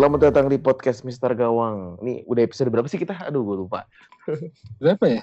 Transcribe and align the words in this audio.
selamat 0.00 0.32
datang 0.32 0.48
di 0.48 0.56
podcast 0.56 1.04
Mister 1.04 1.28
Gawang. 1.36 2.00
Ini 2.00 2.24
udah 2.24 2.40
episode 2.40 2.72
berapa 2.72 2.88
sih 2.88 2.96
kita? 2.96 3.20
Aduh, 3.20 3.44
gue 3.44 3.68
lupa. 3.68 3.84
Berapa 4.80 5.04
ya? 5.04 5.22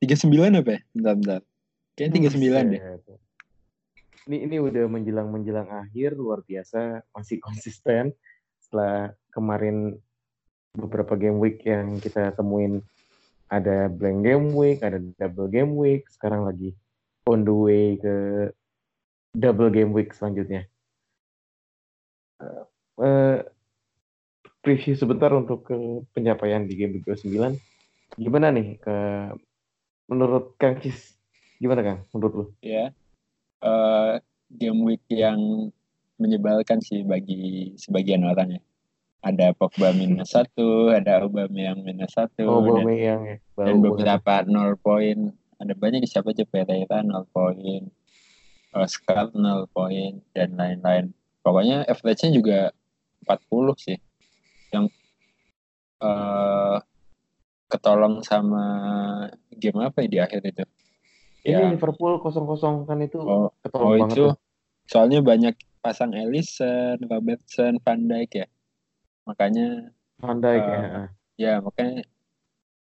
39 0.00 0.64
apa 0.64 0.70
ya? 0.72 0.80
Bentar, 0.96 1.14
bentar. 1.20 1.40
Kayaknya 1.92 2.32
39 2.32 2.72
deh. 2.72 2.80
Buset. 2.80 3.20
Ini 4.24 4.36
ini 4.48 4.56
udah 4.64 4.88
menjelang 4.88 5.28
menjelang 5.28 5.68
akhir 5.68 6.16
luar 6.16 6.40
biasa 6.40 7.04
masih 7.12 7.36
konsisten 7.44 8.16
setelah 8.64 9.12
kemarin 9.28 10.00
beberapa 10.72 11.12
game 11.12 11.36
week 11.36 11.60
yang 11.68 12.00
kita 12.00 12.32
temuin 12.32 12.80
ada 13.52 13.92
blank 13.92 14.24
game 14.24 14.56
week, 14.56 14.80
ada 14.80 15.04
double 15.20 15.52
game 15.52 15.76
week, 15.76 16.08
sekarang 16.08 16.48
lagi 16.48 16.72
on 17.28 17.44
the 17.44 17.52
way 17.52 18.00
ke 18.00 18.48
double 19.36 19.68
game 19.68 19.92
week 19.92 20.16
selanjutnya. 20.16 20.64
Eh, 23.04 23.40
preview 24.68 24.92
sebentar 25.00 25.32
untuk 25.32 25.64
ke 25.64 26.04
pencapaian 26.12 26.68
di 26.68 26.76
game 26.76 27.00
week 27.00 27.08
29. 27.08 27.56
Gimana 28.20 28.52
nih 28.52 28.76
ke 28.76 28.96
menurut 30.12 30.60
Kang 30.60 30.76
Cis? 30.84 31.16
Gimana 31.56 31.80
Kang 31.80 32.04
menurut 32.12 32.32
lu? 32.36 32.44
Ya. 32.60 32.92
Eh, 33.64 34.12
game 34.52 34.84
week 34.84 35.00
yang 35.08 35.72
menyebalkan 36.20 36.84
sih 36.84 37.00
bagi 37.00 37.72
sebagian 37.80 38.28
orang 38.28 38.60
ya. 38.60 38.62
Ada 39.24 39.56
Pogba 39.56 39.96
minus 39.96 40.36
satu, 40.36 40.92
ada 40.92 41.24
Aubameyang 41.24 41.80
minus 41.80 42.12
satu, 42.12 42.44
Oh, 42.44 42.60
dan, 42.60 42.84
Aubameyang 42.84 43.20
ya. 43.24 43.36
Dan 43.56 43.80
beberapa 43.80 44.44
nol 44.44 44.76
poin. 44.76 45.32
Ada 45.56 45.72
banyak 45.72 46.04
siapa 46.04 46.36
aja 46.36 46.44
Pereira 46.44 47.00
nol 47.00 47.24
poin, 47.32 47.88
Oscar 48.76 49.32
nol 49.32 49.64
poin, 49.72 50.20
dan 50.36 50.60
lain-lain. 50.60 51.16
Pokoknya 51.40 51.88
average-nya 51.88 52.36
juga 52.36 52.58
40 53.24 53.72
sih. 53.80 53.96
Yang 54.70 54.84
eh 55.98 56.76
ketolong 57.68 58.24
sama 58.24 58.64
game 59.52 59.84
apa 59.84 60.00
ya 60.00 60.08
di 60.08 60.18
akhir 60.18 60.40
itu? 60.42 60.64
Ini 61.44 61.52
Ya. 61.54 61.68
Liverpool 61.68 62.18
kosong-kosong 62.18 62.84
kan 62.84 62.98
itu 62.98 63.20
Oh, 63.20 63.52
ketolong 63.60 63.86
oh 63.86 63.96
banget. 63.98 64.12
itu 64.12 64.24
tuh. 64.24 64.34
soalnya 64.84 65.20
banyak 65.20 65.54
pasang 65.78 66.12
Ellison, 66.12 66.96
Robertson, 67.04 67.76
Van 67.78 68.00
Dijk 68.02 68.30
ya. 68.34 68.46
Makanya 69.24 69.92
Van 70.18 70.38
Dijk 70.38 70.64
ya. 70.64 70.78
Eh, 70.80 71.08
ya 71.38 71.52
makanya 71.60 72.02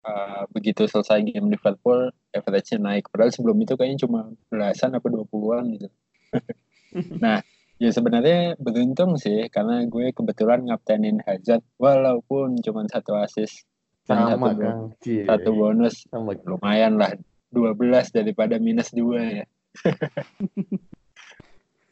eh, 0.02 0.42
begitu 0.50 0.88
selesai 0.88 1.22
game 1.24 1.50
Liverpool 1.50 2.10
average-nya 2.32 2.80
naik. 2.80 3.08
Padahal 3.08 3.30
sebelum 3.30 3.60
itu 3.60 3.76
kayaknya 3.76 4.08
cuma 4.08 4.20
belasan 4.48 4.96
apa 4.96 5.06
20-an 5.06 5.66
gitu. 5.76 5.88
nah, 7.22 7.44
ya 7.80 7.90
sebenarnya 7.96 8.60
beruntung 8.60 9.16
sih 9.16 9.48
karena 9.48 9.88
gue 9.88 10.12
kebetulan 10.12 10.68
ngaptenin 10.68 11.24
Hazard 11.24 11.64
walaupun 11.80 12.60
cuma 12.60 12.84
satu 12.92 13.16
dan 13.16 14.28
satu, 14.28 14.36
Sama 14.36 14.50
Kang. 14.58 14.82
Cie. 15.00 15.24
satu 15.24 15.50
bonus 15.56 16.04
Sama. 16.12 16.36
lumayan 16.44 17.00
lah 17.00 17.16
12 17.56 18.12
daripada 18.14 18.60
minus 18.60 18.92
2 18.92 19.40
ya. 19.42 19.46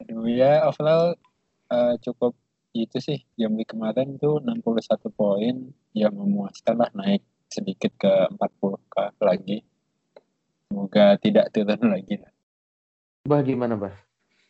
Aduh 0.03 0.27
ya 0.27 0.67
overall 0.67 1.15
eh, 1.71 1.95
cukup 2.03 2.35
itu 2.75 2.99
sih 3.01 3.23
game 3.39 3.63
week 3.63 3.71
kemarin 3.73 4.19
tuh 4.21 4.43
61 4.43 5.07
poin 5.15 5.55
ya 5.95 6.11
memuaskan 6.13 6.75
lah 6.77 6.91
naik 6.93 7.23
sedikit 7.47 7.95
ke 7.95 8.11
40 8.35 8.91
ke 8.91 9.03
lagi. 9.23 9.57
Semoga 10.67 11.15
tidak 11.17 11.55
turun 11.55 11.79
lagi. 11.95 12.19
Bah 13.23 13.39
gimana 13.39 13.79
bah? 13.79 13.95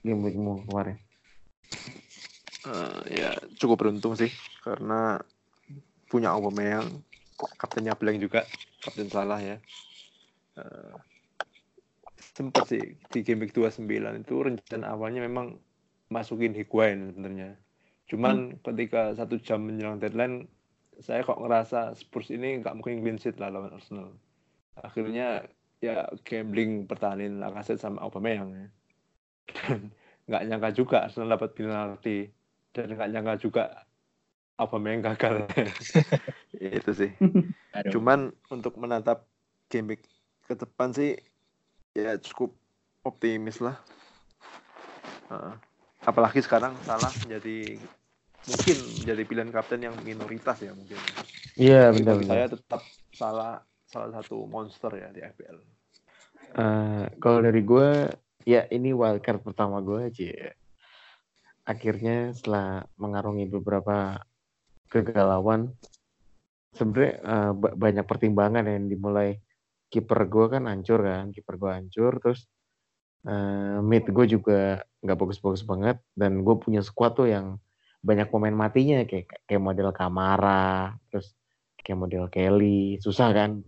Game 0.01 0.25
weekmu 0.25 0.65
kemarin. 0.65 0.97
Eh, 2.67 3.23
ya 3.23 3.31
cukup 3.55 3.87
beruntung 3.87 4.19
sih 4.19 4.27
karena 4.59 5.23
punya 6.11 6.35
Aubameyang 6.35 6.99
kaptennya 7.55 7.95
Blank 7.95 8.17
juga 8.19 8.43
kapten 8.83 9.07
salah 9.07 9.39
ya. 9.39 9.57
Eh, 10.59 10.95
sempat 12.35 12.67
sih 12.67 12.99
di 13.07 13.19
game 13.23 13.47
week 13.47 13.55
29 13.55 13.87
itu 14.19 14.35
rencana 14.35 14.93
awalnya 14.93 15.23
memang 15.23 15.55
masukin 16.11 16.51
Higuain 16.51 17.13
sebenarnya. 17.13 17.55
Cuman 18.07 18.59
ketika 18.63 19.15
satu 19.15 19.39
jam 19.39 19.63
menjelang 19.63 19.99
deadline 19.99 20.47
saya 20.97 21.21
kok 21.21 21.37
ngerasa 21.37 21.93
Spurs 21.93 22.33
ini 22.33 22.59
nggak 22.59 22.73
mungkin 22.73 23.05
clean 23.05 23.19
sheet 23.21 23.37
lah 23.37 23.53
lawan 23.53 23.75
Arsenal. 23.75 24.11
Akhirnya 24.81 25.45
ya 25.77 26.09
gambling 26.25 26.89
pertahanin 26.89 27.37
Lacazette 27.37 27.81
sama 27.81 28.01
Aubameyang 28.01 28.49
ya. 28.53 28.67
dan 29.47 29.79
nggak 30.27 30.43
nyangka 30.43 30.69
juga 30.75 31.07
Arsenal 31.07 31.39
dapat 31.39 31.55
penalti 31.55 32.27
dan 32.75 32.91
nggak 32.93 33.09
nyangka 33.15 33.33
juga 33.39 33.63
Aubameyang 34.57 35.05
gagal. 35.05 35.47
Itu 36.79 36.91
sih. 36.93 37.11
Aduh. 37.77 37.93
cuman 37.93 38.33
untuk 38.49 38.73
menatap 38.81 39.29
game 39.69 39.93
week 39.93 40.03
ke 40.49 40.57
depan 40.57 40.89
sih 40.91 41.13
ya 41.93 42.17
cukup 42.17 42.57
optimis 43.05 43.61
lah. 43.61 43.77
Heeh. 45.27 45.55
apalagi 46.07 46.39
sekarang 46.39 46.71
salah 46.87 47.11
menjadi 47.27 47.75
mungkin 48.47 48.77
menjadi 49.03 49.21
pilihan 49.27 49.51
kapten 49.51 49.83
yang 49.83 49.95
minoritas 50.07 50.55
ya 50.63 50.71
mungkin. 50.71 50.95
Iya 51.59 51.91
Tapi 51.91 51.97
benar 51.99 52.15
saya 52.23 52.45
tetap 52.47 52.81
salah 53.11 53.59
salah 53.83 54.09
satu 54.15 54.47
monster 54.47 54.91
ya 54.95 55.11
di 55.11 55.19
FPL 55.19 55.59
Eh, 56.57 57.05
kalau 57.19 57.43
dari 57.43 57.61
gue, 57.61 58.07
ya 58.47 58.63
ini 58.71 58.95
wildcard 58.95 59.43
pertama 59.43 59.83
gue 59.83 60.07
aja. 60.07 60.55
Akhirnya 61.67 62.31
setelah 62.31 62.87
mengarungi 62.95 63.51
beberapa 63.51 64.23
kegalauan, 64.87 65.75
sebenarnya 66.71 67.19
ba- 67.51 67.75
banyak 67.75 68.07
pertimbangan 68.07 68.63
yang 68.63 68.87
dimulai. 68.87 69.43
Kiper 69.87 70.27
gue 70.27 70.45
kan 70.51 70.67
hancur 70.67 70.99
kan, 70.99 71.31
kiper 71.31 71.55
gue 71.59 71.71
hancur, 71.71 72.19
terus 72.23 72.47
eh, 73.27 73.79
mid 73.83 74.07
gue 74.07 74.25
juga 74.27 74.83
nggak 75.03 75.15
bagus-bagus 75.19 75.63
banget, 75.63 75.99
dan 76.15 76.43
gue 76.43 76.55
punya 76.59 76.83
squad 76.83 77.15
tuh 77.19 77.27
yang 77.27 77.55
banyak 78.03 78.27
pemain 78.31 78.55
matinya 78.55 79.03
kayak 79.07 79.47
kayak 79.47 79.63
model 79.63 79.91
Kamara, 79.95 80.95
terus 81.11 81.35
kayak 81.83 81.99
model 81.99 82.27
Kelly, 82.27 82.99
susah 82.99 83.31
kan 83.31 83.63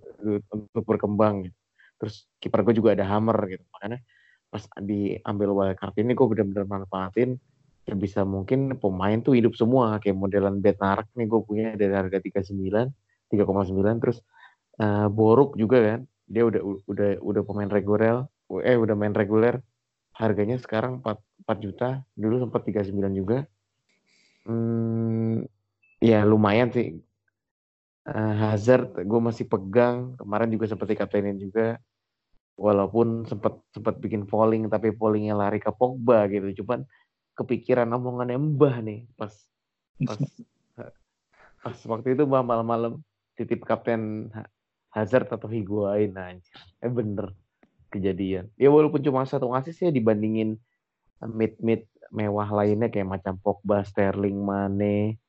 untuk 0.60 0.84
berkembang 0.84 1.48
gitu. 1.48 1.58
Terus 2.00 2.16
kiper 2.40 2.68
gue 2.68 2.76
juga 2.80 2.96
ada 2.96 3.08
hammer 3.08 3.36
gitu. 3.48 3.64
Makanya 3.76 4.00
pas 4.50 4.66
diambil 4.82 5.50
wildcard 5.54 5.94
ini 6.02 6.18
gue 6.18 6.26
bener-bener 6.26 6.66
manfaatin 6.66 7.38
sebisa 7.86 8.22
mungkin 8.22 8.78
pemain 8.78 9.18
tuh 9.22 9.34
hidup 9.34 9.58
semua. 9.58 9.98
Kayak 10.02 10.18
modelan 10.22 10.62
Bednarik 10.62 11.10
nih 11.18 11.26
gue 11.26 11.42
punya 11.42 11.66
dari 11.74 11.94
harga 11.94 12.22
39 12.22 12.54
3,9 13.30 14.02
terus 14.02 14.18
eh, 14.82 15.08
Boruk 15.10 15.58
juga 15.58 15.78
kan. 15.82 16.00
Dia 16.30 16.46
udah 16.46 16.62
udah 16.86 17.10
udah 17.22 17.42
pemain 17.46 17.70
reguler 17.70 18.26
eh 18.66 18.78
udah 18.78 18.96
main 18.98 19.14
reguler. 19.14 19.62
Harganya 20.14 20.60
sekarang 20.60 21.02
4, 21.02 21.48
4 21.48 21.66
juta. 21.66 21.90
Dulu 22.14 22.44
sempat 22.44 22.66
39 22.68 23.14
juga. 23.16 23.38
Hmm, 24.46 25.46
ya 26.02 26.26
lumayan 26.26 26.70
sih. 26.74 26.98
Eh, 28.10 28.34
Hazard 28.42 28.98
gue 29.02 29.20
masih 29.22 29.46
pegang. 29.50 30.18
Kemarin 30.18 30.50
juga 30.54 30.66
seperti 30.70 30.94
kaptenin 30.98 31.38
juga 31.38 31.78
walaupun 32.60 33.24
sempat 33.24 33.64
sempat 33.72 33.96
bikin 34.04 34.28
polling 34.28 34.68
tapi 34.68 34.92
pollingnya 34.92 35.36
lari 35.40 35.58
ke 35.64 35.72
Pogba 35.72 36.28
gitu. 36.28 36.64
Cuman 36.64 36.84
kepikiran 37.40 37.88
omongannya 37.96 38.36
Mbah 38.36 38.76
nih 38.84 39.00
pas 39.16 39.32
pas 40.04 40.20
pas 41.64 41.78
waktu 41.92 42.08
itu 42.16 42.24
Mbah 42.28 42.44
malam-malam 42.44 43.00
titip 43.40 43.64
kapten 43.64 44.28
Ha- 44.36 44.52
Hazard 44.92 45.32
atau 45.32 45.48
Higuain 45.48 46.12
anjir. 46.20 46.60
Eh 46.84 46.92
bener 46.92 47.32
kejadian. 47.94 48.52
Ya 48.60 48.70
walaupun 48.70 49.02
cuma 49.02 49.24
satu 49.24 49.50
asis 49.56 49.80
ya 49.80 49.90
dibandingin 49.90 50.60
mid 51.32 51.56
mid 51.64 51.82
mewah 52.12 52.50
lainnya 52.52 52.90
kayak 52.92 53.08
macam 53.08 53.38
Pogba 53.40 53.86
Sterling 53.88 54.38
Mane 54.40 55.20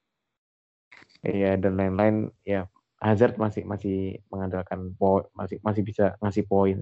ya 1.23 1.55
dan 1.63 1.79
lain-lain. 1.79 2.17
Ya 2.43 2.67
Hazard 3.01 3.41
masih 3.41 3.65
masih 3.65 4.21
mengandalkan 4.29 4.93
masih 5.39 5.57
masih 5.65 5.83
bisa 5.87 6.05
ngasih 6.21 6.45
poin 6.45 6.79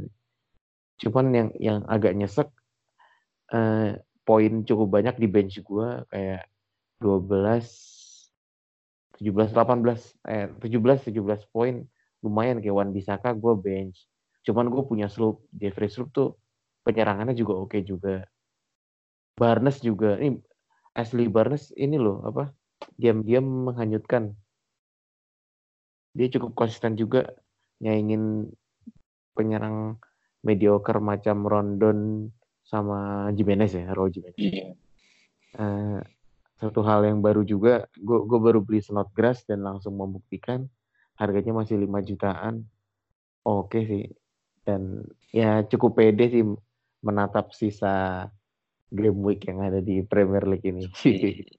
cuman 0.99 1.27
yang 1.31 1.49
yang 1.59 1.79
agak 1.87 2.13
nyesek 2.19 2.49
eh, 3.55 3.99
poin 4.27 4.53
cukup 4.67 5.01
banyak 5.01 5.15
di 5.17 5.29
bench 5.31 5.63
gua 5.63 6.05
kayak 6.11 6.51
12 7.01 7.63
17 9.23 9.55
18 9.55 10.31
eh 10.31 10.47
17 10.59 11.11
17 11.11 11.55
poin 11.55 11.87
lumayan 12.23 12.59
kayak 12.59 12.75
Wan 12.75 12.91
Bisaka 12.91 13.35
gua 13.35 13.55
bench. 13.55 14.07
Cuman 14.47 14.73
gue 14.73 14.81
punya 14.81 15.13
Sloop 15.13 15.45
Jeffrey 15.53 15.93
Sloop 15.93 16.09
tuh 16.15 16.29
penyerangannya 16.89 17.37
juga 17.37 17.53
oke 17.61 17.85
juga. 17.85 18.25
Barnes 19.37 19.79
juga 19.85 20.17
ini 20.19 20.41
Ashley 20.97 21.31
Barnes 21.31 21.71
ini 21.77 22.01
loh 22.01 22.25
apa 22.25 22.51
diam-diam 22.97 23.45
menghanyutkan. 23.45 24.35
Dia 26.17 26.27
cukup 26.33 26.57
konsisten 26.57 26.99
juga 26.99 27.29
nyaingin 27.85 28.51
penyerang 29.37 30.01
mediocre 30.45 30.99
macam 31.03 31.45
Rondon 31.45 32.29
sama 32.63 33.31
Jimenez 33.33 33.73
ya, 33.75 33.91
Raul 33.91 34.13
Jimenez. 34.13 34.39
Iya. 34.39 34.67
Eh, 35.59 36.01
satu 36.59 36.83
hal 36.83 37.07
yang 37.07 37.23
baru 37.23 37.47
juga, 37.47 37.87
gue 37.95 38.19
gue 38.27 38.39
baru 38.43 38.61
beli 38.61 38.83
Snodgrass 38.83 39.47
dan 39.47 39.65
langsung 39.65 39.95
membuktikan 39.95 40.67
harganya 41.17 41.55
masih 41.55 41.79
5 41.79 42.03
jutaan. 42.03 42.67
Oke 43.47 43.87
sih. 43.87 44.05
Dan 44.67 45.07
ya 45.33 45.65
cukup 45.65 45.99
pede 45.99 46.29
sih 46.29 46.45
menatap 47.01 47.55
sisa 47.55 48.27
game 48.93 49.21
week 49.25 49.47
yang 49.49 49.65
ada 49.65 49.81
di 49.81 50.03
Premier 50.05 50.45
League 50.45 50.67
ini. 50.67 50.85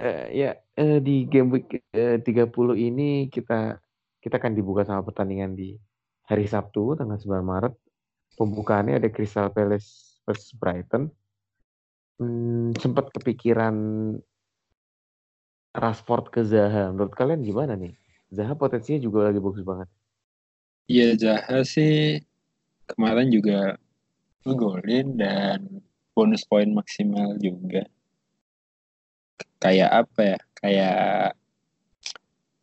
Eh, 0.00 0.26
ya 0.32 0.56
eh, 0.78 1.02
di 1.02 1.26
game 1.28 1.50
week 1.60 1.82
eh, 1.92 2.22
30 2.22 2.48
ini 2.78 3.26
kita 3.26 3.76
kita 4.22 4.38
akan 4.38 4.54
dibuka 4.54 4.86
sama 4.86 5.02
pertandingan 5.02 5.52
di 5.52 5.76
hari 6.30 6.46
Sabtu 6.46 6.94
tanggal 6.94 7.18
9 7.18 7.42
Maret. 7.42 7.74
Pembukaannya 8.38 9.02
ada 9.02 9.10
Crystal 9.10 9.50
Palace 9.50 10.22
versus 10.22 10.54
Brighton. 10.54 11.10
Hmm, 12.22 12.70
sempat 12.78 13.10
kepikiran 13.10 13.74
Rashford 15.74 16.30
ke 16.30 16.46
Zaha. 16.46 16.94
Menurut 16.94 17.12
kalian 17.18 17.42
gimana 17.42 17.74
nih? 17.74 17.98
Zaha 18.30 18.54
potensinya 18.54 19.02
juga 19.02 19.26
lagi 19.26 19.42
bagus 19.42 19.66
banget. 19.66 19.90
Iya 20.86 21.18
Zaha 21.18 21.66
sih 21.66 22.22
kemarin 22.86 23.30
juga 23.34 23.74
ngegolin 24.46 25.18
dan 25.18 25.82
bonus 26.14 26.46
poin 26.46 26.70
maksimal 26.70 27.34
juga. 27.42 27.90
Kayak 29.58 30.06
apa 30.06 30.20
ya? 30.22 30.38
Kayak 30.56 31.39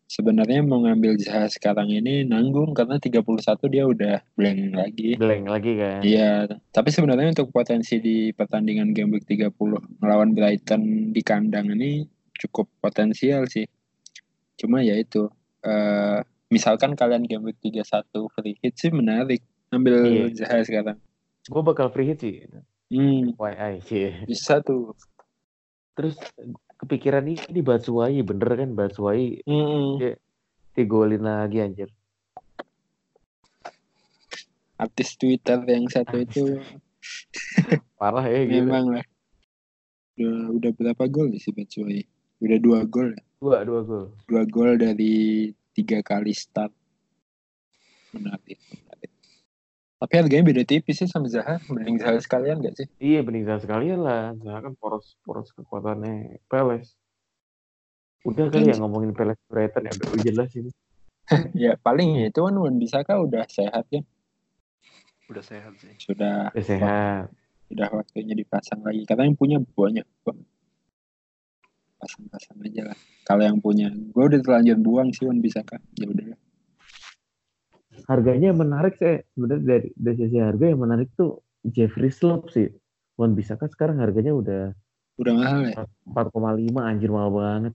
sebenarnya 0.08 0.64
mau 0.64 0.80
ngambil 0.82 1.20
Zaha 1.20 1.52
sekarang 1.52 1.92
ini 1.92 2.24
nanggung 2.24 2.72
karena 2.72 2.96
31 2.96 3.28
dia 3.68 3.84
udah 3.84 4.16
blank 4.40 4.60
lagi. 4.74 5.10
Blank 5.20 5.44
lagi 5.52 5.72
kan? 5.76 6.00
Iya, 6.02 6.32
tapi 6.72 6.90
sebenarnya 6.96 7.36
untuk 7.36 7.52
potensi 7.52 8.00
di 8.00 8.32
pertandingan 8.32 8.96
game 8.96 9.20
week 9.20 9.28
30 9.28 9.52
melawan 10.00 10.32
Brighton 10.32 11.12
di 11.12 11.22
kandang 11.22 11.76
ini 11.76 12.08
cukup 12.40 12.72
potensial 12.80 13.46
sih. 13.52 13.68
Cuma 14.58 14.82
ya 14.82 14.96
itu, 14.96 15.28
uh, 15.68 16.20
misalkan 16.48 16.96
kalian 16.96 17.28
game 17.28 17.44
week 17.44 17.60
31 17.60 18.32
free 18.32 18.56
hit 18.64 18.74
sih 18.80 18.90
menarik. 18.90 19.44
Ambil 19.76 20.08
iya. 20.08 20.26
Zaha 20.32 20.64
sekarang. 20.64 20.98
Gue 21.52 21.62
bakal 21.62 21.92
free 21.92 22.08
hit 22.08 22.24
sih. 22.24 22.48
Hmm. 22.88 23.36
YI. 23.36 23.84
Bisa 24.32 24.64
tuh. 24.64 24.96
Terus 26.00 26.16
kepikiran 26.78 27.26
ini, 27.26 27.42
ini 27.50 27.62
Batsuai 27.66 28.22
bener 28.22 28.52
kan 28.54 28.70
Batsuai 28.78 29.44
mm 29.44 29.52
-hmm. 29.52 29.88
dia 29.98 30.14
digolin 30.78 31.26
lagi 31.26 31.58
anjir. 31.62 31.90
Artis 34.78 35.18
Twitter 35.18 35.58
yang 35.66 35.90
satu 35.90 36.22
itu. 36.22 36.62
Parah 38.00 38.26
ya 38.30 38.46
gitu. 38.46 38.62
memang 38.62 38.94
lah. 38.94 39.06
Udah 40.18 40.38
udah 40.54 40.72
berapa 40.78 41.04
gol 41.10 41.34
sih 41.42 41.54
Batsuai 41.54 42.06
udah 42.46 42.58
dua 42.62 42.80
gol 42.86 43.18
ya? 43.18 43.24
Dua 43.42 43.58
dua 43.66 43.82
gol. 43.82 44.06
Dua 44.30 44.44
gol 44.46 44.78
dari 44.78 45.50
tiga 45.74 46.06
kali 46.06 46.34
start. 46.34 46.70
Menarik 48.14 48.62
tapi 49.98 50.14
harganya 50.14 50.46
beda 50.46 50.64
tipis 50.64 51.02
sih 51.02 51.10
sama 51.10 51.26
Zaha. 51.26 51.58
Mending 51.74 51.98
Zaha 51.98 52.22
sekalian 52.22 52.62
gak 52.62 52.78
sih? 52.78 52.88
Iya, 53.02 53.26
mending 53.26 53.50
Zaha 53.50 53.60
sekalian 53.66 54.00
lah. 54.06 54.38
Zaha 54.38 54.60
kan 54.62 54.74
poros 54.78 55.18
poros 55.26 55.50
kekuatannya 55.58 56.38
Peles. 56.46 56.94
Udah 58.22 58.46
kali 58.54 58.70
ya 58.70 58.78
ngomongin 58.78 59.18
Peles 59.18 59.42
Brighton 59.50 59.90
ya, 59.90 59.94
udah 59.98 60.22
jelas 60.22 60.50
ini. 60.54 60.72
ya 61.68 61.76
paling 61.82 62.30
itu 62.30 62.40
kan 62.40 62.56
Wan 62.56 62.78
Bisaka 62.78 63.18
udah 63.18 63.44
sehat 63.50 63.90
ya. 63.90 64.06
Udah 65.28 65.44
sehat 65.44 65.74
sih. 65.82 65.92
Sudah. 65.98 66.54
Udah 66.54 66.66
sehat. 66.66 67.26
Sudah 67.68 67.88
waktunya 67.92 68.38
dipasang 68.38 68.86
lagi. 68.86 69.04
Karena 69.04 69.28
yang 69.28 69.36
punya 69.36 69.58
banyak 69.60 70.06
Pasang-pasang 71.98 72.62
aja 72.62 72.94
lah. 72.94 72.98
Kalau 73.26 73.42
yang 73.42 73.58
punya, 73.58 73.90
gue 73.90 74.24
udah 74.24 74.40
terlanjur 74.46 74.78
buang 74.78 75.10
sih 75.10 75.26
Wan 75.26 75.42
Bisaka. 75.42 75.82
Ya 75.98 76.06
udah 76.06 76.38
harganya 78.06 78.54
menarik 78.54 78.96
sih 79.02 79.26
sebenarnya 79.34 79.64
dari 79.66 79.90
dari 79.98 80.16
sisi 80.22 80.38
harga 80.38 80.66
yang 80.70 80.82
menarik 80.86 81.10
tuh 81.18 81.42
Jeffrey 81.66 82.14
Slope 82.14 82.54
sih. 82.54 82.70
Wan 83.18 83.34
bisa 83.34 83.58
kan 83.58 83.68
sekarang 83.68 83.98
harganya 83.98 84.38
udah 84.38 84.64
udah 85.18 85.34
mahal 85.34 85.62
ya? 85.66 85.84
4,5 86.06 86.78
anjir 86.78 87.10
mahal 87.10 87.32
banget. 87.34 87.74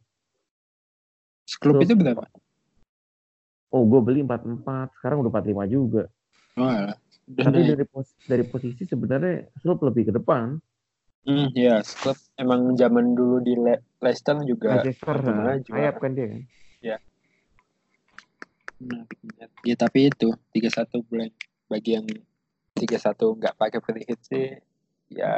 Slope 1.50 1.82
itu 1.82 1.98
berapa? 1.98 2.22
Oh 3.72 3.82
gue 3.88 4.00
beli 4.04 4.20
44 4.22 4.94
sekarang 5.00 5.26
udah 5.26 5.32
45 5.32 5.66
juga. 5.66 6.04
Oh 6.60 6.68
alah. 6.68 6.98
tapi 7.32 7.64
dari 7.64 7.84
pos 7.88 8.12
dari 8.28 8.44
posisi 8.44 8.84
sebenarnya 8.84 9.48
Slope 9.62 9.88
lebih 9.88 10.10
ke 10.10 10.12
depan. 10.14 10.58
Hmm, 11.22 11.54
ya, 11.54 11.80
Slope 11.86 12.18
emang 12.34 12.74
zaman 12.74 13.14
dulu 13.14 13.38
di 13.40 13.54
Le 13.54 13.78
Leicester 14.02 14.42
juga. 14.42 14.82
Leicester, 14.82 15.22
ayap 15.70 16.02
kan 16.02 16.10
dia 16.18 16.26
kan. 16.28 16.42
Ya, 16.82 16.96
Ya 19.62 19.74
tapi 19.78 20.10
itu 20.10 20.34
31 20.54 21.06
bulan 21.06 21.30
bagi 21.70 21.94
yang 21.94 22.06
31 22.76 23.38
nggak 23.38 23.54
pakai 23.56 23.80
free 23.80 24.06
hit 24.06 24.20
sih 24.26 24.58
ya 25.12 25.34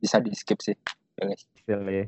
bisa 0.00 0.20
di 0.20 0.32
skip 0.36 0.60
sih. 0.60 0.76
Still 1.60 1.84
ya. 1.88 2.04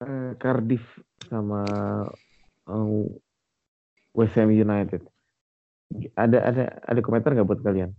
uh, 0.00 0.32
Cardiff 0.42 0.84
sama 1.28 1.64
uh, 2.68 3.04
West 4.16 4.36
Ham 4.36 4.52
United. 4.52 5.04
Ada 6.16 6.38
ada 6.50 6.64
ada 6.84 7.00
komentar 7.04 7.36
nggak 7.36 7.48
buat 7.48 7.60
kalian? 7.60 7.92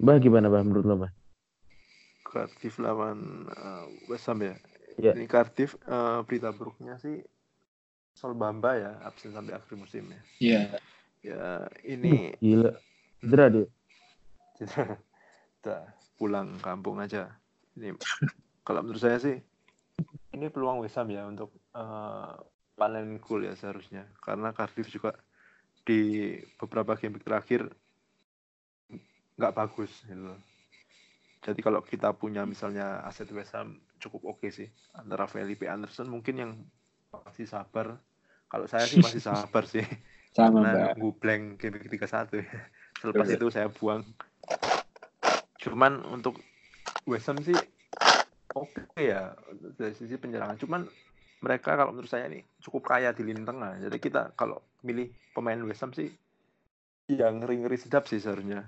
Bah 0.00 0.20
gimana 0.20 0.52
bah 0.52 0.64
menurut 0.64 0.84
lo 0.84 0.96
bah? 1.06 1.12
Cardiff 2.24 2.80
lawan 2.80 3.48
uh, 3.52 3.86
West 4.08 4.28
Ham 4.28 4.40
ya. 4.40 4.56
Yeah. 5.00 5.16
Ini 5.16 5.24
Cardiff 5.24 5.76
uh, 5.88 6.20
berita 6.24 6.52
buruknya 6.52 7.00
sih 7.00 7.24
Sol 8.12 8.36
Bamba 8.36 8.76
ya 8.76 8.92
absen 9.02 9.32
sampai 9.32 9.56
akhir 9.56 9.74
musim 9.74 10.08
ya. 10.08 10.20
Iya. 10.38 10.62
Ya 11.22 11.46
ini 11.86 12.36
gila. 12.38 12.76
Cedera 13.20 13.46
dia. 13.50 13.66
Cedera. 14.58 14.96
Pulang 16.18 16.58
kampung 16.62 17.02
aja. 17.02 17.32
Ini 17.74 17.96
kalau 18.62 18.84
menurut 18.84 19.02
saya 19.02 19.18
sih 19.18 19.36
ini 20.32 20.46
peluang 20.48 20.80
West 20.80 20.96
Ham 20.96 21.12
ya 21.12 21.28
untuk 21.28 21.52
uh, 21.76 22.36
panen 22.76 23.20
cool 23.20 23.44
ya 23.44 23.54
seharusnya 23.54 24.08
karena 24.24 24.50
Cardiff 24.56 24.88
juga 24.88 25.12
di 25.82 26.34
beberapa 26.56 26.94
game 26.96 27.18
terakhir 27.20 27.68
nggak 29.36 29.54
bagus 29.54 29.90
gitu. 30.06 30.34
Jadi 31.42 31.58
kalau 31.58 31.82
kita 31.82 32.14
punya 32.14 32.46
misalnya 32.46 33.02
aset 33.02 33.26
West 33.34 33.54
Ham 33.58 33.82
cukup 33.98 34.34
oke 34.34 34.46
okay 34.46 34.50
sih 34.50 34.68
antara 34.94 35.26
Felipe 35.26 35.66
Anderson 35.66 36.06
mungkin 36.06 36.34
yang 36.38 36.52
masih 37.12 37.44
sabar. 37.44 38.00
Kalau 38.48 38.66
saya 38.68 38.88
sih 38.88 39.00
masih 39.00 39.20
sabar 39.20 39.68
sih. 39.68 39.84
Sama 40.36 40.64
Karena 40.64 40.96
nunggu 40.96 41.12
blank 41.20 41.60
game 41.60 41.76
31 41.84 42.40
ya. 42.40 42.48
Selepas 43.04 43.28
itu 43.28 43.46
saya 43.52 43.68
buang. 43.68 44.00
Cuman 45.60 46.00
untuk 46.08 46.40
West 47.04 47.28
Ham 47.28 47.36
sih 47.44 47.52
oke 48.56 48.72
okay 48.96 49.12
ya 49.12 49.36
dari 49.76 49.92
sisi 49.92 50.16
penyerangan. 50.16 50.56
Cuman 50.56 50.88
mereka 51.44 51.76
kalau 51.76 51.92
menurut 51.92 52.08
saya 52.08 52.32
ini 52.32 52.40
cukup 52.64 52.96
kaya 52.96 53.12
di 53.12 53.28
lini 53.28 53.44
tengah. 53.44 53.76
Jadi 53.76 53.96
kita 54.00 54.32
kalau 54.32 54.64
milih 54.80 55.12
pemain 55.36 55.60
West 55.68 55.84
Ham 55.84 55.92
sih 55.92 56.08
yang 57.12 57.44
ngeri-ngeri 57.44 57.76
sedap 57.76 58.08
sih 58.08 58.16
seharusnya. 58.16 58.64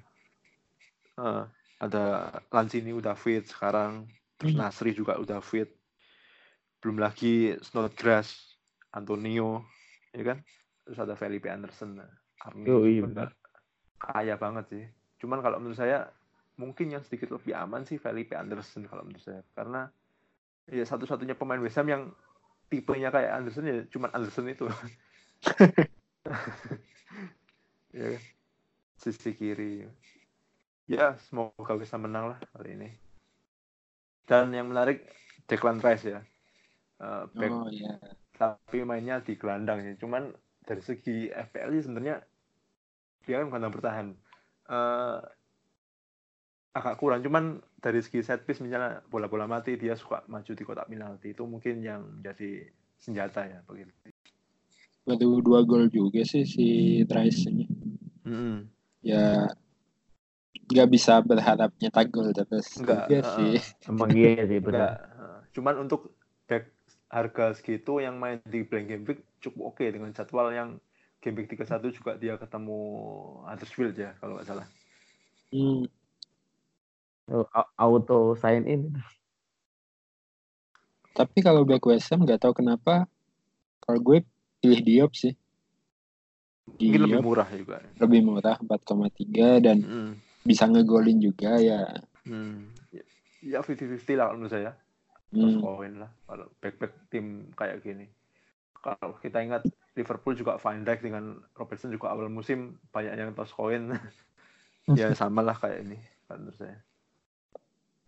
Uh, 1.17 1.49
ada 1.81 2.29
Lanzini 2.53 2.93
udah 2.93 3.15
fit 3.17 3.47
sekarang, 3.47 4.05
terus 4.37 4.53
hmm. 4.53 4.61
Nasri 4.61 4.93
juga 4.93 5.17
udah 5.17 5.41
fit 5.41 5.71
belum 6.85 7.01
lagi 7.01 7.57
Snodgrass, 7.65 8.61
Antonio, 8.93 9.65
ya 10.13 10.21
kan? 10.21 10.45
Terus 10.85 11.01
ada 11.01 11.17
Felipe 11.17 11.49
Anderson, 11.49 11.97
Army 12.45 12.69
oh, 12.69 12.85
iya. 12.85 13.09
kaya 13.97 14.37
banget 14.37 14.65
sih. 14.69 14.85
Cuman 15.17 15.41
kalau 15.41 15.65
menurut 15.65 15.81
saya 15.81 16.13
mungkin 16.61 16.93
yang 16.93 17.01
sedikit 17.01 17.33
lebih 17.33 17.57
aman 17.57 17.89
sih 17.89 17.97
Felipe 17.97 18.37
Anderson 18.37 18.85
kalau 18.85 19.01
menurut 19.01 19.25
saya 19.25 19.41
karena 19.57 19.89
ya 20.69 20.85
satu-satunya 20.85 21.41
pemain 21.41 21.57
West 21.65 21.81
Ham 21.81 21.89
yang 21.89 22.13
tipenya 22.69 23.09
kayak 23.09 23.33
Anderson 23.33 23.65
ya 23.65 23.89
cuman 23.89 24.13
Anderson 24.13 24.53
itu. 24.53 24.69
ya 27.97 28.07
kan? 28.13 28.23
Sisi 29.01 29.33
kiri. 29.33 29.89
Ya, 30.85 31.17
semoga 31.17 31.81
bisa 31.81 31.97
menang 31.97 32.37
lah 32.37 32.39
kali 32.53 32.77
ini. 32.77 32.93
Dan 34.29 34.53
yang 34.53 34.69
menarik 34.69 35.09
Declan 35.49 35.81
Rice 35.81 36.13
ya 36.13 36.21
uh, 37.05 37.25
back 37.37 37.53
oh, 37.53 37.69
yeah. 37.69 38.01
tapi 38.33 38.81
mainnya 38.89 39.21
di 39.21 39.37
gelandang 39.37 39.85
ya. 39.85 39.93
Cuman 40.01 40.33
dari 40.65 40.81
segi 40.81 41.29
FPL 41.29 41.77
sih 41.77 41.85
sebenarnya 41.85 42.17
dia 43.29 43.45
kan 43.45 43.53
gelandang 43.53 43.75
bertahan. 43.77 44.07
Uh, 44.65 45.21
agak 46.75 46.99
kurang. 46.99 47.21
Cuman 47.21 47.61
dari 47.79 48.01
segi 48.01 48.25
set 48.25 48.49
piece 48.49 48.65
misalnya 48.65 49.05
bola-bola 49.07 49.47
mati 49.47 49.77
dia 49.77 49.95
suka 49.95 50.25
maju 50.27 50.53
di 50.57 50.65
kotak 50.65 50.89
penalti. 50.89 51.37
Itu 51.37 51.45
mungkin 51.45 51.85
yang 51.85 52.21
menjadi 52.21 52.67
senjata 52.99 53.45
ya 53.45 53.61
begitu 53.69 53.93
Waduh 55.05 55.45
dua 55.45 55.61
gol 55.69 55.93
juga 55.93 56.25
sih 56.25 56.49
si 56.49 56.69
Trice 57.05 57.45
ini. 57.53 57.69
Mm 58.25 58.33
-hmm. 58.33 58.57
Ya 59.05 59.53
nggak 60.65 60.89
bisa 60.89 61.21
berharap 61.21 61.77
nyetak 61.77 62.09
gol 62.09 62.33
terus. 62.33 62.81
Enggak 62.81 63.13
uh, 63.13 63.25
sih. 63.37 63.61
Emang 63.85 64.09
iya 64.17 64.49
sih 64.49 64.59
benar. 64.65 65.13
Cuman 65.53 65.85
untuk 65.85 66.17
back 66.49 66.74
harga 67.15 67.55
segitu 67.55 68.03
yang 68.03 68.19
main 68.19 68.43
di 68.43 68.67
blank 68.67 68.91
game 68.91 69.05
week 69.07 69.23
cukup 69.39 69.71
oke 69.71 69.85
dengan 69.87 70.11
jadwal 70.11 70.51
yang 70.51 70.83
game 71.23 71.39
week 71.39 71.49
31 71.55 71.95
juga 71.95 72.19
dia 72.19 72.35
ketemu 72.35 72.79
Huddersfield 73.47 73.95
ya 73.95 74.19
kalau 74.19 74.35
nggak 74.35 74.49
salah. 74.51 74.67
Hmm. 75.55 75.87
Oh, 77.31 77.47
au- 77.55 77.73
auto 77.79 78.35
sign 78.35 78.67
in. 78.67 78.83
Tapi 81.15 81.39
kalau 81.41 81.63
back 81.63 81.87
West 81.87 82.11
Ham 82.11 82.27
nggak 82.27 82.43
tahu 82.43 82.59
kenapa 82.59 83.07
kalau 83.79 84.03
gue 84.03 84.27
pilih 84.59 84.83
Diop 84.83 85.13
sih. 85.15 85.39
Mungkin 86.67 87.01
lebih 87.07 87.23
murah 87.23 87.49
juga. 87.55 87.79
lebih 88.01 88.21
murah 88.27 88.57
4,3 88.59 89.63
dan 89.63 89.79
Hmm. 89.81 90.13
bisa 90.43 90.67
ngegolin 90.67 91.23
juga 91.23 91.55
ya. 91.63 91.95
Hmm. 92.27 92.75
Ya 93.45 93.61
50-50 93.63 94.19
lah 94.19 94.27
kalau 94.27 94.43
menurut 94.43 94.53
saya. 94.53 94.73
Hmm. 95.35 95.59
poin 95.59 95.93
lah 95.99 96.11
kalau 96.31 96.47
back 96.63 96.79
back 96.79 96.93
tim 97.11 97.51
kayak 97.59 97.83
gini. 97.83 98.07
Kalau 98.79 99.17
kita 99.19 99.41
ingat 99.41 99.65
Liverpool 99.97 100.37
juga 100.37 100.61
Van 100.61 100.85
Dijk 100.85 101.01
dengan 101.01 101.41
Robertson 101.57 101.89
juga 101.89 102.13
awal 102.13 102.29
musim 102.29 102.77
banyak 102.93 103.17
yang 103.17 103.33
toss 103.33 103.51
koin. 103.51 103.91
ya 104.99 105.11
sama 105.17 105.41
lah 105.41 105.57
kayak 105.57 105.89
ini 105.89 105.99
kan 106.29 106.45
menurut 106.45 106.57
saya. 106.61 106.79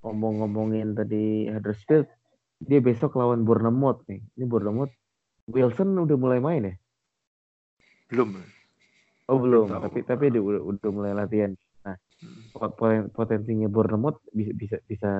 Ngomong-ngomongin 0.05 0.95
tadi 0.95 1.49
Huddersfield, 1.51 2.07
dia 2.63 2.79
besok 2.79 3.17
lawan 3.17 3.43
Bournemouth 3.43 4.05
nih. 4.07 4.21
Ini 4.37 4.45
Bournemouth. 4.45 4.93
Wilson 5.49 5.97
udah 5.97 6.17
mulai 6.19 6.39
main 6.43 6.63
ya? 6.69 6.75
Belum. 8.13 8.39
Oh 9.27 9.43
belum, 9.43 9.67
tahu. 9.67 9.83
tapi 9.91 9.99
tapi 10.07 10.25
dia 10.31 10.43
udah, 10.43 10.63
udah 10.63 10.91
mulai 10.95 11.13
latihan. 11.17 11.51
Nah, 11.83 11.99
Hmm. 12.17 12.49
pot- 12.55 12.77
poten- 12.79 13.11
potensinya 13.13 13.69
Bournemouth 13.69 14.23
bisa 14.33 14.53
bisa 14.57 14.77
bisa 14.89 15.11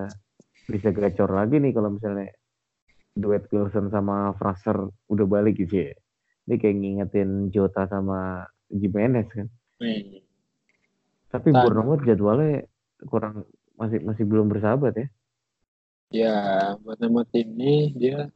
bisa 0.67 0.91
gacor 0.91 1.31
lagi 1.31 1.63
nih 1.63 1.73
kalau 1.73 1.95
misalnya 1.95 2.31
duet 3.17 3.49
Wilson 3.49 3.89
sama 3.89 4.37
Fraser 4.37 4.77
udah 5.09 5.27
balik 5.27 5.57
gitu 5.63 5.89
ya. 5.89 5.95
Ini 6.47 6.55
kayak 6.59 6.77
ngingetin 6.79 7.31
Jota 7.51 7.89
sama 7.91 8.47
Jimenez 8.71 9.27
kan. 9.31 9.49
Wih. 9.83 10.23
Tapi 11.31 11.49
Sama. 11.51 11.63
Bournemouth 11.67 12.03
jadwalnya 12.07 12.67
kurang 13.07 13.47
masih 13.77 14.03
masih 14.05 14.25
belum 14.25 14.51
bersahabat 14.51 14.95
ya. 14.95 15.07
Ya, 16.15 16.37
buat 16.87 17.03
nama 17.03 17.27
tim 17.27 17.51
ini 17.59 17.91
dia 17.99 18.31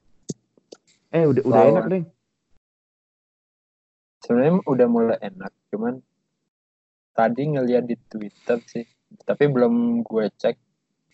Eh 1.10 1.26
udah 1.26 1.42
udah 1.42 1.62
Lawan. 1.66 1.74
enak 1.74 1.86
deh. 1.90 2.04
sebenarnya 4.20 4.62
udah 4.62 4.86
mulai 4.86 5.18
enak, 5.26 5.50
cuman 5.74 5.98
tadi 7.16 7.50
ngeliat 7.50 7.88
di 7.88 7.98
Twitter 8.06 8.62
sih, 8.62 8.86
tapi 9.26 9.50
belum 9.50 10.06
gue 10.06 10.30
cek 10.38 10.54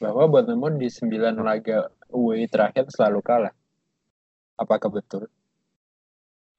bahwa 0.03 0.25
Bournemouth 0.29 0.77
di 0.83 0.89
9 0.89 1.37
laga 1.41 1.79
away 2.13 2.45
terakhir 2.53 2.85
selalu 2.93 3.21
kalah. 3.25 3.55
Apakah 4.57 4.89
betul? 4.93 5.29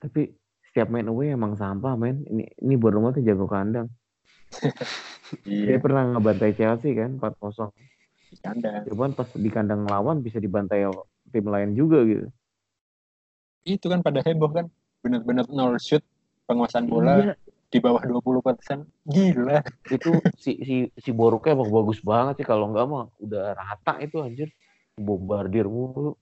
Tapi 0.01 0.21
setiap 0.69 0.87
main 0.93 1.07
away 1.09 1.33
emang 1.33 1.53
sampah 1.57 1.93
men. 1.97 2.21
Ini 2.31 2.43
ini 2.65 2.75
Bournemouth 2.77 3.17
tuh 3.17 3.25
jago 3.25 3.45
kandang. 3.49 3.87
Dia 5.67 5.75
Iya, 5.75 5.83
pernah 5.83 6.03
ngebantai 6.15 6.55
Chelsea 6.55 6.95
kan 6.95 7.11
4-0. 7.19 7.73
di 8.31 8.37
kandang. 8.43 8.83
Cuman 8.87 9.11
pas 9.17 9.29
di 9.35 9.49
kandang 9.51 9.81
lawan 9.87 10.17
bisa 10.25 10.37
dibantai 10.39 10.87
tim 11.31 11.45
lain 11.47 11.71
juga 11.75 11.99
gitu. 12.07 12.27
Itu 13.67 13.91
kan 13.91 13.99
pada 13.99 14.23
heboh 14.23 14.51
kan, 14.55 14.65
bener-bener 15.03 15.45
nol 15.51 15.75
shoot, 15.77 16.03
penguasaan 16.47 16.87
bola 16.87 17.19
Iya, 17.19 17.33
di 17.77 17.81
bawah 17.85 18.01
20%. 18.01 18.89
Gila. 19.05 19.61
itu 19.93 20.11
si 20.41 20.57
si 20.65 20.75
si 20.97 21.09
Boruknya 21.13 21.53
emang 21.53 21.69
bagus 21.69 22.01
banget 22.01 22.41
sih 22.41 22.47
kalau 22.49 22.73
enggak 22.73 22.89
mah 22.89 23.05
udah 23.21 23.53
rata 23.53 24.01
itu 24.01 24.17
anjir. 24.25 24.49
Bombardir 24.97 25.69
mulu. 25.69 26.17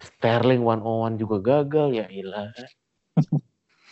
Sterling 0.00 0.60
one 0.60 0.84
on 0.84 0.96
one 1.08 1.16
juga 1.16 1.40
gagal 1.40 1.96
ya 1.96 2.06
ilah. 2.12 2.52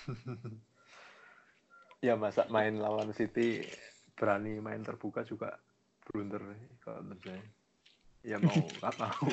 ya 2.06 2.14
masa 2.20 2.44
main 2.52 2.76
lawan 2.76 3.16
City 3.16 3.64
berani 4.12 4.60
main 4.60 4.84
terbuka 4.84 5.24
juga 5.24 5.56
blunder 6.04 6.44
kalau 6.84 7.00
menurut 7.00 7.24
saya. 7.24 7.42
Ya 8.28 8.36
mau 8.36 8.52
nggak 8.76 8.94
mau. 9.00 9.26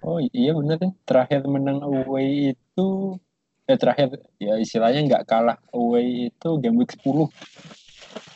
Oh 0.00 0.16
iya 0.32 0.56
bener 0.56 0.80
deh, 0.80 0.92
terakhir 1.04 1.44
menang 1.44 1.84
away 1.84 2.56
itu, 2.56 3.20
eh 3.70 3.78
terakhir 3.78 4.18
ya 4.42 4.58
istilahnya 4.58 5.06
nggak 5.06 5.24
kalah 5.30 5.54
away 5.70 6.26
itu 6.34 6.50
game 6.58 6.74
week 6.82 6.90
10 6.98 7.30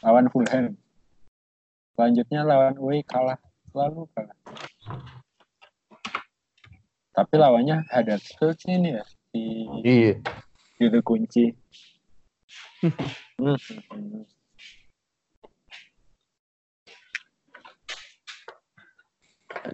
lawan 0.06 0.30
Fulham. 0.30 0.78
Selanjutnya 1.98 2.46
lawan 2.46 2.78
away 2.78 3.02
kalah, 3.02 3.38
selalu 3.74 4.06
kalah. 4.14 4.38
Tapi 7.14 7.34
lawannya 7.38 7.82
Huddersfield 7.90 8.58
sih 8.58 8.74
ini 8.78 8.98
ya, 8.98 9.04
si 9.30 9.42
Iya. 9.82 10.14
juru 10.78 11.00
kunci. 11.02 11.54
Hmm, 12.82 12.94
hmm. 13.58 14.22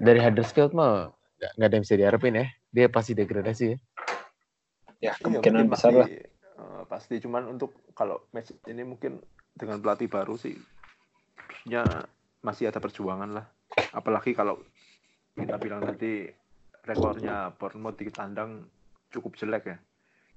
Dari 0.00 0.20
Huddersfield 0.20 0.72
mah 0.76 1.10
nggak 1.40 1.52
nggak 1.56 1.68
ada 1.68 1.74
yang 1.74 1.84
bisa 1.84 1.96
diharapin 1.98 2.40
ya. 2.40 2.46
Dia 2.70 2.86
pasti 2.92 3.12
degradasi 3.16 3.64
ya. 3.74 3.76
Ya 5.00 5.16
Iya, 5.16 5.24
kemungkinan 5.24 5.64
mungkin 5.64 5.72
besar 5.72 5.90
pasti, 5.96 6.00
lah. 6.00 6.08
eh, 6.60 6.82
pasti 6.86 7.14
cuman 7.24 7.42
untuk 7.48 7.72
kalau 7.96 8.20
match 8.36 8.52
ini 8.68 8.84
mungkin 8.84 9.16
dengan 9.56 9.80
pelatih 9.80 10.08
baru 10.12 10.36
sih 10.36 10.54
harusnya 11.50 11.84
masih 12.40 12.68
ada 12.72 12.80
perjuangan 12.80 13.30
lah. 13.36 13.46
Apalagi 13.92 14.32
kalau 14.32 14.60
kita 15.36 15.56
bilang 15.60 15.84
tadi 15.84 16.28
rekornya 16.84 17.52
Bournemouth 17.56 17.96
di 18.00 18.08
tandang 18.08 18.64
cukup 19.12 19.36
jelek 19.36 19.64
ya. 19.72 19.78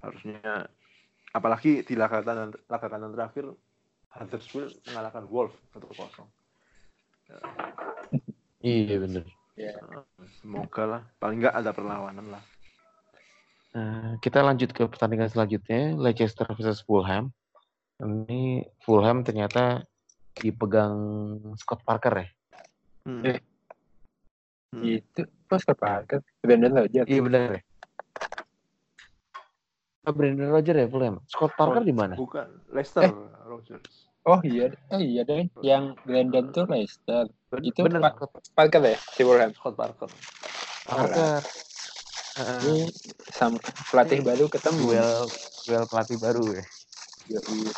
Harusnya 0.04 0.68
apalagi 1.32 1.84
di 1.88 1.96
laga 1.96 2.20
kandang, 2.24 2.52
laga 2.68 2.88
kandang 2.92 3.12
terakhir 3.16 3.46
Huddersfield 4.14 4.76
mengalahkan 4.92 5.24
Wolves 5.32 5.56
1-0. 5.74 6.28
Iya 8.64 8.96
bener. 9.00 9.24
Eh, 9.58 9.74
Semoga 10.44 10.84
lah 10.86 11.02
paling 11.20 11.40
nggak 11.40 11.56
ada 11.56 11.72
perlawanan 11.72 12.28
lah. 12.32 12.44
Nah, 13.74 14.22
kita 14.22 14.46
lanjut 14.46 14.70
ke 14.70 14.86
pertandingan 14.86 15.34
selanjutnya, 15.34 15.98
Leicester 15.98 16.46
versus 16.54 16.86
Fulham. 16.86 17.34
Ini 17.98 18.70
Fulham 18.86 19.26
ternyata 19.26 19.82
dipegang 20.38 20.94
Scott 21.58 21.82
Parker 21.82 22.14
ya. 22.22 22.28
Hmm. 23.10 23.24
Eh. 23.26 23.40
Hmm. 24.74 24.84
Itu 24.86 25.26
pas 25.50 25.62
ke 25.62 25.74
Parker, 25.74 26.22
Brandon 26.42 26.86
Rodgers. 26.86 27.06
Iya 27.10 27.22
benar 27.22 27.42
ya. 27.58 27.62
Ah, 30.04 30.12
Brendan 30.12 30.52
Rodgers 30.52 30.78
ya 30.84 30.88
Fulham. 30.92 31.16
Scott 31.32 31.54
Parker 31.56 31.82
di 31.86 31.96
mana? 31.96 32.14
Bukan 32.20 32.48
Leicester 32.76 33.08
Eh. 33.08 33.14
Rogers. 33.48 34.12
Oh 34.24 34.40
iya, 34.40 34.72
oh 34.88 35.04
iya 35.04 35.28
deh, 35.28 35.52
yang 35.60 36.00
Brandon 36.08 36.48
tuh 36.52 36.64
Leicester. 36.68 37.28
Itu 37.60 37.84
bener 37.88 38.00
Scott 38.16 38.32
Parker 38.56 38.82
ya, 38.84 38.98
si 39.16 39.22
Fulham. 39.24 39.52
Scott 39.56 39.76
Parker. 39.80 40.10
Parker. 40.88 41.40
Ini 42.34 42.90
sama 43.30 43.62
pelatih 43.94 44.26
baru 44.26 44.50
ketemu. 44.50 44.90
duel 44.90 45.30
duel 45.70 45.86
pelatih 45.86 46.18
baru 46.18 46.46
ya. 46.58 46.66
Yoi. 47.30 47.70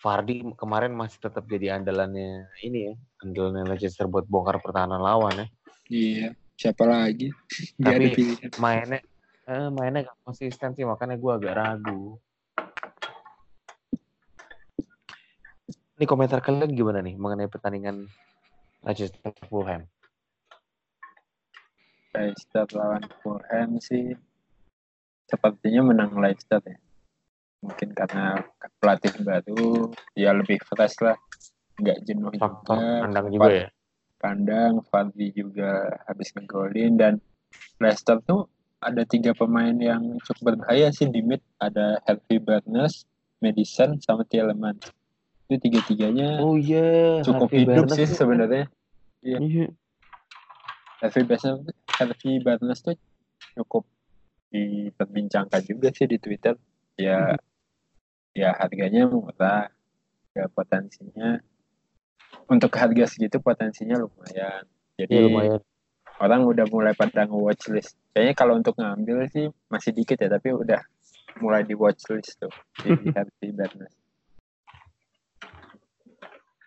Fardi 0.00 0.40
kemarin 0.56 0.96
masih 0.96 1.18
tetap 1.20 1.44
jadi 1.44 1.76
andalannya 1.76 2.48
ini 2.64 2.88
ya, 2.88 2.94
andalannya 3.20 3.68
Leicester 3.68 4.08
buat 4.08 4.24
bongkar 4.24 4.62
pertahanan 4.62 5.02
lawan 5.02 5.44
ya. 5.44 5.46
Iya, 5.90 6.28
siapa 6.56 6.88
lagi? 6.88 7.28
Tapi-. 7.76 8.56
Mainnya 8.56 9.04
eh, 9.44 9.68
mainnya 9.68 10.08
gak 10.08 10.18
konsisten 10.24 10.72
sih 10.72 10.88
makanya 10.88 11.20
gue 11.20 11.32
agak 11.36 11.52
ragu. 11.52 12.16
Ini 16.00 16.08
komentar 16.08 16.40
kalian 16.40 16.72
gimana 16.72 17.04
nih 17.04 17.20
mengenai 17.20 17.50
pertandingan 17.52 18.08
Leicester 18.80 19.36
Fulham? 19.52 19.84
Leicester 22.10 22.66
lawan 22.74 23.06
Fulham 23.22 23.78
sih 23.78 24.14
sepertinya 25.30 25.94
menang 25.94 26.18
Leicester 26.18 26.58
ya. 26.66 26.78
Mungkin 27.60 27.92
karena 27.92 28.40
pelatih 28.80 29.14
baru, 29.22 29.92
ya 30.16 30.34
lebih 30.34 30.58
fresh 30.64 30.98
lah. 31.04 31.14
Nggak 31.78 31.98
jenuh 32.08 32.32
Faktor 32.34 32.76
juga. 32.76 33.02
kandang 33.04 33.26
juga 33.30 33.50
ya. 33.52 33.68
kandang, 34.20 34.84
Fardi 34.84 35.32
juga 35.32 35.96
habis 36.04 36.28
ngegolin 36.36 37.00
dan 37.00 37.16
Leicester 37.80 38.20
tuh 38.28 38.44
ada 38.80 39.04
tiga 39.08 39.32
pemain 39.32 39.72
yang 39.76 40.20
cukup 40.24 40.56
berbahaya 40.56 40.92
sih 40.92 41.08
di 41.08 41.24
mid 41.24 41.40
ada 41.56 42.00
Harvey 42.04 42.36
Barnes, 42.36 43.08
Madison 43.40 43.96
sama 44.00 44.28
Tielemans. 44.28 44.92
Itu 45.48 45.56
tiga-tiganya 45.56 46.40
Oh 46.44 46.56
iya, 46.60 47.20
cukup 47.24 47.48
Harvey 47.48 47.64
hidup 47.64 47.88
Barnes 47.88 47.96
sih 47.96 48.08
sebenarnya. 48.12 48.64
Iya. 49.24 49.72
Harvey 51.00 51.24
Barnes, 51.24 51.64
Harvey 51.88 52.32
Barnes 52.44 52.80
tuh 52.84 52.96
cukup 53.56 53.84
diperbincangkan 54.52 55.62
juga 55.64 55.88
sih 55.96 56.04
di 56.04 56.20
Twitter. 56.20 56.54
Ya, 57.00 57.40
ya 58.36 58.52
harganya 58.60 59.08
murah, 59.08 59.72
ya 60.36 60.44
potensinya 60.52 61.40
untuk 62.46 62.70
harga 62.76 63.08
segitu 63.08 63.40
potensinya 63.40 63.96
lumayan. 63.96 64.68
Jadi 65.00 65.12
Iya 65.16 65.22
lumayan. 65.24 65.60
orang 66.20 66.44
udah 66.44 66.66
mulai 66.68 66.92
pada 66.92 67.24
nge-watchlist. 67.24 67.96
Kayaknya 68.12 68.34
kalau 68.36 68.54
untuk 68.60 68.76
ngambil 68.76 69.24
sih 69.32 69.48
masih 69.72 69.96
dikit 69.96 70.20
ya, 70.20 70.28
tapi 70.28 70.52
udah 70.52 70.84
mulai 71.40 71.64
di 71.64 71.72
watchlist 71.72 72.36
tuh 72.36 72.52
di 72.84 72.92
Harvey 73.16 73.50
Barnes. 73.56 73.94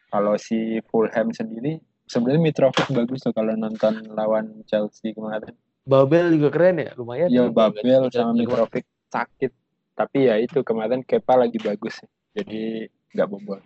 Kalau 0.10 0.38
si 0.38 0.78
Fulham 0.90 1.34
sendiri, 1.34 1.78
sebenarnya 2.14 2.42
Mitrovic 2.46 2.88
bagus 2.94 3.26
tuh 3.26 3.34
kalau 3.34 3.58
nonton 3.58 4.06
lawan 4.14 4.62
Chelsea 4.70 5.18
kemarin. 5.18 5.58
Babel 5.84 6.38
juga 6.38 6.50
keren 6.54 6.80
ya, 6.80 6.92
lumayan. 6.96 7.28
Ya 7.34 7.50
Babel. 7.50 8.08
Sama 8.14 8.38
Iya. 8.38 8.46
Mitrovic 8.46 8.86
sakit. 9.10 9.52
Tapi 9.94 10.30
ya 10.30 10.38
itu 10.38 10.62
kemarin 10.62 11.02
Kepa 11.02 11.34
lagi 11.38 11.58
bagus. 11.58 12.06
Jadi 12.38 12.88
nggak 13.14 13.28
bobol. 13.30 13.60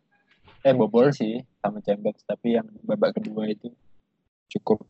Eh 0.64 0.74
bobol 0.74 1.12
sih 1.12 1.40
sama 1.60 1.84
Chambers. 1.84 2.24
Tapi 2.24 2.58
yang 2.58 2.68
babak 2.84 3.20
kedua 3.20 3.48
itu 3.52 3.70
cukup 4.48 4.84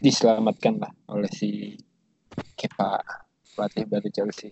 diselamatkan 0.00 0.80
lah 0.80 0.92
oleh 1.12 1.30
si 1.30 1.78
Kepa 2.58 3.00
pelatih 3.54 3.84
baru 3.86 4.08
Chelsea. 4.10 4.50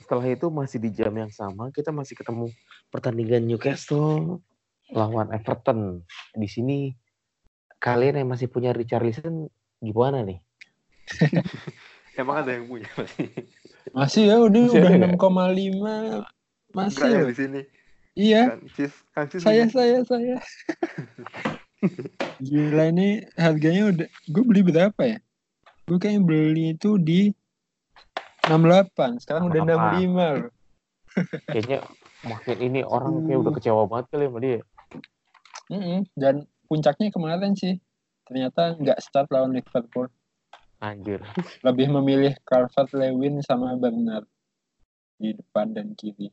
Setelah 0.00 0.24
itu 0.30 0.46
masih 0.48 0.78
di 0.80 0.94
jam 0.94 1.12
yang 1.12 1.32
sama 1.32 1.68
kita 1.74 1.92
masih 1.92 2.16
ketemu 2.16 2.48
pertandingan 2.88 3.44
Newcastle 3.44 4.40
lawan 4.94 5.34
Everton. 5.34 6.06
Di 6.32 6.48
sini 6.48 6.94
kalian 7.84 8.16
yang 8.16 8.28
masih 8.32 8.48
punya 8.48 8.72
Richarlison 8.72 9.52
gimana 9.84 10.24
nih? 10.24 10.40
Emang 12.20 12.40
ada 12.40 12.56
yang 12.56 12.64
punya 12.64 12.88
masih? 12.96 13.28
Masih 13.92 14.22
ya 14.32 14.36
udah 14.40 14.62
Masih 14.64 14.80
udah 14.80 14.90
ada 14.96 15.06
nggak? 15.12 15.20
6,5 15.20 16.72
masih. 16.72 16.96
Enggak 16.96 17.08
ya 17.12 17.20
loh. 17.20 17.28
di 17.28 17.36
sini. 17.36 17.60
Iya, 18.14 18.42
Kan 18.46 18.60
Cis, 18.72 18.94
kan 19.10 19.24
Cis 19.28 19.42
saya 19.42 19.66
punya. 19.68 19.74
saya 19.74 19.98
saya. 20.06 20.36
Gila 22.46 22.84
ini 22.88 23.20
harganya 23.36 23.82
udah 23.92 24.08
gue 24.08 24.42
beli 24.46 24.62
berapa 24.64 25.02
ya? 25.04 25.18
Gue 25.84 25.98
kayaknya 26.00 26.22
beli 26.24 26.64
itu 26.72 26.96
di 26.96 27.34
68, 28.48 29.20
sekarang 29.20 29.52
udah 29.52 29.60
68. 29.60 30.08
65 30.08 30.40
loh. 30.40 30.50
Kayaknya 31.52 31.78
makin 32.24 32.56
ini 32.62 32.80
orang 32.86 33.28
kayak 33.28 33.38
udah 33.44 33.52
kecewa 33.58 33.82
banget 33.90 34.06
kali 34.14 34.24
sama 34.30 34.38
dia. 34.40 34.60
Mm-mm. 35.68 35.98
Dan 36.16 36.34
puncaknya 36.66 37.08
kemarin 37.12 37.52
sih 37.54 37.76
ternyata 38.24 38.74
nggak 38.80 38.98
start 39.04 39.28
lawan 39.30 39.52
Liverpool. 39.52 40.08
Anjir. 40.80 41.20
Lebih 41.64 41.88
memilih 42.00 42.36
Calvert 42.44 42.92
Lewin 42.92 43.40
sama 43.40 43.72
Bernard 43.76 44.28
di 45.16 45.32
depan 45.32 45.72
dan 45.72 45.96
kiri. 45.96 46.28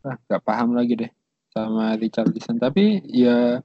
Ah, 0.00 0.16
nggak 0.16 0.42
paham 0.44 0.72
lagi 0.72 0.96
deh 0.96 1.12
sama 1.52 1.92
Richarlison. 2.00 2.56
Tapi 2.56 3.04
ya 3.04 3.60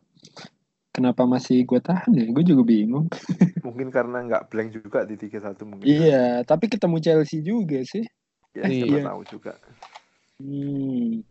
kenapa 0.91 1.23
masih 1.23 1.63
gue 1.63 1.79
tahan 1.79 2.11
ya? 2.11 2.25
Gue 2.31 2.43
juga 2.43 2.63
bingung. 2.67 3.07
Mungkin 3.67 3.87
karena 3.87 4.23
nggak 4.27 4.51
blank 4.51 4.69
juga 4.75 5.07
di 5.07 5.15
3-1 5.15 5.63
mungkin. 5.63 5.85
Iya, 5.87 6.43
tapi 6.43 6.67
ketemu 6.67 6.97
Chelsea 6.99 7.39
juga 7.39 7.79
sih. 7.87 8.03
Ya, 8.55 8.67
Iya. 8.67 9.11
tahu 9.11 9.21
juga. 9.27 9.59
Hmm. 10.39 11.23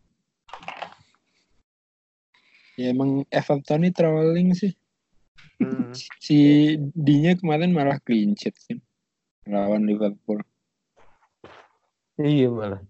Ya 2.75 2.91
emang 2.91 3.23
Everton 3.31 3.87
ini 3.87 3.91
trolling 3.95 4.51
sih. 4.59 4.75
Hmm. 5.63 5.95
Si 5.95 6.75
D-nya 6.79 7.39
kemarin 7.39 7.71
malah 7.71 8.03
clean 8.03 8.35
sheet 8.35 8.59
sih. 8.59 8.79
Lawan 9.47 9.87
Liverpool. 9.87 10.43
Iya 12.19 12.51
malah. 12.51 12.83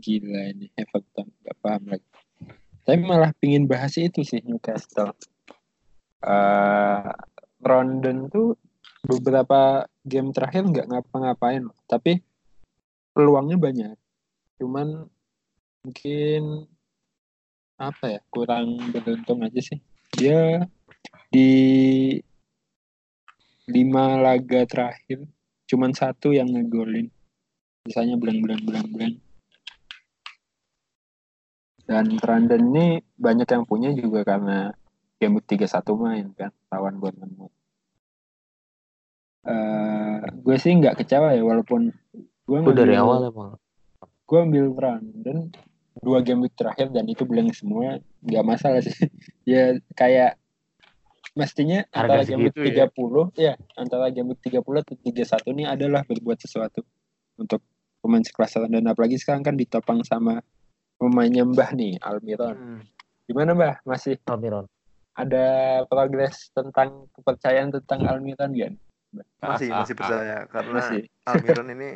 Gila 0.00 0.56
ini 0.56 0.72
Everton. 0.72 1.28
Gak 1.44 1.58
paham 1.60 1.92
lagi. 1.92 2.08
Tapi 2.82 2.98
malah 3.04 3.30
pingin 3.36 3.68
bahas 3.68 3.94
itu 4.00 4.24
sih 4.24 4.40
Newcastle. 4.42 5.12
Eh 6.24 7.12
Rondon 7.62 8.26
tuh 8.32 8.58
beberapa 9.06 9.86
game 10.02 10.34
terakhir 10.34 10.66
nggak 10.66 10.88
ngapa-ngapain 10.88 11.62
loh. 11.62 11.78
Tapi 11.86 12.18
peluangnya 13.12 13.60
banyak. 13.60 13.94
Cuman 14.58 15.06
mungkin 15.84 16.66
apa 17.78 18.18
ya 18.18 18.20
kurang 18.28 18.78
beruntung 18.92 19.44
aja 19.44 19.60
sih. 19.60 19.78
Dia 20.16 20.68
di 21.32 21.50
lima 23.70 24.20
laga 24.20 24.66
terakhir 24.68 25.24
cuman 25.70 25.96
satu 25.96 26.34
yang 26.36 26.50
ngegolin. 26.52 27.08
Sisanya 27.88 28.20
blank 28.20 28.44
blank 28.44 28.62
blank 28.68 28.88
blank. 28.92 29.16
Dan 31.82 32.16
Rondon 32.20 32.62
ini 32.72 32.86
banyak 33.18 33.48
yang 33.48 33.64
punya 33.66 33.90
juga 33.92 34.22
karena 34.22 34.70
game 35.18 35.38
week 35.38 35.46
31 35.50 36.02
main 36.02 36.26
kan 36.34 36.50
lawan 36.70 36.98
Bournemouth. 36.98 37.54
Eh 39.42 40.18
gue 40.42 40.56
sih 40.58 40.74
nggak 40.74 41.02
kecewa 41.02 41.34
ya 41.34 41.42
walaupun 41.42 41.90
gue 42.46 42.58
dari 42.74 42.94
awal 42.98 43.30
emang. 43.30 43.58
gue 44.22 44.38
ambil 44.38 44.66
Rondon 44.72 45.52
dua 46.02 46.18
game 46.20 46.42
week 46.42 46.54
terakhir 46.54 46.90
dan 46.90 47.06
itu 47.06 47.22
blank 47.22 47.54
semua 47.54 47.96
nggak 48.20 48.44
masalah 48.44 48.82
sih 48.82 48.92
ya 49.48 49.78
kayak 49.94 50.34
mestinya 51.32 51.86
Harga 51.88 52.20
antara 52.20 52.22
game 52.26 52.42
week 52.44 52.56
ya. 52.58 52.86
30 52.90 53.40
ya. 53.40 53.52
antara 53.74 54.06
game 54.10 54.28
week 54.28 54.42
30 54.44 54.60
atau 54.60 54.94
31 54.98 55.54
ini 55.54 55.64
adalah 55.64 56.02
berbuat 56.02 56.38
sesuatu 56.38 56.84
untuk 57.34 57.62
pemain 57.98 58.20
sekelas 58.20 58.58
Rondon 58.58 58.84
apalagi 58.84 59.16
sekarang 59.16 59.40
kan 59.40 59.54
ditopang 59.54 60.02
sama 60.02 60.42
pemainnya 60.98 61.46
Mbah 61.46 61.70
nih 61.72 61.96
Almiron 61.98 62.56
Hmm. 62.58 62.82
gimana 63.24 63.54
Mbah 63.54 63.74
masih 63.82 64.18
Almiron. 64.26 64.66
ada 65.12 65.46
progres 65.86 66.48
tentang 66.50 67.04
kepercayaan 67.12 67.68
tentang 67.70 68.08
Almiron 68.08 68.50
gak? 68.50 68.72
Masih 69.38 69.68
masih 69.68 69.92
percaya 69.92 70.48
karena 70.48 70.80
Masih. 70.80 71.04
Almiron 71.22 71.68
ini 71.70 71.88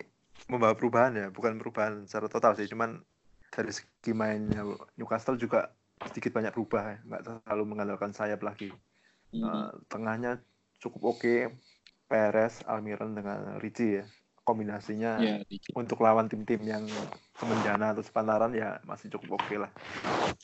membawa 0.46 0.76
perubahan 0.76 1.16
ya, 1.16 1.26
bukan 1.32 1.56
perubahan 1.56 2.04
secara 2.04 2.28
total 2.28 2.52
sih, 2.54 2.68
cuman 2.68 3.00
dari 3.50 3.72
segi 3.72 4.12
mainnya 4.12 4.62
Newcastle 4.98 5.40
juga 5.40 5.72
sedikit 5.96 6.36
banyak 6.36 6.52
berubah 6.52 6.82
ya, 6.92 6.98
nggak 7.08 7.22
terlalu 7.24 7.62
mengandalkan 7.64 8.12
sayap 8.12 8.44
lagi. 8.44 8.68
Hmm. 9.32 9.42
Eh, 9.42 9.70
tengahnya 9.88 10.38
cukup 10.76 11.16
oke, 11.16 11.56
Perez, 12.06 12.60
Almiron 12.68 13.16
dengan 13.16 13.56
Ricci 13.58 13.98
ya, 13.98 14.04
kombinasinya 14.46 15.18
ya, 15.18 15.36
dikit. 15.48 15.72
untuk 15.74 16.04
lawan 16.04 16.30
tim-tim 16.30 16.60
yang 16.62 16.84
semenjana 17.34 17.96
atau 17.96 18.04
sepantaran 18.04 18.52
ya 18.54 18.78
masih 18.86 19.10
cukup 19.10 19.40
oke 19.42 19.56
lah. 19.56 19.72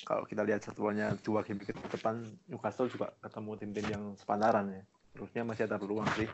Kalau 0.02 0.24
kita 0.26 0.42
lihat 0.42 0.64
satuannya 0.64 1.20
dua 1.22 1.44
game 1.46 1.62
ke 1.62 1.70
depan 1.70 2.24
Newcastle 2.48 2.90
juga 2.90 3.14
ketemu 3.22 3.50
tim-tim 3.60 3.86
yang 3.86 4.04
sepantaran 4.18 4.72
ya. 4.72 4.82
Terusnya 5.12 5.42
masih 5.44 5.68
ada 5.68 5.76
peluang 5.76 6.08
sih. 6.16 6.26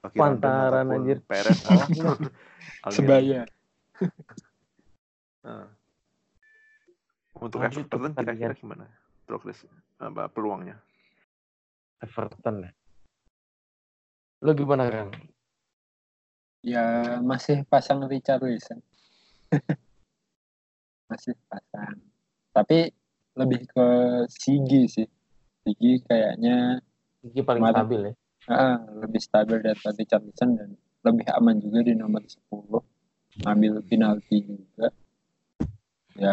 Bagi 0.00 0.18
ataupun 0.20 0.94
anjir. 0.94 1.18
Perez 1.26 1.58
Almiron. 1.68 2.18
sebaya 2.88 3.42
Nah. 5.44 5.68
Untuk 7.34 7.60
Lanjut 7.60 7.86
Everton 7.86 8.14
kira-kira 8.14 8.54
gimana? 8.54 8.86
Progres 9.24 9.64
apa 9.98 10.28
peluangnya? 10.28 10.78
Everton 12.00 12.68
ya. 12.68 12.70
Lo 14.44 14.52
gimana 14.52 14.88
Kang? 14.88 15.10
ya 16.64 17.20
masih 17.20 17.60
pasang 17.68 18.08
Richarlison 18.08 18.80
masih 21.12 21.36
pasang 21.44 22.00
tapi 22.56 22.88
lebih 23.36 23.68
ke 23.68 23.86
Sigi 24.32 24.88
sih 24.88 25.04
Sigi 25.60 26.00
kayaknya 26.08 26.80
Ini 27.20 27.44
paling 27.44 27.60
Kemarin. 27.60 27.76
stabil 27.76 28.00
ya. 28.08 28.12
ah, 28.48 28.80
lebih 28.96 29.20
stabil 29.20 29.60
daripada 29.60 29.92
Richarlison 29.92 30.50
dan 30.56 30.72
lebih 31.04 31.28
aman 31.36 31.60
juga 31.60 31.84
di 31.84 31.92
nomor 31.92 32.24
10 32.24 33.44
ngambil 33.44 33.72
penalti 33.84 34.36
juga 34.48 34.88
ya 36.16 36.32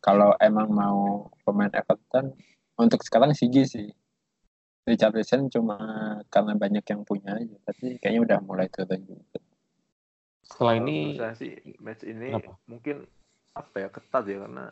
kalau 0.00 0.32
emang 0.40 0.68
mau 0.72 1.28
pemain 1.44 1.70
Everton 1.72 2.32
untuk 2.80 3.04
sekarang 3.04 3.36
Sigi 3.36 3.64
sih. 3.68 3.88
Richarlison 4.88 5.52
cuma 5.52 5.76
karena 6.32 6.56
banyak 6.56 6.82
yang 6.82 7.04
punya 7.04 7.36
aja 7.36 7.56
tapi 7.68 8.00
kayaknya 8.00 8.20
udah 8.24 8.38
mulai 8.40 8.66
turun 8.72 9.04
juga. 9.04 9.38
Setelah 10.40 10.74
ini 10.80 11.14
saya 11.14 11.36
sih 11.36 11.52
match 11.78 12.02
ini 12.08 12.32
Kenapa? 12.32 12.56
mungkin 12.64 12.96
apa 13.54 13.76
ya 13.76 13.88
ketat 13.92 14.24
ya 14.24 14.40
karena 14.40 14.66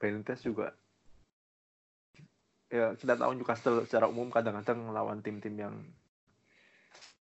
Benitez 0.00 0.40
juga 0.42 0.72
ya 2.72 2.96
kita 2.96 3.20
tahu 3.20 3.36
Newcastle 3.36 3.84
secara 3.84 4.08
umum 4.08 4.32
kadang-kadang 4.32 4.88
lawan 4.88 5.20
tim-tim 5.20 5.52
yang 5.60 5.74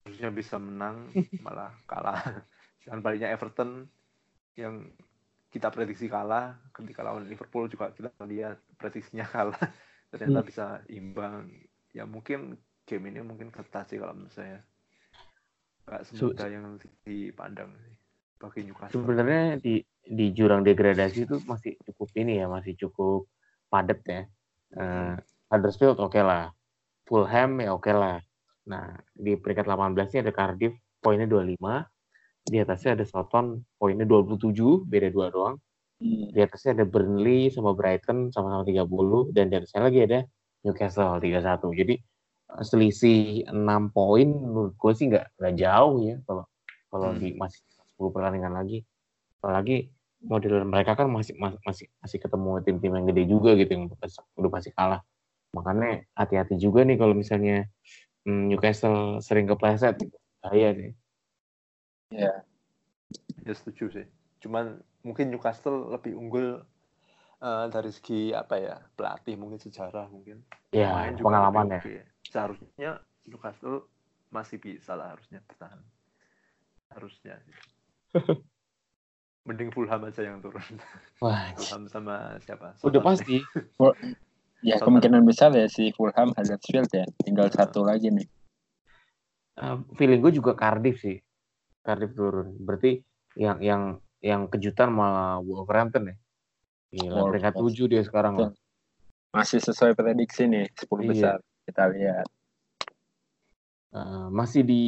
harusnya 0.04 0.30
bisa 0.30 0.60
menang 0.60 1.08
malah 1.44 1.72
kalah. 1.88 2.20
Dan 2.88 3.04
baliknya 3.04 3.32
Everton 3.32 3.88
yang 4.56 4.88
kita 5.48 5.72
prediksi 5.72 6.06
kalah 6.12 6.56
ketika 6.76 7.00
lawan 7.00 7.24
Liverpool 7.24 7.68
juga 7.72 7.90
kita 7.92 8.12
lihat 8.28 8.60
prediksinya 8.76 9.24
kalah 9.34 9.60
ternyata 10.08 10.40
bisa 10.44 10.66
imbang 10.88 11.48
ya 11.92 12.04
mungkin 12.04 12.56
game 12.88 13.04
ini 13.12 13.20
mungkin 13.20 13.52
ketat 13.52 13.88
sih 13.92 14.00
kalau 14.00 14.16
menurut 14.16 14.32
saya 14.32 14.60
nggak 15.88 16.02
semudah 16.04 16.48
yang 16.52 16.64
dipandang 17.04 17.72
sih 17.80 17.92
bagi 18.38 18.60
Newcastle 18.64 19.02
sebenarnya 19.02 19.58
di 19.58 19.82
di 20.08 20.32
jurang 20.32 20.64
degradasi 20.64 21.28
itu 21.28 21.36
masih 21.44 21.76
cukup 21.84 22.08
ini 22.16 22.40
ya, 22.40 22.48
masih 22.48 22.72
cukup 22.80 23.28
padat 23.68 24.00
ya. 24.08 24.22
Eh, 24.72 25.14
Huddersfield 25.52 26.00
oke 26.00 26.20
lah. 26.24 26.48
Fulham 27.04 27.60
ya 27.60 27.76
oke 27.76 27.92
lah. 27.92 28.20
Nah, 28.68 28.96
di 29.12 29.36
peringkat 29.36 29.68
18 29.68 30.12
ini 30.12 30.20
ada 30.24 30.32
Cardiff, 30.32 30.74
poinnya 31.00 31.28
25. 31.28 31.84
Di 32.48 32.58
atasnya 32.64 32.96
ada 32.96 33.04
Southampton, 33.04 33.62
poinnya 33.76 34.08
27, 34.08 34.88
beda 34.88 35.08
dua 35.12 35.26
doang. 35.28 35.56
Hmm. 36.00 36.30
Di 36.32 36.40
atasnya 36.40 36.80
ada 36.80 36.84
Burnley 36.88 37.52
sama 37.52 37.74
Brighton 37.76 38.32
sama-sama 38.32 38.64
30 38.64 39.34
dan 39.36 39.50
di 39.52 39.54
atasnya 39.58 39.82
lagi 39.84 40.00
ada 40.06 40.18
Newcastle 40.64 41.20
31. 41.20 41.74
Jadi 41.74 41.94
eh, 42.48 42.64
selisih 42.64 43.50
6 43.50 43.92
poin 43.92 44.28
menurut 44.28 44.74
gue 44.78 44.92
sih 44.94 45.06
nggak 45.10 45.36
nggak 45.36 45.54
jauh 45.58 45.96
ya 46.06 46.16
kalau 46.24 46.44
kalau 46.88 47.08
Hmm. 47.12 47.20
di 47.20 47.28
masih 47.36 47.60
10 47.98 48.14
pertandingan 48.14 48.54
lagi. 48.56 48.86
Apalagi 49.42 49.90
model 50.22 50.66
mereka 50.66 50.98
kan 50.98 51.06
masih 51.10 51.38
masih 51.38 51.86
masih, 52.02 52.18
ketemu 52.18 52.58
tim-tim 52.66 52.90
yang 52.94 53.06
gede 53.06 53.22
juga 53.30 53.54
gitu 53.54 53.70
yang 53.70 53.86
udah 53.86 53.98
pasti, 54.02 54.18
udah 54.34 54.50
pasti 54.50 54.70
kalah. 54.74 55.02
Makanya 55.54 56.06
hati-hati 56.14 56.58
juga 56.58 56.82
nih 56.86 56.98
kalau 56.98 57.14
misalnya 57.14 57.66
hmm, 58.26 58.50
Newcastle 58.50 59.22
sering 59.22 59.46
kepleset. 59.50 59.98
Bahaya 60.42 60.70
nih. 60.74 60.90
Ya, 62.08 62.44
Ya 63.44 63.54
setuju 63.56 63.88
sih. 63.88 64.06
Cuman 64.44 64.80
mungkin 65.00 65.32
Newcastle 65.32 65.88
lebih 65.88 66.12
unggul 66.12 66.60
eh, 67.40 67.66
dari 67.72 67.88
segi 67.88 68.36
apa 68.36 68.60
ya 68.60 68.76
pelatih 68.92 69.40
mungkin 69.40 69.56
sejarah 69.56 70.10
mungkin. 70.12 70.44
Ya, 70.68 71.08
juga 71.16 71.32
pengalaman 71.32 71.66
ya. 71.72 71.80
oke. 71.80 71.96
Seharusnya 72.28 72.90
Newcastle 73.24 73.88
masih 74.28 74.60
bisa 74.60 74.92
lah 74.92 75.16
harusnya 75.16 75.40
bertahan. 75.48 75.80
Harusnya. 76.92 77.40
Mending 79.48 79.72
Fulham 79.72 80.04
aja 80.04 80.20
yang 80.20 80.44
turun. 80.44 80.76
Wah, 81.24 81.56
Fulham 81.56 81.88
sama 81.88 82.36
siapa? 82.44 82.76
udah 82.84 83.00
Southampton. 83.00 83.08
pasti. 83.16 83.36
ya 84.60 84.76
Southampton. 84.76 84.84
kemungkinan 84.84 85.22
besar 85.24 85.56
ya 85.56 85.64
si 85.72 85.88
Fulham 85.96 86.36
Huddersfield 86.36 86.92
ya. 86.92 87.08
Tinggal 87.24 87.48
satu 87.48 87.80
lagi 87.80 88.12
nih. 88.12 88.28
Eh, 89.56 89.76
feeling 89.96 90.20
gue 90.20 90.36
juga 90.36 90.52
Cardiff 90.52 91.00
sih. 91.00 91.16
Cardiff 91.88 92.12
turun. 92.12 92.52
Berarti 92.60 93.00
yang 93.40 93.56
yang 93.64 93.82
yang 94.20 94.44
kejutan 94.52 94.92
malah 94.92 95.40
Wolverhampton 95.40 96.12
ya. 96.12 96.16
Gila, 96.92 97.32
peringkat. 97.32 97.56
7 97.56 97.88
dia 97.88 98.04
sekarang. 98.04 98.36
loh. 98.36 98.52
Masih 99.32 99.56
sesuai 99.64 99.96
prediksi 99.96 100.44
nih 100.44 100.68
10 100.76 101.00
Iya. 101.00 101.08
besar. 101.08 101.36
Kita 101.64 101.84
lihat. 101.88 102.26
Eh, 103.88 104.26
masih 104.28 104.68
di 104.68 104.84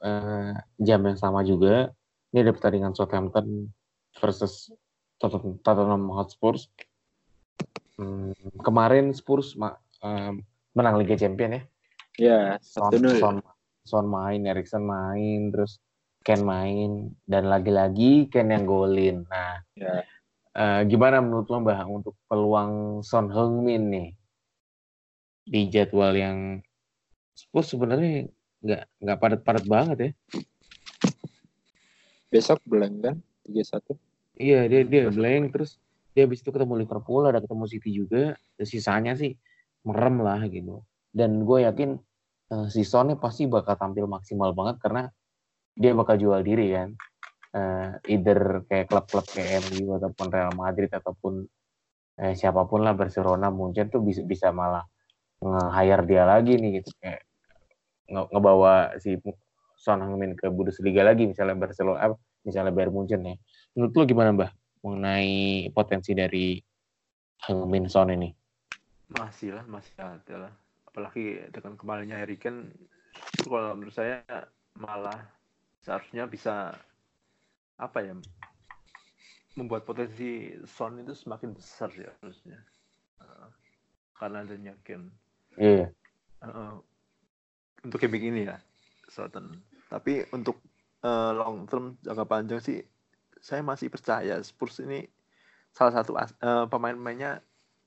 eh, 0.00 0.52
jam 0.80 1.00
yang 1.04 1.20
sama 1.20 1.44
juga. 1.44 1.92
Ini 2.32 2.44
ada 2.48 2.52
pertandingan 2.56 2.96
Southampton 2.96 3.68
versus 4.16 4.72
Tottenham, 5.20 6.08
Hotspur. 6.16 6.56
Hmm, 7.98 8.32
kemarin 8.64 9.12
Spurs 9.12 9.52
ma- 9.52 9.76
eh, 10.00 10.32
menang 10.72 10.96
Liga 10.96 11.16
Champion 11.18 11.60
ya. 11.60 11.62
Ya, 12.18 12.40
Son, 12.62 12.88
satu 12.88 12.96
nol. 13.04 13.16
Son, 13.20 13.36
Son 13.84 14.06
main, 14.06 14.40
Erikson 14.44 14.84
main, 14.84 15.52
terus 15.52 15.76
Ken 16.28 16.44
main, 16.44 17.08
dan 17.24 17.48
lagi-lagi 17.48 18.28
Ken 18.28 18.52
yang 18.52 18.68
golin. 18.68 19.24
Nah, 19.32 19.64
Ya, 19.72 20.04
eh, 20.52 20.80
gimana 20.84 21.24
menurut 21.24 21.48
lo 21.48 21.64
Mbah 21.64 21.88
untuk 21.88 22.12
peluang 22.28 23.00
Son 23.00 23.32
Heung-min 23.32 23.88
nih 23.88 24.08
di 25.48 25.72
jadwal 25.72 26.12
yang 26.12 26.60
Spurs 27.32 27.72
sebenarnya 27.72 28.28
nggak 28.60 28.82
nggak 29.00 29.18
padat-padat 29.22 29.64
banget 29.64 29.96
ya? 29.96 30.10
besok 32.28 32.60
blank 32.68 32.94
kan 33.00 33.16
3-1. 33.48 33.96
Iya 34.36 34.68
dia 34.68 34.80
dia 34.84 35.02
blank 35.08 35.56
terus 35.56 35.80
dia 36.12 36.28
habis 36.28 36.44
itu 36.44 36.52
ketemu 36.52 36.84
Liverpool 36.84 37.24
ada 37.24 37.40
ketemu 37.40 37.64
City 37.64 37.90
juga 37.96 38.36
dan 38.60 38.66
sisanya 38.68 39.12
sih 39.16 39.32
merem 39.88 40.20
lah 40.20 40.44
gitu 40.46 40.84
dan 41.16 41.42
gue 41.48 41.64
yakin 41.64 41.96
eh, 42.52 42.66
si 42.68 42.84
Son 42.84 43.08
nih 43.08 43.16
pasti 43.16 43.48
bakal 43.48 43.80
tampil 43.80 44.04
maksimal 44.04 44.52
banget 44.52 44.76
karena 44.84 45.08
dia 45.78 45.94
bakal 45.94 46.18
jual 46.18 46.42
diri 46.42 46.74
kan? 46.74 46.90
Eh, 47.48 47.90
either 48.18 48.66
kayak 48.68 48.90
klub-klub 48.90 49.24
kayak 49.30 49.64
MU 49.70 49.96
ataupun 49.96 50.26
Real 50.28 50.52
Madrid 50.52 50.90
ataupun 50.92 51.46
eh, 52.18 52.34
siapa 52.36 52.66
pun 52.66 52.82
lah 52.84 52.92
Barcelona 52.98 53.48
mungkin 53.48 53.88
tuh 53.88 54.02
bisa 54.02 54.26
bisa 54.26 54.50
malah 54.50 54.84
nge-hire 55.40 56.04
dia 56.04 56.22
lagi 56.26 56.58
nih 56.58 56.82
gitu. 56.82 56.90
Kayak 56.98 57.24
nge- 58.10 58.28
ngebawa 58.34 58.98
si 58.98 59.16
Son 59.78 60.02
Heung-min 60.02 60.34
ke 60.34 60.50
Bundesliga 60.50 61.06
lagi 61.06 61.30
misalnya 61.30 61.54
Barcelona 61.54 62.10
eh, 62.10 62.18
misalnya 62.42 62.74
Bayern 62.74 62.92
Munchen 62.92 63.22
ya. 63.22 63.38
Menurut 63.78 63.92
lo 63.94 64.02
gimana 64.04 64.30
Mbah 64.34 64.50
mengenai 64.82 65.70
potensi 65.70 66.12
dari 66.12 66.58
Heung-min 67.48 67.86
Son 67.86 68.10
ini? 68.10 68.28
Masih 69.08 69.56
lah, 69.56 69.64
masih 69.64 69.94
ada 70.02 70.34
lah. 70.36 70.52
Apalagi 70.84 71.48
dengan 71.48 71.78
kembalinya 71.78 72.18
Harry 72.18 72.36
Kane, 72.36 72.74
kalau 73.40 73.72
menurut 73.72 73.94
saya 73.94 74.20
malah 74.76 75.37
seharusnya 75.88 76.28
bisa 76.28 76.76
apa 77.80 77.98
ya 78.04 78.12
membuat 79.56 79.88
potensi 79.88 80.52
Son 80.68 81.00
itu 81.00 81.16
semakin 81.16 81.56
besar 81.56 81.88
ya 81.96 82.12
harusnya. 82.20 82.60
Eh, 83.24 83.48
karena 84.20 84.44
adanya 84.44 84.76
Kane. 84.84 85.08
iya 85.56 85.88
Eh, 86.44 86.74
untuk 87.82 87.98
game 87.98 88.20
ini 88.20 88.46
ya, 88.46 88.60
Southampton. 89.10 89.58
Tapi 89.88 90.28
untuk 90.30 90.60
eh, 91.00 91.32
long 91.32 91.64
term 91.64 91.96
jangka 92.04 92.24
panjang 92.28 92.60
sih, 92.60 92.78
saya 93.40 93.64
masih 93.64 93.88
percaya 93.88 94.38
Spurs 94.44 94.84
ini 94.84 95.08
salah 95.72 95.96
satu 95.96 96.14
eh, 96.14 96.66
pemain-pemainnya 96.68 97.40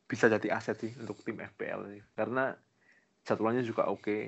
bisa 0.09 0.27
jadi 0.27 0.57
aset 0.57 0.75
sih 0.81 0.91
untuk 0.99 1.21
tim 1.23 1.39
FPL 1.39 1.87
sih. 1.95 2.01
Karena 2.17 2.51
jadwalnya 3.23 3.63
juga 3.63 3.87
oke. 3.87 4.19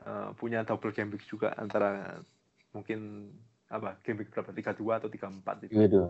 Eh, 0.00 0.28
punya 0.36 0.64
double 0.64 0.92
game 0.92 1.16
week 1.16 1.24
juga 1.24 1.56
antara 1.56 2.20
mungkin 2.74 3.30
apa 3.70 3.98
game 4.02 4.26
week 4.26 4.34
berapa? 4.34 4.50
32 4.50 4.98
atau 4.98 5.08
34 5.10 5.66
itu. 5.66 5.74
gitu 5.78 6.02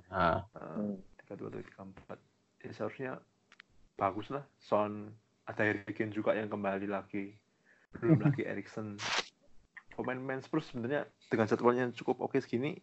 tiga 1.20 1.34
dua 1.36 1.48
atau 1.52 1.60
tiga 1.62 1.80
empat. 1.86 2.18
Ya 2.64 2.70
seharusnya 2.74 3.10
bagus 3.94 4.32
lah. 4.32 4.44
Son 4.58 5.12
ada 5.46 5.62
Harry 5.62 5.84
juga 6.10 6.34
yang 6.34 6.48
kembali 6.50 6.88
lagi. 6.90 7.36
Belum 8.00 8.18
lagi 8.26 8.42
Erikson. 8.42 8.98
Pemain-pemain 9.94 10.40
Spurs 10.40 10.70
sebenarnya 10.72 11.04
dengan 11.28 11.46
jadwalnya 11.46 11.82
yang 11.90 11.94
cukup 11.94 12.24
oke 12.24 12.40
segini 12.40 12.80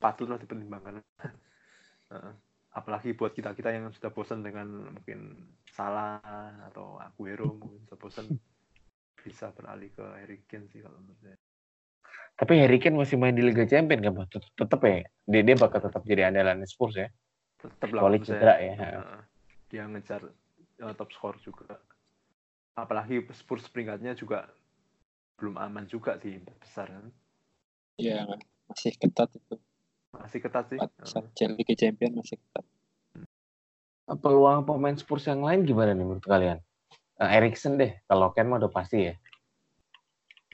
patutlah 0.00 0.40
dipertimbangkan. 0.40 1.02
Heeh. 1.20 2.34
apalagi 2.70 3.18
buat 3.18 3.34
kita 3.34 3.50
kita 3.58 3.74
yang 3.74 3.90
sudah 3.90 4.14
bosan 4.14 4.46
dengan 4.46 4.94
mungkin 4.94 5.50
Salah 5.74 6.22
atau 6.70 7.02
Aguero 7.02 7.58
mungkin 7.58 7.82
sudah 7.86 7.98
bosan 7.98 8.26
bisa 9.26 9.50
beralih 9.50 9.90
ke 9.90 10.06
Harry 10.22 10.38
Kane 10.46 10.70
sih 10.70 10.78
kalau 10.78 11.02
menurut 11.02 11.18
saya 11.18 11.36
tapi 12.40 12.56
Harry 12.56 12.80
Kane 12.80 12.96
masih 12.96 13.20
main 13.20 13.36
di 13.36 13.44
Liga 13.44 13.68
Champions 13.68 14.00
kan 14.00 14.12
Mbah? 14.16 14.26
tetep, 14.32 14.48
tetep 14.56 14.80
ya? 14.80 15.04
Dia, 15.28 15.42
dia 15.44 15.56
bakal 15.60 15.80
tetap 15.84 16.02
jadi 16.08 16.32
andalan 16.32 16.64
Spurs 16.64 16.96
ya? 16.96 17.12
Tetap 17.60 17.92
lah 17.92 18.08
cedera 18.16 18.54
ya. 18.56 18.72
eh, 18.80 19.20
dia 19.68 19.84
ngejar 19.84 20.24
eh, 20.80 20.94
top 20.96 21.12
score 21.12 21.36
juga. 21.44 21.76
Apalagi 22.80 23.20
Spurs 23.36 23.68
peringkatnya 23.68 24.16
juga 24.16 24.48
belum 25.36 25.60
aman 25.60 25.84
juga 25.84 26.16
sih 26.16 26.40
empat 26.40 26.56
besar 26.64 26.86
kan? 26.88 27.06
Ya, 28.00 28.24
masih 28.72 28.96
ketat 28.96 29.28
itu. 29.36 29.60
masih 30.16 30.40
ketat 30.40 30.64
sih. 30.72 30.80
Empat 30.80 30.96
Eh, 30.96 31.28
besar 31.28 31.48
Liga 31.52 31.74
Champion 31.76 32.16
masih 32.16 32.40
ketat. 32.40 32.64
peluang 34.10 34.64
pemain 34.66 34.96
Spurs 34.96 35.28
yang 35.28 35.44
lain 35.44 35.62
gimana 35.68 35.92
nih 35.92 36.08
menurut 36.08 36.24
kalian? 36.24 36.58
Eh, 37.20 37.30
Erikson 37.36 37.76
deh 37.76 38.00
kalau 38.08 38.32
Ken 38.32 38.48
mah 38.48 38.56
udah 38.56 38.72
pasti 38.72 39.12
ya 39.12 39.14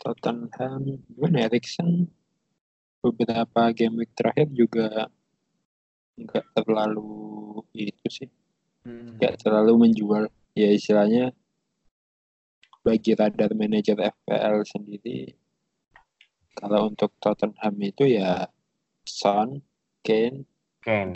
Tottenham, 0.00 1.00
gimana 1.08 1.48
Erikson? 1.48 2.08
Beberapa 3.00 3.70
game 3.70 4.02
week 4.02 4.12
terakhir 4.18 4.48
juga 4.50 5.08
nggak 6.16 6.46
terlalu 6.56 7.60
itu 7.76 8.06
sih, 8.08 8.30
hmm, 8.88 9.20
nggak 9.20 9.44
terlalu 9.44 9.86
menjual. 9.86 10.24
Ya 10.56 10.72
istilahnya 10.72 11.36
bagi 12.80 13.12
radar 13.12 13.52
manajer 13.52 14.00
FPL 14.00 14.64
sendiri, 14.64 15.36
kalau 16.56 16.88
untuk 16.88 17.12
Tottenham 17.20 17.74
itu 17.84 18.16
ya 18.16 18.48
Son, 19.04 19.60
Kane, 20.00 20.48
Ken 20.80 21.12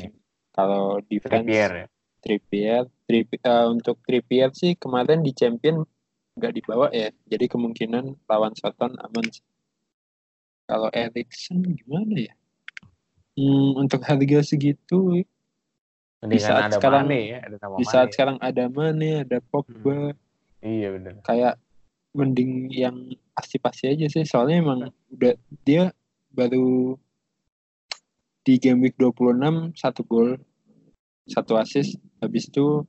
kalau 0.53 1.01
defense 1.07 1.47
Trippier 1.47 1.71
ya. 1.73 1.87
Trippier, 2.21 2.83
Trippier 3.09 3.41
eh, 3.49 3.67
untuk 3.71 3.97
Trippier 4.05 4.51
sih 4.53 4.77
kemarin 4.77 5.25
di 5.25 5.33
Champion 5.33 5.81
nggak 6.41 6.55
dibawa 6.57 6.89
ya, 6.91 7.13
jadi 7.29 7.45
kemungkinan 7.47 8.17
lawan 8.25 8.57
Soton 8.57 8.97
aman. 8.97 9.29
sih. 9.29 9.45
Kalau 10.65 10.89
Erikson 10.91 11.61
gimana 11.77 12.17
ya? 12.17 12.35
Hmm, 13.37 13.77
untuk 13.79 14.01
harga 14.03 14.41
segitu, 14.43 15.23
Mendingan 16.21 16.49
saat 16.49 16.63
ada 16.69 16.77
sekarang- 16.81 17.07
Mane 17.09 17.21
ya 17.27 17.39
ada 17.41 17.57
di 17.57 17.85
Mane. 17.85 17.85
saat 17.85 18.09
sekarang 18.13 18.37
ada 18.41 18.65
Mane, 18.69 19.11
ada 19.25 19.39
Pogba, 19.41 20.13
iya 20.61 20.89
bener 20.93 21.21
kayak 21.25 21.57
mending 22.13 22.69
yang 22.69 22.97
pasti-pasti 23.33 23.89
aja 23.89 24.07
sih. 24.11 24.25
Soalnya 24.27 24.61
emang 24.61 24.81
udah 25.09 25.33
dia 25.65 25.95
baru 26.29 26.99
di 28.43 28.59
game 28.59 28.85
week 28.85 28.97
26 28.99 29.73
satu 29.75 30.03
gol, 30.05 30.37
satu 31.25 31.57
assist, 31.57 31.97
habis 32.21 32.49
itu 32.49 32.85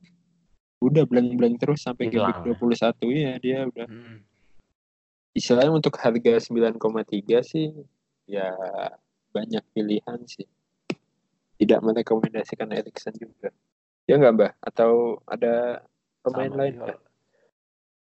udah 0.81 1.05
blank-blank 1.05 1.55
terus 1.61 1.85
sampai 1.85 2.09
game 2.09 2.25
Hilang 2.25 2.41
week 2.41 2.57
21 2.57 3.05
ya 3.13 3.33
dia 3.37 3.57
udah 3.69 3.85
Hmm. 3.85 4.17
istilahnya 5.31 5.71
untuk 5.71 5.95
harga 6.01 6.41
9,3 6.41 7.39
sih 7.45 7.69
ya 8.25 8.51
banyak 9.31 9.63
pilihan 9.71 10.19
sih 10.25 10.49
tidak 11.61 11.79
merekomendasikan 11.85 12.73
Erikson 12.73 13.13
juga 13.15 13.53
ya 14.09 14.17
nggak 14.17 14.33
mbak 14.33 14.51
atau 14.65 15.21
ada 15.29 15.85
pemain 16.25 16.49
Sama 16.49 16.59
lain 16.59 16.73
kalau, 16.81 16.97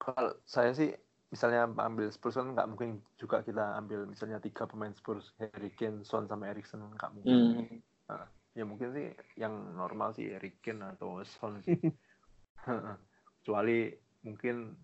kalau 0.00 0.32
saya 0.48 0.72
sih 0.72 0.90
misalnya 1.30 1.70
ambil 1.70 2.10
Spurs 2.10 2.34
kan 2.34 2.50
nggak 2.56 2.66
mungkin 2.66 2.98
juga 3.14 3.44
kita 3.46 3.78
ambil 3.78 4.08
misalnya 4.10 4.42
tiga 4.42 4.66
pemain 4.66 4.90
Spurs 4.90 5.30
Harry 5.38 5.70
Kane, 5.70 6.02
Son 6.02 6.26
sama 6.26 6.50
Erikson 6.50 6.82
nggak 6.96 7.10
mungkin. 7.14 7.38
Hmm, 8.10 8.26
Ya 8.58 8.66
mungkin 8.66 8.90
sih 8.90 9.14
yang 9.38 9.78
normal 9.78 10.10
sih 10.10 10.26
Harry 10.34 10.50
Kane 10.58 10.82
atau 10.98 11.22
Son 11.22 11.62
sih. 11.62 11.78
Kecuali 13.40 13.88
mungkin 14.26 14.76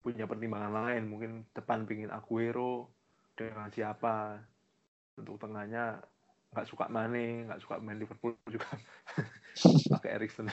punya 0.00 0.24
pertimbangan 0.24 0.72
lain, 0.72 1.04
mungkin 1.06 1.30
depan 1.52 1.84
pingin 1.84 2.10
Aguero 2.10 2.90
dengan 3.36 3.68
siapa. 3.70 4.40
Untuk 5.20 5.36
tengahnya 5.36 6.00
nggak 6.50 6.66
suka 6.66 6.88
Mane, 6.88 7.46
nggak 7.46 7.60
suka 7.62 7.78
main 7.78 8.00
Liverpool 8.00 8.34
juga 8.48 8.66
pakai 9.94 10.10
Erikson. 10.18 10.48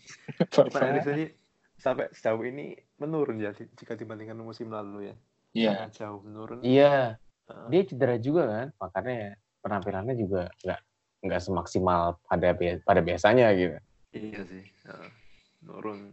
Karena 0.54 0.86
Erikson 0.94 1.18
ini 1.18 1.26
sampai 1.74 2.06
sejauh 2.14 2.44
ini 2.46 2.78
menurun 3.02 3.42
ya 3.42 3.50
jika 3.52 3.98
dibandingkan 3.98 4.38
musim 4.38 4.70
lalu 4.70 5.10
ya. 5.12 5.16
Iya, 5.54 5.76
jauh 5.94 6.22
menurun. 6.22 6.62
Iya, 6.62 7.18
Heeh. 7.50 7.68
dia 7.70 7.82
cedera 7.86 8.16
juga 8.18 8.42
kan, 8.46 8.66
makanya 8.80 9.38
penampilannya 9.62 10.14
juga 10.18 10.50
nggak 10.62 10.80
nggak 11.24 11.42
semaksimal 11.42 12.18
pada 12.26 12.54
pada 12.82 13.00
biasanya 13.02 13.50
gitu. 13.54 13.78
Iya 14.14 14.40
sih. 14.46 14.64
Heeh. 14.86 15.23
Menurun. 15.64 16.12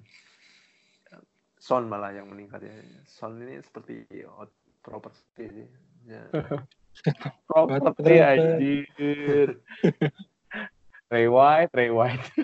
Son 1.61 1.85
malah 1.85 2.09
yang 2.15 2.25
meningkat 2.31 2.65
ya. 2.65 2.73
Son 3.05 3.37
ini 3.37 3.61
seperti 3.61 4.07
out 4.25 4.49
property 4.81 5.45
sih. 5.45 5.67
Ya. 6.09 6.23
Properti 7.51 7.85
Properti. 7.85 8.13
anjir. 8.17 9.49
Ray 11.11 11.27
White, 11.27 11.71
Ray 11.75 11.91
White. 11.91 12.25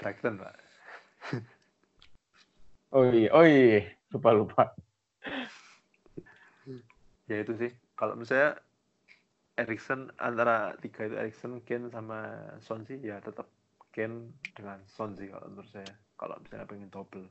Brighton 0.00 0.40
pak. 0.40 0.54
Oh 2.90 3.06
iya, 3.06 3.30
oh 3.30 3.46
iya, 3.46 3.86
lupa 4.10 4.34
lupa. 4.34 4.64
Ya 7.30 7.38
itu 7.38 7.54
sih. 7.54 7.70
Kalau 7.94 8.18
misalnya 8.18 8.58
Erikson 9.54 10.10
antara 10.18 10.74
tiga 10.82 11.06
itu 11.06 11.14
Erikson, 11.14 11.62
Kane 11.62 11.86
sama 11.94 12.50
Son 12.58 12.82
sih 12.82 12.98
ya 12.98 13.22
tetap 13.22 13.46
Kane 13.90 14.34
dengan 14.54 14.78
Son 14.86 15.14
sih 15.18 15.26
kalau 15.30 15.46
menurut 15.50 15.70
saya. 15.70 15.92
Kalau 16.14 16.36
misalnya 16.38 16.66
pengen 16.68 16.90
double. 16.92 17.26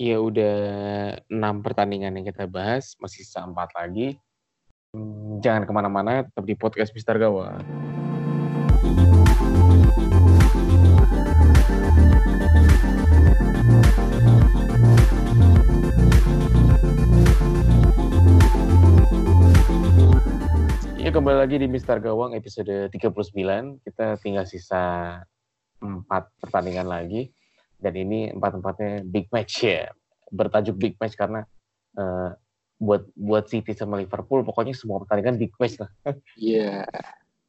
Iya 0.00 0.16
udah 0.16 0.56
enam 1.28 1.60
pertandingan 1.60 2.16
yang 2.16 2.24
kita 2.24 2.48
bahas, 2.48 2.96
masih 2.96 3.20
sisa 3.20 3.44
empat 3.44 3.68
lagi. 3.76 4.16
Hmm, 4.96 5.44
Jangan 5.44 5.68
ke 5.68 5.72
mana-mana, 5.76 6.24
tetap 6.24 6.44
di 6.48 6.56
podcast 6.56 6.96
Mister 6.96 7.20
Gawat. 7.20 7.89
Ya 21.10 21.18
kembali 21.18 21.42
lagi 21.42 21.58
di 21.58 21.66
Mister 21.66 21.98
Gawang 21.98 22.38
episode 22.38 22.86
39. 22.86 23.82
Kita 23.82 24.14
tinggal 24.22 24.46
sisa 24.46 25.18
empat 25.82 26.30
pertandingan 26.38 26.86
lagi. 26.86 27.34
Dan 27.74 27.98
ini 27.98 28.30
empat-empatnya 28.30 29.02
big 29.10 29.26
match 29.34 29.66
ya. 29.66 29.90
Bertajuk 30.30 30.78
big 30.78 30.94
match 31.02 31.18
karena 31.18 31.42
eh, 31.98 32.30
buat 32.78 33.10
buat 33.18 33.50
City 33.50 33.74
sama 33.74 33.98
Liverpool 33.98 34.46
pokoknya 34.46 34.70
semua 34.70 35.02
pertandingan 35.02 35.34
big 35.34 35.50
match 35.58 35.82
lah. 35.82 35.90
Iya, 36.38 36.86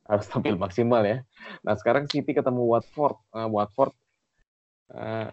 harus 0.09 0.25
tampil 0.25 0.57
maksimal 0.57 1.05
ya. 1.05 1.21
Nah 1.61 1.77
sekarang 1.77 2.09
City 2.09 2.33
ketemu 2.33 2.65
Watford. 2.65 3.13
Eh, 3.29 3.45
Watford 3.45 3.93
eh, 4.89 5.29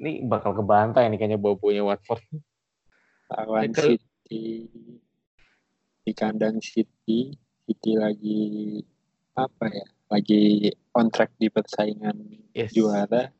ini 0.00 0.24
bakal 0.24 0.56
kebantai 0.56 1.12
nih 1.12 1.20
kayaknya 1.20 1.36
bau-baunya 1.36 1.84
Watford. 1.84 2.24
Lawan 3.36 3.68
City. 3.76 4.64
Di 6.08 6.12
kandang 6.16 6.64
City, 6.64 7.36
City 7.66 7.98
lagi 7.98 8.42
apa 9.34 9.66
ya? 9.68 9.86
Lagi 10.06 10.70
on 10.94 11.10
track 11.10 11.34
di 11.36 11.50
persaingan 11.50 12.14
yes. 12.54 12.70
juara. 12.70 13.34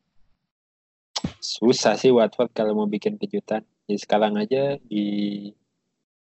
Susah 1.39 1.95
sih 1.95 2.11
Watford 2.11 2.51
kalau 2.51 2.75
mau 2.75 2.87
bikin 2.91 3.15
kejutan. 3.15 3.63
Ya 3.87 3.95
sekarang 3.95 4.35
aja 4.35 4.75
di 4.83 5.49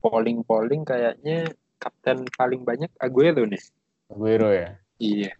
polling-polling 0.06 0.86
kayaknya 0.86 1.50
kapten 1.82 2.30
paling 2.38 2.62
banyak 2.62 2.94
Aguero 3.02 3.50
nih. 3.50 3.64
Aguero 4.14 4.54
ya 4.54 4.78
Iya. 5.02 5.36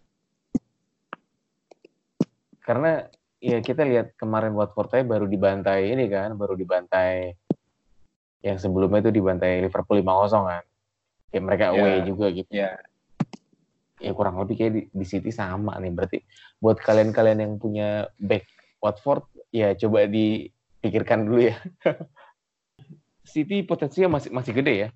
karena 2.66 3.06
ya 3.38 3.62
kita 3.62 3.86
lihat 3.86 4.18
kemarin 4.18 4.58
Watford 4.58 4.90
aja 4.98 5.06
baru 5.06 5.30
dibantai 5.30 5.94
ini 5.94 6.10
kan 6.10 6.34
baru 6.34 6.58
dibantai 6.58 7.38
yang 8.42 8.58
sebelumnya 8.58 9.06
itu 9.06 9.14
dibantai 9.14 9.62
Liverpool 9.62 10.02
5-0 10.02 10.50
kan 10.50 10.64
kayak 11.36 11.44
mereka 11.44 11.66
Ya. 11.68 11.72
away 11.76 11.96
juga 12.08 12.26
gitu 12.32 12.48
Ya. 12.48 12.80
ya 14.00 14.12
kurang 14.16 14.40
lebih 14.40 14.56
kayak 14.56 14.72
di, 14.72 14.82
di 14.88 15.04
City 15.04 15.36
sama 15.36 15.76
nih 15.84 15.92
berarti 15.92 16.20
buat 16.64 16.80
kalian-kalian 16.80 17.44
yang 17.44 17.54
punya 17.60 18.08
back 18.16 18.48
Watford 18.80 19.28
ya 19.52 19.76
coba 19.76 20.08
dipikirkan 20.08 21.28
dulu 21.28 21.52
ya 21.52 21.60
City 23.28 23.68
potensinya 23.68 24.16
masih 24.16 24.32
masih 24.32 24.56
gede 24.56 24.74
ya 24.88 24.90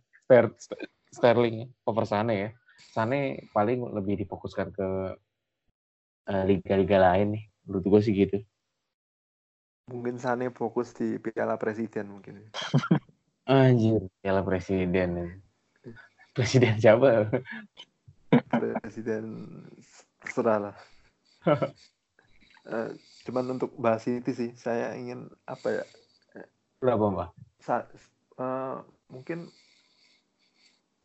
Ster- 0.55 0.87
Sterling 1.11 1.67
over 1.83 2.07
Sane 2.07 2.33
ya 2.39 2.49
Sane 2.95 3.51
paling 3.51 3.83
lebih 3.91 4.15
difokuskan 4.23 4.71
ke 4.71 4.87
eh, 6.29 6.43
liga-liga 6.47 7.03
lain 7.03 7.35
nih 7.35 7.43
menurut 7.67 7.83
gue 7.83 7.99
sih 7.99 8.15
gitu 8.15 8.39
Mungkin 9.89 10.21
Sane 10.21 10.53
fokus 10.53 10.93
di 10.93 11.17
Piala 11.17 11.57
Presiden 11.57 12.13
mungkin. 12.13 12.45
anjir 13.49 14.05
piala 14.21 14.45
presiden 14.45 15.09
nih. 15.17 15.31
Presiden 16.35 16.75
siapa 16.79 17.29
Presiden 18.81 19.25
terserah 20.21 20.57
lah. 20.69 20.75
Eh, 22.69 22.89
cuman 23.25 23.57
untuk 23.57 23.73
bahas 23.81 24.05
itu 24.05 24.29
sih, 24.35 24.49
saya 24.53 24.93
ingin 24.93 25.25
apa 25.49 25.81
ya? 25.81 25.85
berapa 26.79 27.11
mbak 27.11 27.29
sa- 27.59 27.89
eh, 28.39 28.77
mungkin 29.11 29.51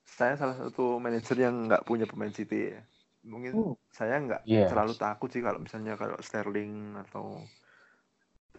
saya 0.07 0.39
salah 0.39 0.55
satu 0.55 1.03
manajer 1.03 1.35
yang 1.35 1.67
nggak 1.67 1.83
punya 1.83 2.07
pemain 2.07 2.31
City 2.31 2.79
ya. 2.79 2.83
Mungkin 3.27 3.53
Oh. 3.57 3.75
saya 3.91 4.21
nggak 4.23 4.43
Yes. 4.47 4.71
terlalu 4.71 4.95
takut 4.95 5.29
sih 5.33 5.43
kalau 5.43 5.59
misalnya 5.59 5.99
kalau 5.99 6.15
Sterling 6.23 6.95
atau 7.09 7.43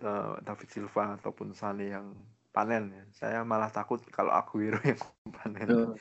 eh, 0.03 0.33
David 0.43 0.69
Silva 0.73 1.15
ataupun 1.15 1.55
Sane 1.55 1.93
yang 1.95 2.11
panen 2.51 2.91
ya. 2.91 3.03
Saya 3.15 3.39
malah 3.47 3.71
takut 3.71 4.03
kalau 4.11 4.35
Aguero 4.35 4.79
yang 4.89 4.99
panen. 5.31 5.95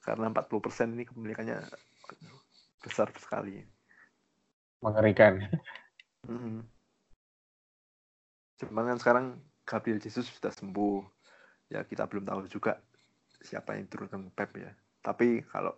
Karena 0.00 0.30
40% 0.30 0.94
ini 0.94 1.04
kepemilikannya 1.04 1.58
besar 2.82 3.10
sekali. 3.18 3.62
mengerikan 4.78 5.42
Mhm. 6.26 6.62
Cuman 8.58 8.84
kan 8.94 8.98
sekarang 8.98 9.26
Gabriel 9.62 10.02
Jesus 10.02 10.26
sudah 10.30 10.50
sembuh. 10.50 11.02
Ya 11.70 11.84
kita 11.84 12.08
belum 12.08 12.24
tahu 12.26 12.48
juga 12.48 12.80
siapa 13.42 13.76
yang 13.78 13.86
turunkan 13.86 14.32
Pep 14.34 14.50
ya. 14.58 14.72
Tapi 15.04 15.46
kalau 15.46 15.76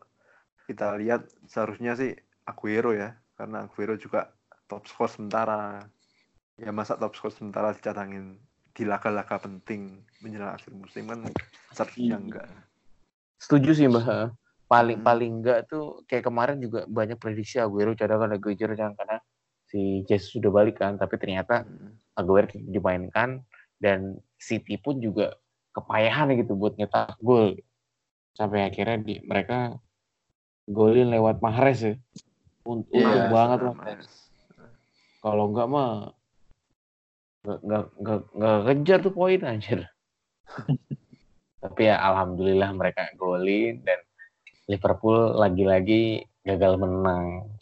kita 0.64 0.96
lihat 0.96 1.28
seharusnya 1.44 1.92
sih 1.98 2.16
Aguero 2.48 2.96
ya. 2.96 3.16
Karena 3.36 3.68
Aguero 3.68 3.96
juga 4.00 4.32
top 4.68 4.88
skor 4.88 5.10
sementara. 5.12 5.84
Ya 6.56 6.72
masa 6.72 6.96
top 6.96 7.16
skor 7.16 7.32
sementara 7.32 7.72
dicatangin 7.76 8.40
di 8.70 8.86
laga-laga 8.86 9.36
penting 9.42 10.00
menjelang 10.22 10.54
akhir 10.56 10.72
musim 10.72 11.04
kan 11.10 11.20
seharusnya 11.74 12.16
Hmm. 12.16 12.24
enggak. 12.28 12.48
Setuju 13.40 13.70
sih 13.72 13.88
mbak 13.88 14.36
paling 14.70 15.02
Hmm. 15.02 15.06
paling 15.08 15.32
enggak 15.42 15.66
tuh 15.66 16.04
kayak 16.06 16.28
kemarin 16.30 16.60
juga 16.62 16.86
banyak 16.86 17.18
prediksi 17.18 17.58
Aguero 17.58 17.96
cadangan 17.98 18.30
Aguero 18.36 18.54
cadangan 18.76 18.94
karena 18.94 19.16
si 19.66 20.06
Jesus 20.06 20.36
sudah 20.36 20.52
balik 20.52 20.78
kan 20.78 20.94
tapi 20.94 21.18
ternyata 21.18 21.66
Hmm. 21.66 21.98
Aguero 22.14 22.46
dimainkan 22.52 23.42
dan 23.80 24.20
City 24.36 24.76
pun 24.76 25.00
juga 25.00 25.34
kepayahan 25.72 26.36
gitu 26.36 26.52
buat 26.58 26.76
nyetak 26.76 27.16
gol. 27.22 27.56
Sampai 28.36 28.66
akhirnya 28.66 28.98
di, 29.00 29.20
mereka 29.24 29.78
golin 30.68 31.08
lewat 31.10 31.40
Mahrez 31.40 31.80
ya. 31.82 31.94
Un- 32.64 32.84
untung 32.88 33.26
banget 33.32 33.58
Nah, 33.64 33.72
lah 33.72 33.98
kalau 35.20 35.44
enggak 35.52 35.68
mah 35.68 35.90
nggak 37.40 37.84
nggak 37.96 38.18
nggak 38.36 38.58
kejar 38.68 38.98
tuh 39.00 39.12
poin 39.16 39.40
anjir 39.40 39.80
tapi 41.60 41.92
ya 41.92 42.00
alhamdulillah 42.00 42.72
mereka 42.72 43.12
golin 43.20 43.84
dan 43.84 44.00
Liverpool 44.64 45.36
lagi-lagi 45.36 46.24
gagal 46.40 46.80
menang. 46.80 47.52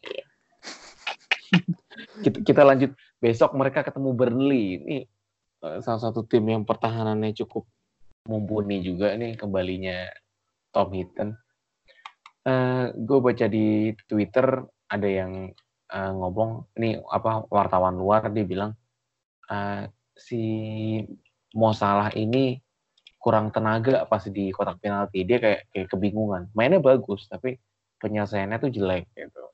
kita, 2.24 2.38
kita 2.46 2.62
lanjut 2.62 2.94
besok 3.18 3.58
mereka 3.58 3.82
ketemu 3.82 4.11
Burnley. 4.14 4.64
Ini 4.78 4.98
uh, 5.66 5.78
salah 5.82 6.08
satu 6.08 6.22
tim 6.22 6.46
yang 6.46 6.62
pertahanannya 6.62 7.34
cukup 7.34 7.66
mumpuni 8.28 8.84
juga 8.84 9.16
nih 9.18 9.34
kembalinya 9.34 10.06
Tom 10.70 10.94
Hinton. 10.94 11.34
Uh, 12.46 12.48
eh, 12.48 12.84
gue 12.94 13.18
baca 13.18 13.46
di 13.50 13.90
Twitter 14.06 14.46
ada 14.88 15.08
yang 15.08 15.50
uh, 15.90 16.12
ngomong 16.14 16.70
ini 16.78 17.00
apa 17.11 17.44
wartawan 17.50 17.98
luar 17.98 18.30
dia 18.30 18.46
bilang 18.46 18.72
uh, 19.50 19.84
si 20.14 20.40
Mo 21.56 21.72
Salah 21.72 22.12
ini 22.14 22.61
kurang 23.18 23.50
tenaga 23.50 24.07
pas 24.07 24.22
di 24.24 24.54
kotak 24.54 24.78
penalti. 24.78 25.26
Dia 25.26 25.38
kayak 25.42 25.61
kayak 25.74 25.88
kebingungan. 25.90 26.48
Mainnya 26.54 26.78
bagus 26.78 27.26
tapi 27.26 27.59
penyelesaiannya 27.98 28.59
tuh 28.62 28.70
jelek 28.70 29.04
gitu. 29.12 29.44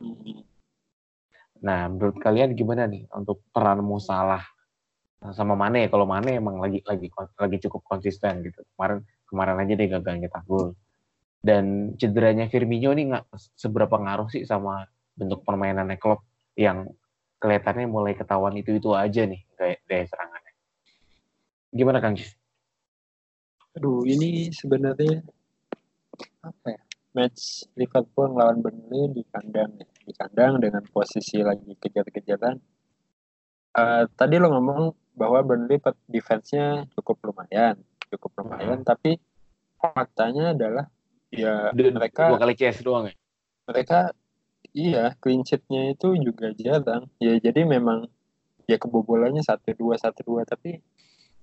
Nah 1.65 1.89
menurut 1.89 2.21
kalian 2.21 2.53
gimana 2.53 2.85
nih 2.85 3.09
untuk 3.11 3.41
peran 3.51 3.81
Mo 3.81 3.97
Salah? 3.97 4.45
Sama 5.33 5.57
Mane 5.57 5.89
kalau 5.89 6.05
Mane 6.05 6.37
emang 6.37 6.61
lagi 6.61 6.85
lagi 6.85 7.09
lagi 7.41 7.57
cukup 7.65 7.81
konsisten 7.89 8.45
gitu. 8.45 8.61
Kemarin 8.77 9.01
kemarin 9.25 9.57
aja 9.65 9.73
dia 9.73 9.89
gagal 9.97 10.15
nyetak 10.21 10.45
gol. 10.45 10.77
Dan 11.41 11.97
cederanya 11.97 12.49
Firmino 12.53 12.93
ini 12.93 13.09
nggak 13.13 13.33
seberapa 13.57 13.97
ngaruh 13.97 14.29
sih 14.29 14.45
sama 14.45 14.85
bentuk 15.17 15.41
permainannya 15.45 15.97
klub 15.97 16.21
yang 16.57 16.89
kelihatannya 17.41 17.89
mulai 17.89 18.13
ketahuan 18.17 18.57
itu 18.57 18.77
itu 18.77 18.93
aja 18.93 19.25
nih 19.25 19.41
kayak 19.57 19.79
daya 19.89 20.05
serangannya. 20.09 20.53
Gimana 21.73 21.99
Kang 22.05 22.17
Jis? 22.17 22.33
Aduh, 23.75 24.07
ini 24.07 24.55
sebenarnya 24.55 25.19
apa 26.47 26.67
ya? 26.71 26.81
Match 27.15 27.67
Liverpool 27.79 28.35
melawan 28.35 28.59
Burnley 28.59 29.11
di 29.15 29.23
kandang 29.31 29.79
di 29.79 30.13
kandang 30.15 30.59
dengan 30.59 30.83
posisi 30.91 31.39
lagi 31.43 31.79
kejar-kejaran. 31.79 32.59
Uh, 33.75 34.07
tadi 34.15 34.39
lo 34.39 34.51
ngomong 34.51 34.95
bahwa 35.15 35.43
Burnley 35.47 35.79
defense-nya 36.11 36.91
cukup 36.99 37.23
lumayan, 37.31 37.79
cukup 38.11 38.43
lumayan, 38.43 38.83
hmm. 38.83 38.87
tapi 38.87 39.19
faktanya 39.79 40.55
adalah 40.55 40.87
ya 41.31 41.71
Dua, 41.75 41.91
mereka 41.95 42.31
dua 42.31 42.43
kali 42.43 42.55
CS 42.55 42.83
doang 42.83 43.11
ya. 43.11 43.15
Mereka 43.71 43.99
iya 44.75 45.15
clean 45.19 45.47
sheet-nya 45.47 45.95
itu 45.95 46.15
juga 46.19 46.51
jarang. 46.55 47.11
Ya 47.23 47.39
jadi 47.39 47.63
memang 47.63 48.11
ya 48.67 48.79
kebobolannya 48.79 49.43
satu 49.43 49.75
dua 49.75 49.95
satu 49.99 50.23
dua 50.27 50.43
tapi 50.47 50.83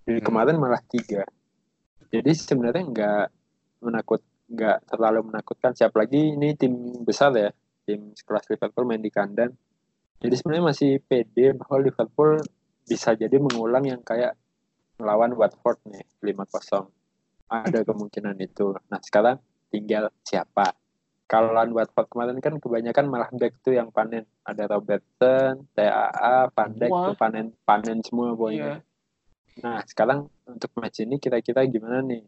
hmm. 0.07 0.23
kemarin 0.23 0.59
malah 0.59 0.83
tiga 0.87 1.23
jadi 2.11 2.31
sebenarnya 2.35 2.83
nggak 2.91 3.25
menakut 3.87 4.21
nggak 4.51 4.77
terlalu 4.91 5.31
menakutkan 5.31 5.71
siapa 5.71 6.03
lagi 6.03 6.35
ini 6.35 6.53
tim 6.59 6.75
besar 7.07 7.31
ya 7.33 7.49
tim 7.87 8.11
sekelas 8.13 8.45
Liverpool 8.51 8.85
main 8.85 9.01
di 9.01 9.09
kandang. 9.09 9.51
Jadi 10.21 10.35
sebenarnya 10.37 10.65
masih 10.69 10.91
pede 11.01 11.57
bahwa 11.57 11.81
Liverpool 11.81 12.37
bisa 12.85 13.17
jadi 13.17 13.41
mengulang 13.41 13.87
yang 13.89 14.01
kayak 14.05 14.37
melawan 15.01 15.33
Watford 15.33 15.81
nih 15.89 16.05
5-0 16.21 16.85
ada 17.49 17.79
kemungkinan 17.81 18.37
itu. 18.37 18.77
Nah 18.87 19.01
sekarang 19.01 19.41
tinggal 19.73 20.13
siapa? 20.21 20.77
Kalau 21.25 21.55
lawan 21.55 21.71
Watford 21.71 22.11
kemarin 22.11 22.43
kan 22.43 22.59
kebanyakan 22.59 23.07
malah 23.07 23.31
back 23.31 23.55
tuh 23.63 23.71
yang 23.71 23.87
panen. 23.89 24.27
Ada 24.43 24.67
Robertson, 24.67 25.63
TAA, 25.71 26.51
Van 26.51 26.71
Dijk 26.75 26.91
tuh 26.91 27.15
panen 27.15 27.55
panen 27.63 28.03
semua 28.03 28.35
pokoknya. 28.35 28.59
Yeah. 28.59 28.79
Nah, 29.59 29.83
sekarang 29.83 30.31
untuk 30.47 30.71
match 30.79 31.03
ini 31.03 31.19
kira-kira 31.19 31.67
gimana 31.67 31.99
nih? 31.99 32.23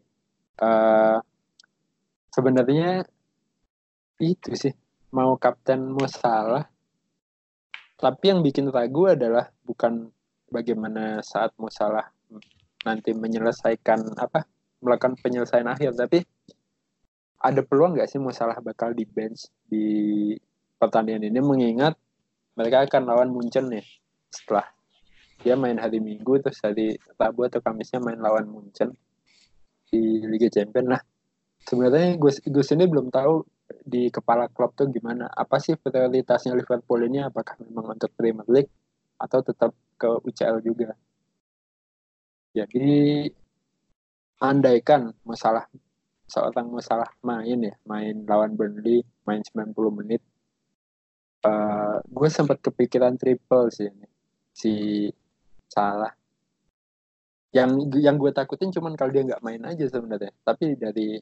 Uh, 0.60 1.18
sebenarnya 2.34 3.06
itu 4.18 4.54
sih 4.58 4.74
mau 5.14 5.38
kapten 5.38 5.94
mau 5.94 6.10
salah 6.10 6.66
tapi 7.94 8.34
yang 8.34 8.42
bikin 8.42 8.66
ragu 8.74 9.06
adalah 9.06 9.54
bukan 9.62 10.10
bagaimana 10.50 11.22
saat 11.22 11.54
mau 11.62 11.70
salah 11.70 12.10
nanti 12.82 13.14
menyelesaikan 13.14 14.18
apa 14.18 14.42
melakukan 14.82 15.14
penyelesaian 15.22 15.70
akhir 15.70 15.94
tapi 15.94 16.26
ada 17.38 17.62
peluang 17.62 17.94
nggak 17.94 18.10
sih 18.10 18.18
mau 18.18 18.34
salah 18.34 18.58
bakal 18.58 18.90
di 18.90 19.06
bench 19.06 19.46
di 19.70 19.86
pertandingan 20.74 21.30
ini 21.30 21.40
mengingat 21.40 21.94
mereka 22.58 22.82
akan 22.82 23.02
lawan 23.06 23.30
Munchen 23.30 23.70
nih 23.70 23.86
setelah 24.34 24.73
dia 25.44 25.60
main 25.60 25.76
hari 25.76 26.00
Minggu 26.00 26.40
terus 26.40 26.56
hari 26.64 26.96
Rabu 27.20 27.44
atau 27.44 27.60
Kamisnya 27.60 28.00
main 28.00 28.16
lawan 28.16 28.48
Munchen 28.48 28.96
di 29.92 30.24
Liga 30.24 30.48
Champions. 30.48 30.88
Nah, 30.88 31.02
sebenarnya 31.60 32.16
gue 32.16 32.32
gue 32.32 32.64
sendiri 32.64 32.88
belum 32.88 33.12
tahu 33.12 33.44
di 33.84 34.08
kepala 34.08 34.48
klub 34.48 34.72
tuh 34.72 34.88
gimana. 34.88 35.28
Apa 35.28 35.60
sih 35.60 35.76
prioritasnya 35.76 36.56
Liverpool 36.56 37.04
ini? 37.04 37.20
Apakah 37.20 37.60
memang 37.60 37.92
untuk 37.92 38.08
Premier 38.16 38.48
League 38.48 38.72
atau 39.20 39.44
tetap 39.44 39.76
ke 40.00 40.08
UCL 40.24 40.64
juga? 40.64 40.96
Jadi 42.56 43.28
andaikan 44.40 45.12
masalah 45.28 45.68
seorang 46.24 46.72
masalah 46.72 47.12
main 47.20 47.60
ya, 47.60 47.74
main 47.84 48.24
lawan 48.24 48.56
Burnley, 48.56 49.04
main 49.28 49.44
90 49.44 49.76
menit, 49.92 50.24
uh, 51.44 52.00
gue 52.00 52.28
sempat 52.32 52.64
kepikiran 52.64 53.20
triple 53.20 53.68
sih 53.68 53.92
ini. 53.92 54.08
Si 54.54 54.72
salah. 55.74 56.14
Yang 57.50 57.90
yang 57.98 58.14
gue 58.18 58.30
takutin 58.30 58.70
cuman 58.70 58.94
kalau 58.94 59.10
dia 59.10 59.26
nggak 59.26 59.42
main 59.42 59.62
aja 59.66 59.86
sebenarnya. 59.90 60.30
Tapi 60.46 60.78
dari 60.78 61.18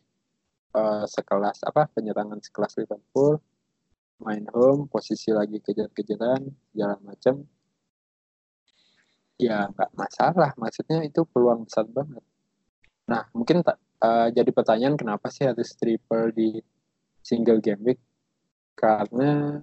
uh, 0.77 1.05
sekelas 1.09 1.65
apa 1.65 1.89
penyerangan 1.93 2.41
sekelas 2.41 2.77
Liverpool 2.81 3.41
main 4.23 4.47
home 4.55 4.87
posisi 4.87 5.35
lagi 5.35 5.59
kejar-kejaran 5.59 6.47
jalan 6.79 7.01
macam 7.03 7.43
ya 9.41 9.69
nggak 9.73 9.91
masalah. 9.97 10.53
Maksudnya 10.61 11.05
itu 11.05 11.25
peluang 11.29 11.65
besar 11.65 11.89
banget. 11.89 12.25
Nah 13.09 13.29
mungkin 13.35 13.65
tak 13.65 13.77
uh, 14.05 14.29
jadi 14.31 14.51
pertanyaan 14.53 14.97
kenapa 14.97 15.29
sih 15.29 15.49
harus 15.49 15.75
triple 15.77 16.33
di 16.33 16.61
single 17.21 17.61
game 17.61 17.83
week? 17.83 18.01
Karena 18.73 19.61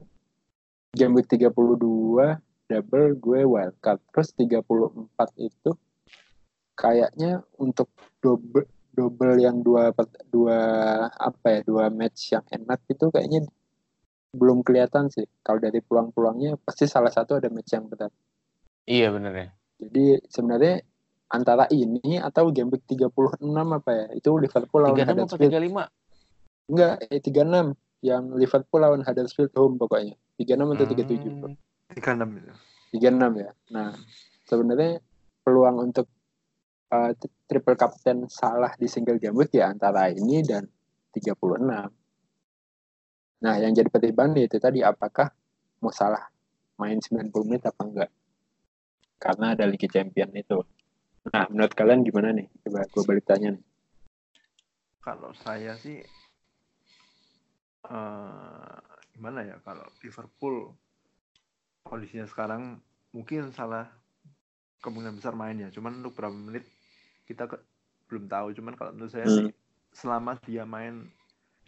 game 0.93 1.13
week 1.17 1.28
32 1.32 2.49
double 2.70 3.18
gue 3.18 3.42
wildcard 3.50 4.00
terus 4.14 4.30
34 4.38 4.86
itu 5.42 5.72
kayaknya 6.78 7.42
untuk 7.58 7.90
double 8.22 8.70
double 8.94 9.36
yang 9.42 9.64
dua 9.66 9.92
dua 10.30 10.60
apa 11.12 11.60
ya 11.60 11.60
dua 11.66 11.90
match 11.90 12.36
yang 12.36 12.46
enak 12.52 12.80
itu 12.88 13.10
kayaknya 13.10 13.48
belum 14.30 14.62
kelihatan 14.62 15.10
sih. 15.10 15.26
Kalau 15.42 15.58
dari 15.58 15.82
peluang-peluangnya 15.82 16.62
pasti 16.62 16.86
salah 16.86 17.10
satu 17.10 17.42
ada 17.42 17.50
match 17.50 17.74
yang 17.74 17.90
berat 17.90 18.14
iya 18.90 19.14
bener 19.14 19.34
ya. 19.34 19.50
Jadi 19.80 20.06
sebenarnya 20.26 20.82
antara 21.30 21.70
ini 21.70 22.18
atau 22.18 22.50
game 22.50 22.74
week 22.74 22.90
36 22.90 23.38
apa 23.46 23.90
ya 23.94 24.06
itu 24.18 24.30
Liverpool 24.42 24.82
lawan 24.82 24.98
Huddersfield. 24.98 25.54
35 25.54 26.74
enggak 26.74 26.94
eh 27.06 27.22
36 27.22 27.78
yang 28.02 28.24
Liverpool 28.34 28.82
lawan 28.82 29.02
Huddersfield 29.06 29.54
home 29.54 29.78
pokoknya. 29.78 30.18
36 30.42 30.74
atau 30.74 30.86
37 30.90 31.30
hmm. 31.30 31.69
36 31.93 32.39
itu. 32.41 32.54
36 32.97 33.41
ya. 33.41 33.52
Nah, 33.73 33.93
sebenarnya 34.45 35.02
peluang 35.41 35.89
untuk 35.89 36.08
uh, 36.93 37.12
triple 37.49 37.78
captain 37.78 38.30
salah 38.30 38.73
di 38.78 38.86
single 38.86 39.17
week 39.34 39.54
ya 39.54 39.73
antara 39.73 40.10
ini 40.10 40.41
dan 40.45 40.65
36. 41.13 41.34
Nah, 43.39 43.56
yang 43.56 43.71
jadi 43.71 43.88
pertimbangan 43.88 44.37
itu 44.37 44.58
tadi 44.60 44.83
apakah 44.83 45.31
mau 45.79 45.94
salah 45.94 46.27
main 46.77 47.00
90 47.00 47.31
menit 47.48 47.63
apa 47.65 47.81
enggak? 47.81 48.12
Karena 49.19 49.56
ada 49.56 49.65
Liga 49.67 49.87
Champion 49.87 50.31
itu. 50.35 50.60
Nah, 51.29 51.46
menurut 51.52 51.73
kalian 51.75 52.04
gimana 52.04 52.31
nih? 52.31 52.48
Coba 52.63 52.87
gue 52.87 53.04
balik 53.04 53.25
tanya 53.27 53.56
nih. 53.56 53.63
Kalau 55.00 55.31
saya 55.35 55.73
sih 55.79 56.04
uh, 57.87 58.77
gimana 59.15 59.44
ya 59.48 59.58
kalau 59.63 59.87
Liverpool 60.04 60.75
kondisinya 61.84 62.25
sekarang 62.30 62.82
mungkin 63.15 63.50
salah 63.56 63.90
kemungkinan 64.80 65.19
besar 65.19 65.36
main 65.36 65.60
ya 65.60 65.69
cuman 65.73 66.00
untuk 66.00 66.15
berapa 66.15 66.34
menit 66.34 66.63
kita 67.30 67.46
ke, 67.46 67.62
belum 68.10 68.25
tahu. 68.25 68.58
Cuman 68.58 68.73
kalau 68.73 68.92
menurut 68.98 69.13
saya 69.13 69.30
hmm. 69.30 69.36
sih 69.38 69.48
selama 69.94 70.38
dia 70.42 70.65
main 70.65 71.06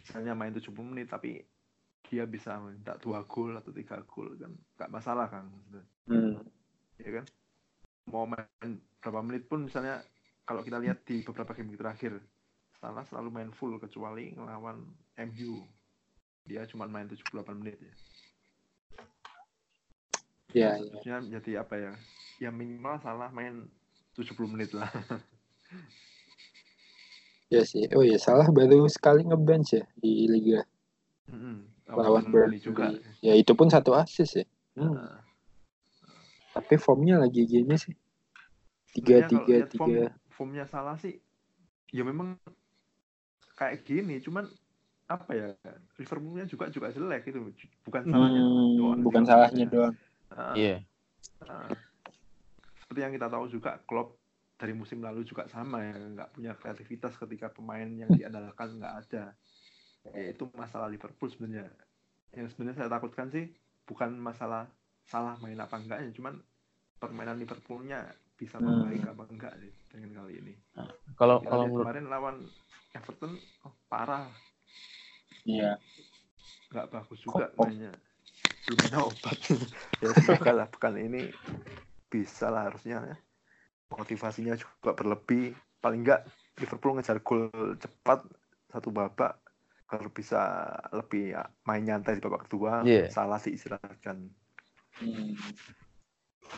misalnya 0.02 0.34
main 0.34 0.54
70 0.54 0.74
menit 0.82 1.10
tapi 1.14 1.42
dia 2.10 2.26
bisa 2.26 2.58
minta 2.58 2.98
dua 2.98 3.24
gol 3.24 3.56
atau 3.56 3.70
tiga 3.72 4.02
gol 4.04 4.34
kan 4.38 4.52
nggak 4.52 4.92
masalah 4.92 5.30
kan 5.30 5.46
hmm. 6.10 6.42
ya 6.98 7.22
kan? 7.22 7.26
Mau 8.10 8.26
main 8.26 8.82
berapa 8.98 9.22
menit 9.22 9.46
pun 9.46 9.70
misalnya 9.70 10.02
kalau 10.46 10.66
kita 10.66 10.82
lihat 10.82 11.06
di 11.06 11.22
beberapa 11.22 11.54
game 11.54 11.78
terakhir 11.78 12.18
salah 12.82 13.06
selalu 13.06 13.30
main 13.30 13.50
full 13.54 13.78
kecuali 13.78 14.34
ngelawan 14.34 14.82
MU 15.30 15.62
dia 16.50 16.66
cuma 16.66 16.90
main 16.90 17.06
78 17.06 17.30
menit 17.62 17.78
ya 17.78 17.94
Ya, 20.52 20.76
ya. 20.78 21.18
jadi 21.24 21.52
apa 21.64 21.76
ya? 21.80 21.92
Ya 22.42 22.50
minimal 22.50 23.00
salah 23.00 23.30
main 23.32 23.70
70 24.18 24.52
menit 24.52 24.72
lah. 24.76 24.90
ya 27.54 27.62
sih. 27.64 27.88
Oh 27.96 28.04
ya 28.04 28.18
salah 28.20 28.48
baru 28.52 28.88
sekali 28.92 29.24
ngebench 29.24 29.80
ya 29.80 29.84
di 30.00 30.28
liga. 30.28 30.64
Hmm, 31.32 31.64
lawan 31.88 32.28
Burnley 32.28 32.60
juga. 32.60 32.92
Ya 33.24 33.34
itu 33.38 33.56
pun 33.56 33.72
satu 33.72 33.96
asis 33.96 34.44
ya. 34.44 34.46
Hmm. 34.76 34.96
Nah, 34.96 35.20
Tapi 36.52 36.76
formnya 36.76 37.16
lagi 37.16 37.48
gini 37.48 37.76
sih. 37.80 37.96
Tiga 38.92 39.24
tiga 39.24 39.64
form, 39.72 39.88
tiga. 39.88 40.04
formnya 40.28 40.66
salah 40.68 41.00
sih 41.00 41.16
ya 41.96 42.04
memang 42.04 42.36
kayak 43.56 43.84
gini 43.88 44.20
cuman 44.20 44.48
apa 45.12 45.32
ya 45.36 45.48
Liverpoolnya 46.00 46.48
juga 46.48 46.72
juga 46.72 46.88
jelek 46.92 47.28
itu 47.28 47.40
bukan 47.84 48.04
salahnya 48.08 48.42
Hmm, 48.42 48.68
doang 48.80 49.00
bukan 49.04 49.24
salahnya 49.28 49.66
maksudnya. 49.68 50.11
Nah, 50.32 50.56
Iya. 50.56 50.78
nah, 51.44 51.68
seperti 52.80 53.00
yang 53.04 53.14
kita 53.16 53.28
tahu 53.28 53.46
juga 53.52 53.80
Klopp 53.84 54.20
dari 54.56 54.78
musim 54.78 55.02
lalu 55.02 55.26
juga 55.26 55.50
sama 55.50 55.82
ya 55.82 55.98
nggak 55.98 56.38
punya 56.38 56.54
kreativitas 56.54 57.18
ketika 57.18 57.50
pemain 57.50 57.90
yang 57.90 58.14
diandalkan 58.14 58.78
nggak 58.78 58.96
ada 59.08 59.34
ya, 60.14 60.24
itu 60.30 60.46
masalah 60.54 60.86
Liverpool 60.86 61.34
sebenarnya 61.34 61.66
yang 62.38 62.46
sebenarnya 62.46 62.86
saya 62.86 62.94
takutkan 62.94 63.34
sih 63.34 63.50
bukan 63.90 64.14
masalah 64.22 64.70
salah 65.10 65.34
main 65.42 65.58
apa 65.58 65.82
enggaknya 65.82 66.14
cuman 66.14 66.38
permainan 67.02 67.42
Liverpoolnya 67.42 68.06
bisa 68.38 68.62
Hmm. 68.62 68.86
membaik 68.86 69.02
apa 69.10 69.24
enggak 69.34 69.54
sih 69.66 69.72
dengan 69.90 70.22
kali 70.22 70.34
ini 70.38 70.54
Kalau 71.18 71.42
Kita 71.42 71.50
kalau 71.50 71.66
menurut 71.66 71.82
kemarin 71.82 72.06
lawan 72.06 72.38
Everton 72.94 73.34
oh, 73.66 73.74
parah 73.90 74.30
Iya. 75.42 75.82
nggak 76.70 76.88
bagus 76.94 77.18
juga 77.26 77.50
mainnya 77.58 77.92
ada 78.80 79.00
obat 79.04 79.38
ya 80.04 80.10
semoga 80.16 80.52
lah 80.56 80.68
pekan 80.72 80.96
ini 80.98 81.32
bisa 82.12 82.52
lah 82.52 82.68
harusnya 82.72 83.04
ya. 83.04 83.18
motivasinya 83.92 84.56
juga 84.56 84.96
berlebih 84.96 85.56
paling 85.84 86.04
enggak 86.08 86.24
Liverpool 86.60 86.96
ngejar 86.96 87.20
gol 87.24 87.50
cepat 87.80 88.24
satu 88.72 88.92
babak 88.92 89.40
kalau 89.92 90.08
bisa 90.08 90.72
lebih 90.96 91.36
ya, 91.36 91.44
main 91.68 91.84
nyantai 91.84 92.16
di 92.16 92.24
babak 92.24 92.48
kedua 92.48 92.84
Iya. 92.88 93.12
salah 93.12 93.40
sih 93.40 93.56
istirahatkan 93.56 94.32
Hmm. 94.92 95.34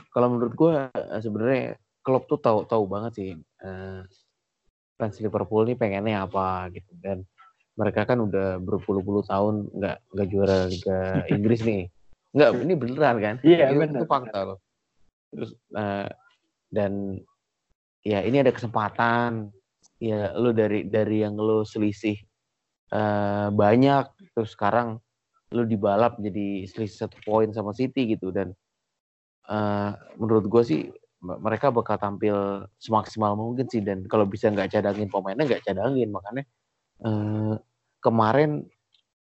kalau 0.09 0.35
menurut 0.35 0.53
gue 0.57 0.73
sebenarnya 1.21 1.77
Klopp 2.01 2.25
tuh 2.27 2.41
tahu 2.41 2.65
tahu 2.65 2.83
banget 2.89 3.11
sih 3.13 3.29
eh, 3.37 4.01
fans 4.97 5.17
Liverpool 5.21 5.63
ini 5.69 5.77
pengennya 5.77 6.25
apa 6.25 6.67
gitu 6.73 6.91
dan 6.99 7.23
mereka 7.77 8.05
kan 8.05 8.21
udah 8.21 8.59
berpuluh-puluh 8.61 9.25
tahun 9.25 9.69
nggak 9.73 9.97
nggak 10.11 10.27
juara 10.29 10.65
Liga 10.67 11.25
Inggris 11.29 11.61
nih 11.63 11.89
nggak 12.33 12.49
ini 12.65 12.73
beneran 12.73 13.15
kan? 13.21 13.35
Iya, 13.45 13.69
itu, 13.69 13.77
bener, 13.77 14.01
itu 14.01 14.07
fakta 14.09 14.39
loh. 14.41 14.59
Terus 15.29 15.51
eh, 15.77 16.09
dan 16.73 17.21
ya 18.01 18.19
ini 18.25 18.41
ada 18.41 18.49
kesempatan. 18.49 19.53
Ya 20.01 20.35
lu 20.35 20.51
dari 20.51 20.83
dari 20.83 21.23
yang 21.23 21.37
lu 21.37 21.63
selisih 21.63 22.17
eh, 22.91 23.47
banyak 23.53 24.35
terus 24.35 24.57
sekarang 24.57 24.99
lu 25.53 25.63
dibalap 25.69 26.17
jadi 26.17 26.65
selisih 26.65 27.07
satu 27.07 27.21
poin 27.21 27.53
sama 27.53 27.71
City 27.71 28.17
gitu. 28.17 28.33
Dan 28.33 28.51
eh, 29.47 29.91
menurut 30.17 30.49
gue 30.49 30.63
sih 30.65 30.81
mereka 31.23 31.71
bakal 31.71 31.95
tampil 32.01 32.65
semaksimal 32.81 33.37
mungkin 33.37 33.69
sih. 33.69 33.85
Dan 33.85 34.09
kalau 34.09 34.25
bisa 34.25 34.49
nggak 34.49 34.73
cadangin 34.73 35.07
pemainnya 35.07 35.45
nggak 35.45 35.63
cadangin. 35.69 36.09
Makanya 36.09 36.43
eh, 37.05 37.55
kemarin 38.01 38.65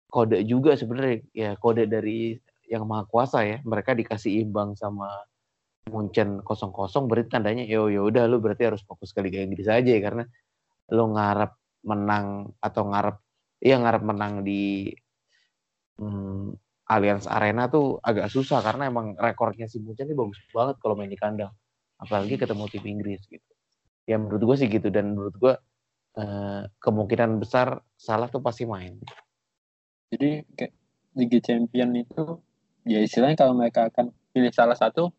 kode 0.08 0.40
juga 0.48 0.74
sebenarnya. 0.74 1.20
Ya 1.36 1.50
kode 1.60 1.84
dari 1.86 2.40
yang 2.70 2.84
maha 2.86 3.04
kuasa 3.08 3.42
ya. 3.46 3.58
Mereka 3.64 3.94
dikasih 3.96 4.42
imbang 4.42 4.74
sama 4.78 5.08
Munchen 5.86 6.42
kosong-kosong 6.42 7.06
berarti 7.06 7.38
tandanya 7.38 7.62
yo 7.62 7.86
ya 7.86 8.02
udah 8.02 8.26
lu 8.26 8.42
berarti 8.42 8.66
harus 8.66 8.82
fokus 8.82 9.14
ke 9.14 9.22
Liga 9.22 9.38
Inggris 9.38 9.70
aja 9.70 9.86
ya, 9.86 10.02
karena 10.02 10.26
lu 10.90 11.14
ngarep 11.14 11.54
menang 11.86 12.50
atau 12.58 12.82
ngarep 12.90 13.16
iya 13.62 13.78
ngarep 13.78 14.02
menang 14.02 14.42
di 14.42 14.90
hmm, 16.02 16.58
Allianz 16.90 17.30
Arena 17.30 17.70
tuh 17.70 18.02
agak 18.02 18.30
susah 18.30 18.62
karena 18.62 18.90
emang 18.90 19.14
rekornya 19.14 19.70
si 19.70 19.78
Munchen 19.78 20.10
ini 20.10 20.18
bagus 20.18 20.38
banget 20.50 20.76
kalau 20.82 20.98
main 20.98 21.10
di 21.10 21.18
kandang 21.18 21.54
apalagi 22.02 22.34
ketemu 22.34 22.64
tim 22.70 22.84
Inggris 22.86 23.22
gitu. 23.30 23.52
Ya 24.06 24.18
menurut 24.18 24.42
gue 24.42 24.56
sih 24.58 24.68
gitu 24.70 24.90
dan 24.90 25.14
menurut 25.14 25.34
gue 25.38 25.54
eh, 26.18 26.62
kemungkinan 26.82 27.42
besar 27.42 27.82
salah 27.94 28.26
tuh 28.30 28.42
pasti 28.42 28.66
main. 28.66 28.98
Jadi 30.10 30.46
kayak 30.54 30.74
Liga 31.18 31.38
Champion 31.42 31.90
itu 31.98 32.38
ya 32.86 32.98
istilahnya 33.06 33.36
kalau 33.40 33.54
mereka 33.60 33.80
akan 33.90 34.06
pilih 34.32 34.52
salah 34.54 34.76
satu 34.78 35.10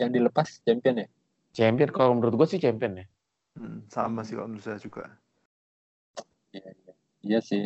yang 0.00 0.10
dilepas 0.14 0.46
champion 0.66 0.94
ya. 1.02 1.08
champion 1.56 1.90
kalau 1.96 2.12
menurut 2.16 2.34
gue 2.38 2.46
sih 2.52 2.60
champion 2.64 2.92
ya 3.00 3.04
Hmm, 3.58 3.78
sama 3.94 4.20
sih 4.26 4.34
kalau 4.36 4.48
menurut 4.50 4.66
saya 4.66 4.78
juga 4.86 5.04
Iya, 6.54 6.70
iya. 6.80 6.92
Iya 7.26 7.38
sih. 7.48 7.62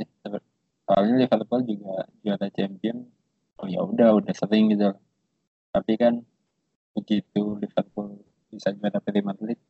Soalnya 0.87 1.15
Liverpool 1.23 1.61
juga 1.71 1.95
juara 2.25 2.47
champion. 2.57 2.99
Oh 3.61 3.67
ya 3.75 3.81
udah, 3.91 4.09
udah 4.19 4.35
sering 4.41 4.65
gitu. 4.73 4.89
Tapi 5.75 5.93
kan 6.03 6.15
begitu 6.97 7.43
Liverpool 7.63 8.09
bisa 8.53 8.69
juara 8.77 8.99
Premier 9.05 9.39
League, 9.47 9.65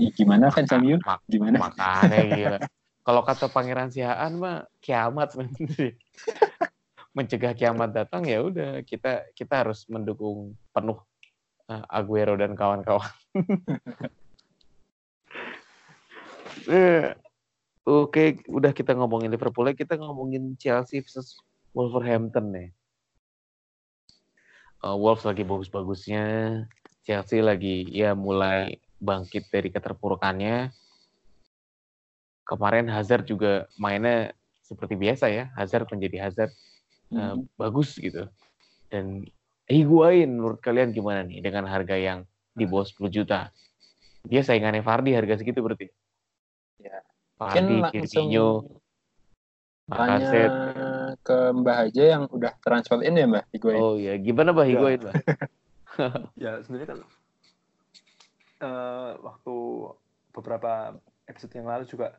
ya 0.00 0.08
gimana 0.12 0.46
fans 0.54 0.72
MU? 0.72 0.96
Mak- 1.00 1.24
Gimana? 1.28 1.58
makanya 1.64 2.20
gila 2.28 2.58
kalau 3.02 3.22
kata 3.26 3.46
Pangeran 3.50 3.90
Sihaan 3.90 4.32
mah 4.38 4.66
kiamat 4.84 5.34
sebenarnya 5.34 5.98
mencegah 7.12 7.52
kiamat 7.52 7.92
datang 7.92 8.24
ya 8.24 8.40
udah 8.40 8.80
kita 8.84 9.28
kita 9.36 9.64
harus 9.64 9.84
mendukung 9.88 10.56
penuh 10.72 10.98
eh, 11.68 11.84
Aguero 11.88 12.36
dan 12.36 12.56
kawan-kawan 12.56 13.12
Eh, 16.68 17.10
Oke, 17.82 18.38
udah 18.46 18.70
kita 18.70 18.94
ngomongin 18.94 19.26
Liverpool, 19.26 19.66
kita 19.74 19.98
ngomongin 19.98 20.54
Chelsea 20.54 21.02
versus 21.02 21.34
Wolverhampton 21.74 22.54
nih. 22.54 22.68
Eh, 24.86 24.96
Wolves 25.02 25.26
lagi 25.26 25.42
bagus-bagusnya, 25.42 26.22
Chelsea 27.02 27.42
lagi 27.42 27.90
ya 27.90 28.14
mulai 28.14 28.78
bangkit 29.02 29.50
dari 29.50 29.74
keterpurukannya. 29.74 30.70
Kemarin 32.46 32.86
Hazard 32.86 33.26
juga 33.26 33.66
mainnya 33.74 34.30
seperti 34.62 34.94
biasa 34.94 35.26
ya, 35.34 35.50
Hazard 35.58 35.90
menjadi 35.90 36.30
Hazard 36.30 36.54
eh, 37.12 37.36
Hmm. 37.36 37.44
bagus 37.60 37.96
gitu. 37.96 38.26
Dan 38.88 39.24
Higuain 39.68 40.28
menurut 40.28 40.60
kalian 40.60 40.92
gimana 40.92 41.24
nih 41.24 41.40
dengan 41.40 41.64
harga 41.64 41.96
yang 41.96 42.24
di 42.52 42.64
bawah 42.68 42.84
10 42.84 43.08
juta? 43.08 43.48
Dia 44.26 44.42
saingannya 44.44 44.84
Fardi 44.84 45.16
harga 45.16 45.40
segitu 45.40 45.64
berarti? 45.64 45.88
Ya. 46.82 47.00
Fardi, 47.38 47.80
Mungkin 47.80 48.00
langsung 48.04 48.26
Firmino, 48.28 48.48
tanya 49.88 50.30
ke 51.20 51.36
Mbah 51.52 51.76
Haja 51.84 52.04
yang 52.16 52.22
udah 52.30 52.52
transfer 52.62 53.00
in 53.02 53.18
ya 53.18 53.26
Mbah 53.28 53.44
Higuain. 53.50 53.80
Oh 53.80 53.94
iya, 53.98 54.14
gimana 54.18 54.50
Bah 54.54 54.64
Ya. 54.66 54.76
Higuain, 54.76 55.00
Bah? 55.00 55.14
ya 56.42 56.52
sebenarnya 56.64 56.88
kan 56.88 56.98
eh, 58.62 59.10
waktu 59.20 59.56
beberapa 60.32 60.96
episode 61.28 61.52
yang 61.52 61.68
lalu 61.68 61.84
juga 61.84 62.16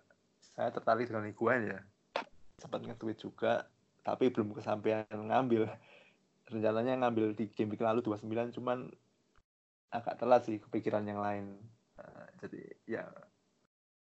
saya 0.54 0.70
tertarik 0.70 1.10
dengan 1.10 1.26
Higuain 1.30 1.64
ya 1.66 1.80
sempat 2.62 2.86
nge-tweet 2.86 3.18
juga 3.18 3.66
tapi 4.04 4.30
belum 4.30 4.54
kesampaian 4.54 5.08
ngambil. 5.10 5.72
Rencananya 6.44 7.00
ngambil 7.00 7.34
di 7.34 7.48
game 7.50 7.72
week 7.72 7.82
lalu 7.82 8.04
29 8.04 8.60
cuman 8.60 8.92
agak 9.90 10.20
telat 10.20 10.44
sih 10.44 10.60
kepikiran 10.60 11.08
yang 11.08 11.24
lain. 11.24 11.56
Eh, 11.98 12.28
jadi 12.44 12.62
ya 12.84 13.04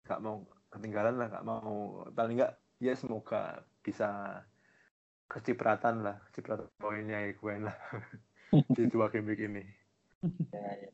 nggak 0.03 0.20
mau 0.20 0.42
ketinggalan 0.74 1.14
lah 1.22 1.28
nggak 1.30 1.46
mau 1.46 2.03
paling 2.11 2.42
nggak 2.42 2.53
ya 2.82 2.98
semoga 2.98 3.62
bisa 3.86 4.42
kecipratan 5.30 6.03
lah 6.03 6.18
kecipratan 6.28 6.66
poinnya 6.82 7.22
Higuain 7.30 7.70
lah 7.70 7.76
di 8.76 8.82
dua 8.90 9.09
game 9.09 9.30
week 9.32 9.46
ini. 9.46 9.64
Ya, 10.55 10.70
ya. 10.78 10.90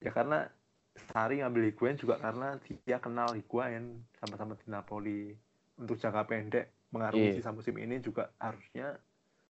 ya 0.00 0.10
karena 0.16 0.48
Sari 0.96 1.44
ngambil 1.44 1.68
Higuain 1.68 2.00
juga 2.00 2.16
karena 2.16 2.56
dia 2.64 2.96
kenal 2.96 3.36
Higuain 3.36 4.00
sama-sama 4.16 4.56
di 4.56 4.66
Napoli 4.72 5.36
untuk 5.76 6.00
jangka 6.00 6.24
pendek 6.24 6.79
mengarungi 6.90 7.30
Iya. 7.30 7.36
sisa 7.38 7.50
musim 7.50 7.74
ini 7.76 7.98
juga 7.98 8.30
harusnya 8.36 8.98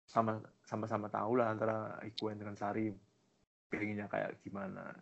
sama 0.04 0.36
sama-sama 0.62 1.08
tahu 1.08 1.40
lah 1.40 1.50
antara 1.50 1.96
Higuain 2.00 2.36
dengan 2.36 2.52
Sari 2.54 2.92
pengennya 3.66 4.04
kayak 4.06 4.40
gimana 4.40 4.92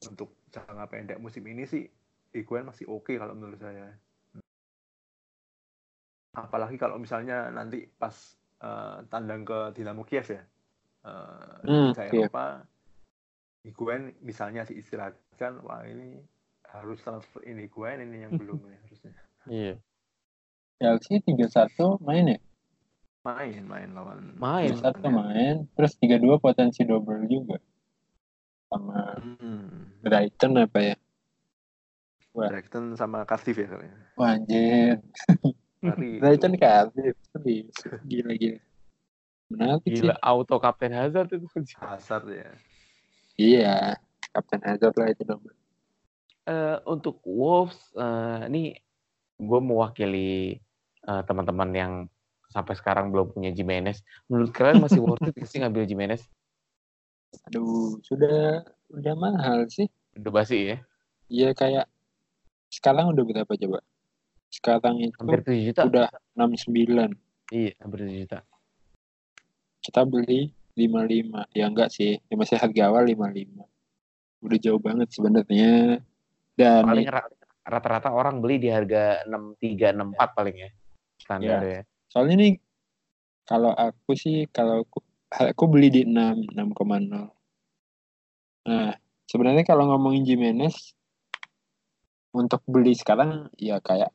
untuk 0.00 0.32
jangka 0.48 0.86
pendek 0.88 1.20
musim 1.20 1.44
ini 1.44 1.68
sih 1.68 1.84
Higuain 2.32 2.64
masih 2.64 2.88
oke 2.88 3.12
kalau 3.14 3.36
menurut 3.36 3.60
saya 3.60 3.92
apalagi 6.32 6.78
kalau 6.78 6.96
misalnya 6.96 7.50
nanti 7.50 7.84
pas 7.90 8.14
eh, 8.62 8.98
tandang 9.10 9.42
ke 9.42 9.58
Dinamo 9.74 10.06
Kiev 10.06 10.26
ya 10.30 10.42
eh, 11.04 11.54
Hmm, 11.66 11.92
Liga 11.92 12.04
Kiev. 12.08 12.30
Eropa 12.30 12.64
Higuain 13.60 14.16
misalnya 14.24 14.64
diistirahatkan 14.64 15.60
wah 15.60 15.84
ini 15.84 16.16
harus 16.70 17.02
transfer 17.02 17.44
ini 17.44 17.66
Higuain 17.66 18.00
ini 18.00 18.24
yang 18.24 18.32
belum 18.40 18.60
ya 18.64 18.78
harusnya 18.80 19.12
Iya. 19.44 19.74
Chelsea 20.80 21.20
3-1 21.20 22.00
main 22.00 22.34
ya? 22.34 22.40
main 23.20 23.62
main 23.68 23.88
lawan 23.92 24.32
Main. 24.40 24.72
3-1 24.80 25.04
main, 25.12 25.56
terus 25.76 25.92
3-2 26.00 26.40
potensi 26.40 26.80
double 26.88 27.28
juga. 27.28 27.60
Sama 28.72 29.20
hmm. 29.20 30.00
Brighton 30.00 30.56
apa 30.56 30.78
ya? 30.80 30.96
Brighton 32.32 32.96
sama 32.96 33.28
Cardiff 33.28 33.58
ya 33.60 33.68
kali 33.68 33.86
ya. 33.92 33.96
Wah 34.16 34.30
anjir. 34.38 34.96
Brighton 36.22 36.54
Cardiff. 36.56 37.16
Serius. 37.34 37.76
Gila 38.08 38.32
gila. 38.38 38.60
Menarik 39.50 39.82
sih. 39.84 40.06
Gila 40.06 40.16
auto 40.22 40.56
Kapten 40.56 40.94
Hazard 40.94 41.28
itu. 41.34 41.44
Hazard 41.82 42.24
ya. 42.30 42.50
Iya. 43.36 43.76
Kapten 44.30 44.62
Hazard 44.62 44.94
lah 44.96 45.10
itu 45.10 45.26
nomor. 45.26 45.52
Eh, 46.46 46.78
untuk 46.86 47.20
Wolves, 47.26 47.76
eh, 47.98 48.48
ini 48.48 48.78
gue 49.36 49.60
mewakili 49.60 50.62
eh, 51.04 51.22
teman-teman 51.24 51.70
yang 51.72 51.92
sampai 52.50 52.74
sekarang 52.74 53.14
belum 53.14 53.30
punya 53.30 53.54
Jimenez. 53.54 54.02
Menurut 54.26 54.50
kalian 54.50 54.82
masih 54.82 54.98
worth 55.00 55.22
it 55.22 55.38
sih 55.46 55.62
ngambil 55.62 55.86
Jimenez? 55.86 56.26
Aduh, 57.46 58.02
sudah 58.02 58.66
udah 58.90 59.14
mahal 59.14 59.70
sih. 59.70 59.86
Udah 60.18 60.32
basi 60.34 60.74
ya? 60.74 60.76
Iya 61.30 61.54
kayak 61.54 61.86
sekarang 62.74 63.14
udah 63.14 63.22
berapa 63.22 63.52
coba? 63.54 63.78
Sekarang 64.50 64.98
itu 64.98 65.14
Hampir 65.14 65.46
7 65.46 65.62
juta. 65.62 65.80
udah 65.86 66.08
69. 66.34 67.14
Iya, 67.54 67.72
hampir 67.78 67.98
7 68.02 68.18
juta. 68.26 68.38
Kita 69.78 70.02
beli 70.02 70.50
55. 70.74 71.46
Ya 71.54 71.70
enggak 71.70 71.94
sih, 71.94 72.18
ya 72.18 72.34
masih 72.34 72.58
harga 72.58 72.82
awal 72.90 73.06
55. 73.06 73.62
Udah 74.42 74.58
jauh 74.58 74.82
banget 74.82 75.08
sebenarnya. 75.14 76.02
Dan 76.58 76.82
Paling 76.82 77.06
ra- 77.06 77.30
rata-rata 77.62 78.10
orang 78.10 78.42
beli 78.42 78.58
di 78.58 78.68
harga 78.74 79.22
63, 79.22 79.94
64 79.94 80.34
paling 80.34 80.56
ya. 80.66 80.70
Standar 81.30 81.62
ya. 81.62 81.82
soalnya 82.10 82.34
nih 82.42 82.54
kalau 83.46 83.70
aku 83.70 84.18
sih 84.18 84.50
kalau 84.50 84.82
aku, 84.82 84.98
aku 85.30 85.64
beli 85.70 85.90
di 85.90 86.02
6 86.06 86.54
6,0. 86.54 87.30
Nah, 88.66 88.94
sebenarnya 89.30 89.62
kalau 89.66 89.90
ngomongin 89.90 90.26
Jimenez 90.26 90.94
untuk 92.30 92.62
beli 92.66 92.94
sekarang 92.94 93.50
ya 93.58 93.82
kayak 93.82 94.14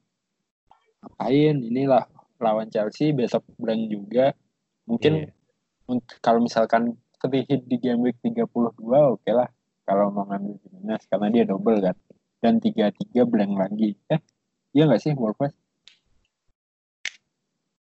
ngapain 1.04 1.60
inilah 1.60 2.08
lawan 2.40 2.72
Chelsea 2.72 3.12
besok 3.12 3.44
blank 3.60 3.92
juga. 3.92 4.32
Mungkin 4.88 5.32
untuk 5.92 6.20
kalau 6.24 6.44
misalkan 6.44 6.96
free 7.20 7.44
hit 7.48 7.68
di 7.68 7.76
game 7.80 8.06
week 8.06 8.20
32 8.24 8.48
oke 8.88 9.32
lah 9.32 9.50
kalau 9.84 10.16
mau 10.16 10.28
ngambil 10.32 10.56
Jimenez 10.64 11.04
karena 11.12 11.28
dia 11.32 11.44
double 11.44 11.80
kan. 11.80 11.96
Dan 12.40 12.62
33 12.64 13.26
blank 13.26 13.52
lagi. 13.58 14.00
Eh, 14.12 14.22
iya 14.72 14.86
nggak 14.86 15.02
sih 15.02 15.12
Wolves? 15.18 15.65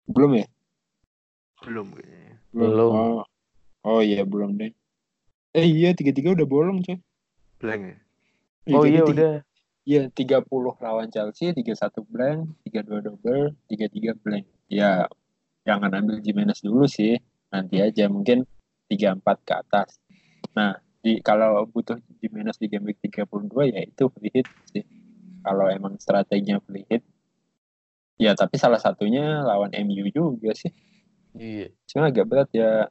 Belum 0.07 0.31
ya? 0.39 0.47
Belum 1.63 1.87
kayaknya. 1.93 2.33
Belum. 2.55 2.91
Oh, 2.91 3.21
oh 3.83 3.99
iya 4.01 4.23
belum 4.23 4.55
deh. 4.55 4.71
Eh 5.51 5.67
iya 5.67 5.91
tiga 5.91 6.11
tiga 6.13 6.31
udah 6.33 6.47
bolong 6.47 6.79
coy. 6.81 6.97
Blank 7.59 7.81
ya. 7.83 7.95
Oh 8.75 8.83
Jadi 8.85 8.91
iya 8.93 9.01
tiga- 9.03 9.11
udah. 9.13 9.33
Iya 9.87 10.01
tiga 10.11 10.37
puluh 10.43 10.75
lawan 10.83 11.07
Chelsea, 11.07 11.55
tiga 11.55 11.71
satu 11.71 12.03
blank, 12.03 12.59
tiga 12.67 12.83
dua 12.83 12.99
double, 12.99 13.55
tiga 13.71 13.87
tiga 13.87 14.11
blank. 14.19 14.43
Ya 14.67 15.07
jangan 15.63 15.95
ambil 15.95 16.19
Jimenez 16.19 16.59
dulu 16.59 16.83
sih. 16.91 17.15
Nanti 17.47 17.79
aja 17.79 18.11
mungkin 18.11 18.43
tiga 18.91 19.15
empat 19.15 19.39
ke 19.47 19.53
atas. 19.55 19.95
Nah 20.51 20.75
di 20.99 21.23
kalau 21.23 21.63
butuh 21.71 21.95
Jimenez 22.19 22.59
di 22.59 22.67
game 22.67 22.91
week 22.91 22.99
32 22.99 23.71
ya 23.71 23.79
itu 23.79 24.11
free 24.11 24.31
hit 24.35 24.47
sih. 24.67 24.83
Kalau 25.39 25.71
emang 25.71 25.95
strateginya 26.03 26.59
free 26.67 26.83
hit. 26.91 27.03
Ya 28.17 28.33
tapi 28.33 28.57
salah 28.57 28.81
satunya 28.81 29.45
lawan 29.45 29.71
MU 29.77 30.09
juga 30.09 30.53
sih. 30.57 30.73
Iya. 31.37 31.69
cuma 31.85 32.09
agak 32.09 32.25
berat 32.25 32.49
ya 32.49 32.89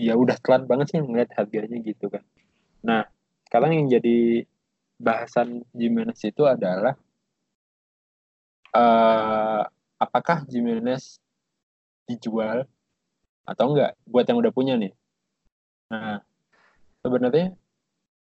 ya 0.00 0.16
udah 0.16 0.40
telat 0.40 0.64
banget 0.64 0.96
sih 0.96 1.00
ngeliat 1.04 1.28
harganya 1.36 1.76
gitu 1.84 2.08
kan 2.08 2.24
nah 2.80 3.04
sekarang 3.44 3.76
yang 3.76 3.86
jadi 4.00 4.48
bahasan 4.96 5.68
Jimenez 5.76 6.20
itu 6.24 6.48
adalah 6.48 6.96
eh 8.72 9.62
apakah 10.00 10.48
Jimenez 10.48 11.20
dijual 12.08 12.64
atau 13.44 13.64
enggak 13.76 13.92
buat 14.08 14.24
yang 14.24 14.40
udah 14.40 14.52
punya 14.56 14.80
nih 14.80 14.92
nah 15.92 16.24
sebenarnya 17.04 17.52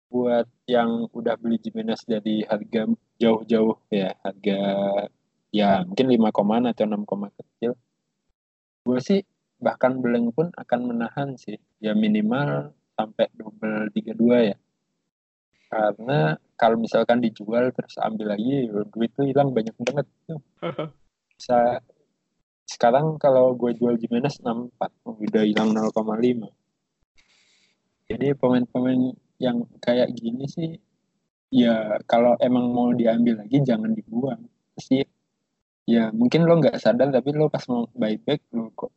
buat 0.07 0.47
yang 0.70 1.11
udah 1.11 1.35
beli 1.35 1.59
Jimenez 1.59 2.07
dari 2.07 2.47
harga 2.47 2.87
jauh-jauh 3.18 3.75
ya 3.91 4.14
harga 4.22 4.61
ya 5.55 5.86
mungkin 5.86 6.11
5 6.11 6.34
komaan 6.34 6.66
atau 6.66 6.84
6 6.90 7.07
koma 7.07 7.30
kecil. 7.30 7.78
Gue 8.82 8.98
sih 8.98 9.20
bahkan 9.62 10.02
Blank 10.02 10.26
pun 10.34 10.46
akan 10.50 10.80
menahan 10.90 11.38
sih. 11.38 11.55
Ya 11.78 11.94
minimal 11.94 12.74
sampai 12.98 13.30
double 13.38 13.94
32 13.94 14.50
ya. 14.50 14.57
Karena 15.70 16.34
kalau 16.59 16.76
misalkan 16.82 17.22
dijual 17.22 17.70
terus 17.70 17.94
ambil 18.02 18.34
lagi 18.34 18.66
duit 18.90 19.11
tuh 19.14 19.30
hilang 19.30 19.55
banyak 19.55 19.74
banget 19.78 20.07
tuh. 20.26 20.42
Bisa 21.38 21.78
sekarang 22.66 23.22
kalau 23.22 23.55
gue 23.55 23.70
jual 23.78 23.94
Jimenez 23.94 24.42
64 24.42 24.74
udah 25.05 25.44
hilang 25.44 25.70
0,5 25.76 26.48
jadi 28.05 28.36
pemain-pemain 28.36 29.16
yang 29.40 29.64
kayak 29.80 30.12
gini 30.12 30.44
sih 30.44 30.76
ya 31.48 31.96
kalau 32.05 32.36
emang 32.40 32.68
mau 32.68 32.92
diambil 32.92 33.40
lagi 33.40 33.64
jangan 33.64 33.96
dibuang. 33.96 34.44
Sih 34.76 35.07
ya 35.85 36.09
mungkin 36.16 36.49
lo 36.49 36.61
nggak 36.61 36.80
sadar 36.80 37.12
tapi 37.12 37.37
lo 37.37 37.53
pas 37.53 37.64
mau 37.68 37.85
buyback 37.93 38.41
lo 38.57 38.72
kok 38.72 38.93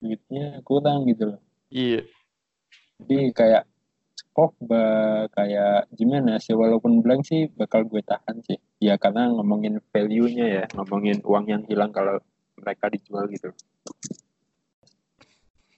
duitnya 0.00 0.60
kurang 0.60 1.08
gitu 1.08 1.32
loh 1.36 1.40
Iya. 1.72 2.04
jadi 3.00 3.32
kayak 3.32 3.64
Pogba 4.34 4.84
kayak 5.30 5.88
Jimenez 5.94 6.44
ya 6.50 6.54
walaupun 6.58 7.00
blank 7.02 7.22
sih 7.26 7.46
bakal 7.54 7.86
gue 7.86 8.02
tahan 8.02 8.42
sih 8.44 8.58
ya 8.82 8.98
karena 8.98 9.30
ngomongin 9.30 9.78
value-nya 9.94 10.46
ya 10.46 10.64
ngomongin 10.74 11.22
uang 11.22 11.46
yang 11.50 11.62
hilang 11.70 11.94
kalau 11.94 12.18
mereka 12.58 12.90
dijual 12.90 13.26
gitu 13.30 13.54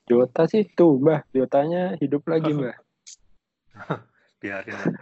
Jota 0.08 0.46
sih 0.48 0.64
tuh 0.72 0.98
mbah 0.98 1.22
Jotanya 1.36 1.94
hidup 2.00 2.24
lagi 2.26 2.50
mbah 2.56 2.76
Biarin 4.40 4.76
aja. 4.76 5.00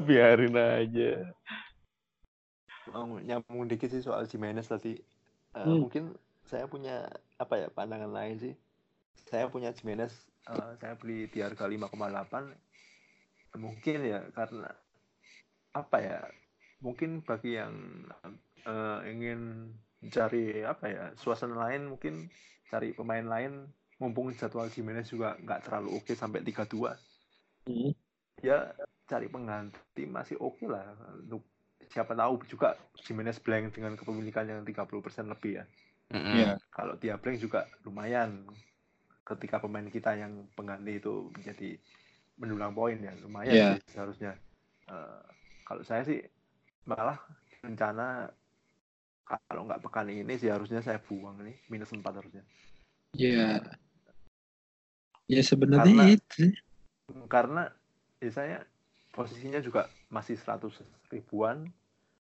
Biarin 0.00 0.56
aja. 0.80 1.12
Mau 2.92 3.18
nyambung 3.20 3.68
dikit 3.68 3.90
sih 3.90 4.02
soal 4.02 4.24
Jimenez 4.26 4.68
tadi. 4.68 4.96
Eh, 4.96 5.64
Hmm. 5.64 5.84
Mungkin 5.86 6.14
saya 6.44 6.64
punya 6.64 7.08
apa 7.36 7.54
ya 7.60 7.68
pandangan 7.68 8.12
lain 8.12 8.36
sih. 8.40 8.54
Saya 9.28 9.48
punya 9.52 9.72
Jimenez, 9.76 10.12
eh, 10.48 10.70
saya 10.80 10.94
beli 10.96 11.28
di 11.28 11.44
harga 11.44 11.68
5,8. 11.68 12.54
Mungkin 13.56 13.98
ya 14.04 14.20
karena 14.32 14.68
apa 15.72 15.96
ya? 16.00 16.20
Mungkin 16.80 17.20
bagi 17.24 17.58
yang 17.58 17.74
eh, 18.64 18.98
ingin 19.10 19.72
cari 20.12 20.62
apa 20.62 20.84
ya 20.86 21.04
suasana 21.16 21.56
lain, 21.68 21.88
mungkin 21.90 22.28
cari 22.70 22.92
pemain 22.92 23.24
lain. 23.24 23.66
Mumpung 23.98 24.30
jadwal 24.30 24.70
Jimenez 24.70 25.10
juga 25.10 25.34
nggak 25.42 25.66
terlalu 25.66 25.98
oke 25.98 26.14
sampai 26.14 26.46
32 26.46 26.94
Hmm. 27.66 27.90
ya 28.40 28.70
cari 29.04 29.26
pengganti 29.26 30.06
masih 30.06 30.38
oke 30.38 30.64
lah 30.64 30.86
untuk 31.18 31.42
siapa 31.88 32.12
tahu 32.12 32.44
juga 32.46 32.76
Jimenez 33.00 33.40
blank 33.40 33.72
dengan 33.72 33.96
kepemilikan 33.96 34.44
yang 34.44 34.60
30% 34.62 34.84
lebih 35.28 35.60
ya 35.60 35.64
Mm-mm. 36.08 36.34
Iya. 36.36 36.52
kalau 36.70 36.96
dia 36.96 37.16
blank 37.16 37.36
juga 37.36 37.64
lumayan 37.84 38.44
ketika 39.24 39.60
pemain 39.60 39.84
kita 39.84 40.16
yang 40.16 40.48
pengganti 40.56 40.96
itu 40.96 41.28
menjadi 41.32 41.76
mendulang 42.36 42.72
poin 42.72 42.96
ya 42.96 43.12
lumayan 43.20 43.52
Iya. 43.52 43.68
sih 43.76 43.82
seharusnya 43.92 44.32
Eh, 44.88 45.20
kalau 45.68 45.84
saya 45.84 46.00
sih 46.00 46.16
malah 46.88 47.20
rencana 47.60 48.24
kalau 49.28 49.68
nggak 49.68 49.84
pekan 49.84 50.08
ini 50.08 50.32
sih 50.40 50.48
harusnya 50.48 50.80
saya 50.80 50.96
buang 50.96 51.44
nih 51.44 51.60
minus 51.68 51.92
4 51.92 52.08
harusnya 52.08 52.40
ya 53.12 53.60
ya 55.28 55.42
sebenarnya 55.44 55.92
Karena- 55.92 56.08
itu 56.16 56.44
karena 57.28 57.62
ya 58.16 58.30
saya 58.32 58.58
posisinya 59.18 59.58
juga 59.58 59.82
masih 60.08 60.38
100 60.38 60.70
ribuan 61.10 61.66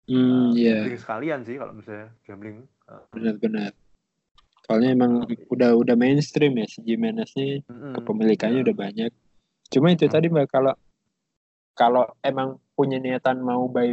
hmm 0.09 0.57
Eh, 0.57 0.65
ya 0.65 0.75
gambling 0.81 0.97
sekalian 0.97 1.39
sih 1.45 1.55
kalau 1.55 1.73
misalnya 1.75 2.09
gambling 2.25 2.57
Eh, 2.87 3.03
benar-benar 3.13 3.71
soalnya 4.63 4.95
emang 4.95 5.11
udah 5.47 5.75
udah 5.75 5.95
mainstream 5.95 6.55
ya 6.55 6.65
si 6.65 6.79
Jimenez 6.81 7.35
nih 7.35 7.61
mm-mm. 7.63 7.93
kepemilikannya 7.95 8.63
udah 8.63 8.75
banyak 8.75 9.11
cuma 9.67 9.91
itu 9.91 10.07
Hmm. 10.07 10.13
tadi 10.15 10.27
mbak 10.27 10.47
kalau 10.47 10.73
kalau 11.71 12.07
emang 12.19 12.57
punya 12.73 12.97
niatan 12.97 13.39
mau 13.39 13.67
buy 13.67 13.91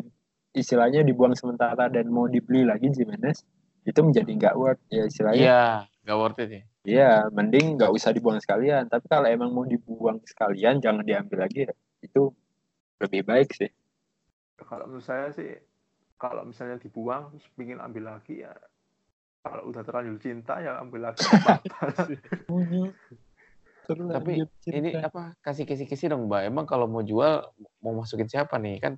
istilahnya 0.51 1.03
dibuang 1.03 1.35
sementara 1.35 1.91
dan 1.91 2.07
mau 2.07 2.25
dibeli 2.25 2.63
lagi 2.63 2.89
Jimenez 2.89 3.43
itu 3.85 4.01
menjadi 4.01 4.31
nggak 4.31 4.55
worth 4.55 4.83
ya 4.89 5.05
istilahnya 5.05 5.43
Iya, 5.45 5.63
nggak 6.07 6.17
worth 6.17 6.41
it 6.41 6.51
ya. 6.51 6.63
Iya, 6.85 7.13
mending 7.29 7.77
nggak 7.77 7.91
usah 7.91 8.13
dibuang 8.13 8.37
sekalian. 8.37 8.89
Tapi 8.89 9.09
kalau 9.09 9.25
emang 9.25 9.49
mau 9.49 9.65
dibuang 9.65 10.21
sekalian, 10.21 10.77
jangan 10.81 11.01
diambil 11.01 11.49
lagi. 11.49 11.65
ya. 11.65 11.73
Itu 12.01 12.37
lebih 13.05 13.23
baik 13.25 13.53
sih. 13.55 13.71
kalau 14.65 14.87
menurut 14.87 15.05
saya 15.05 15.29
sih 15.35 15.51
kalau 16.17 16.47
misalnya 16.47 16.79
dibuang 16.79 17.35
terus 17.35 17.47
pingin 17.59 17.83
ambil 17.83 18.17
lagi 18.17 18.47
ya 18.47 18.55
kalau 19.45 19.69
udah 19.69 19.83
terlanjur 19.85 20.17
cinta 20.23 20.57
ya 20.63 20.81
ambil 20.81 21.13
lagi 21.13 21.21
apa-apa. 21.21 22.09
Tapi 23.85 24.41
Ini 24.65 24.97
apa? 25.05 25.37
Kasih 25.45 25.69
kisi-kisi 25.69 26.09
dong, 26.09 26.25
Mbak. 26.25 26.49
Emang 26.49 26.65
kalau 26.65 26.89
mau 26.89 27.05
jual 27.05 27.45
mau 27.85 27.93
masukin 27.93 28.25
siapa 28.25 28.57
nih 28.57 28.81
kan? 28.81 28.97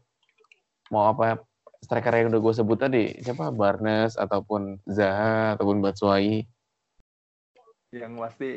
Mau 0.95 1.11
apa? 1.11 1.43
striker 1.83 2.15
yang 2.19 2.29
udah 2.33 2.41
gue 2.41 2.55
sebut 2.57 2.79
tadi 2.83 3.05
siapa 3.23 3.53
Barnes 3.53 4.17
ataupun 4.17 4.81
Zaha 4.89 5.55
ataupun 5.55 5.79
Batshuayi 5.85 6.43
Yang 7.95 8.13
pasti 8.19 8.51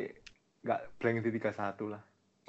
nggak 0.66 0.82
blank 1.00 1.18
di 1.24 1.30
31 1.38 1.94
lah. 1.94 2.02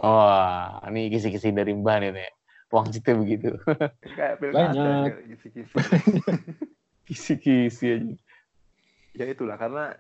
oh 0.03 0.89
ini 0.91 1.13
kisi-kisi 1.13 1.55
dari 1.55 1.77
Mbah 1.77 1.97
nih 2.03 2.11
Teh. 2.17 2.31
Wangsitnya 2.71 3.15
begitu. 3.19 3.51
Kayak 4.17 4.35
Banyak. 4.41 5.05
kayak 5.11 5.27
kisi-kisi. 5.35 5.75
kisi-kisi 7.11 7.87
aja. 7.91 8.15
Ya 9.19 9.25
itulah 9.27 9.59
karena 9.59 9.99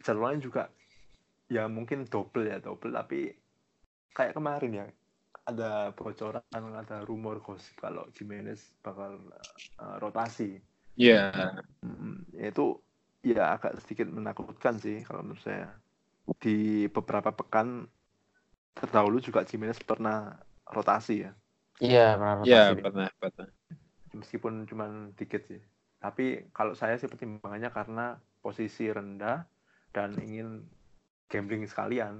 jadwalnya 0.00 0.40
juga 0.40 0.62
ya 1.52 1.68
mungkin 1.68 2.08
double 2.08 2.48
ya 2.48 2.58
double. 2.58 2.90
Tapi 2.90 3.36
kayak 4.16 4.32
kemarin 4.32 4.72
ya 4.72 4.86
ada 5.46 5.92
bocoran 5.92 6.42
ada 6.50 7.04
rumor 7.04 7.38
gosip 7.44 7.76
kalau 7.78 8.08
Jimenez 8.16 8.64
bakal 8.80 9.20
uh, 9.76 9.96
rotasi. 10.00 10.56
Iya. 10.96 11.52
Ya 12.32 12.46
itu 12.48 12.80
ya 13.20 13.60
agak 13.60 13.76
sedikit 13.84 14.08
menakutkan 14.08 14.80
sih 14.80 15.04
kalau 15.04 15.20
menurut 15.20 15.44
saya. 15.44 15.68
Di 16.40 16.88
beberapa 16.88 17.30
pekan 17.30 17.86
terdahulu 18.72 19.20
juga 19.20 19.44
Jimenez 19.44 19.78
pernah 19.84 20.32
rotasi 20.72 21.28
ya 21.28 21.32
iya 21.84 22.00
pernah 22.18 22.34
Iya, 22.46 22.58
pernah, 22.82 23.08
pernah. 23.20 23.46
meskipun 24.16 24.64
cuman 24.70 24.90
dikit 25.18 25.42
sih 25.50 25.60
tapi 26.02 26.24
kalau 26.56 26.72
saya 26.76 26.94
sih 27.00 27.08
pertimbangannya 27.10 27.70
karena 27.72 28.06
posisi 28.44 28.86
rendah 28.96 29.44
dan 29.90 30.10
ingin 30.20 30.62
gambling 31.32 31.64
sekalian 31.66 32.14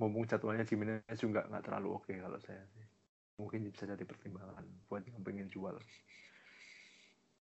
mumpung 0.00 0.24
jadwalnya 0.30 0.64
Jimenez 0.68 1.18
juga 1.20 1.44
nggak 1.48 1.64
terlalu 1.66 1.88
oke 1.98 2.12
kalau 2.24 2.38
saya 2.40 2.62
sih 2.74 2.84
mungkin 3.40 3.68
bisa 3.68 3.84
jadi 3.84 4.04
pertimbangan 4.06 4.64
buat 4.88 5.02
yang 5.08 5.20
pengen 5.26 5.48
jual 5.52 5.76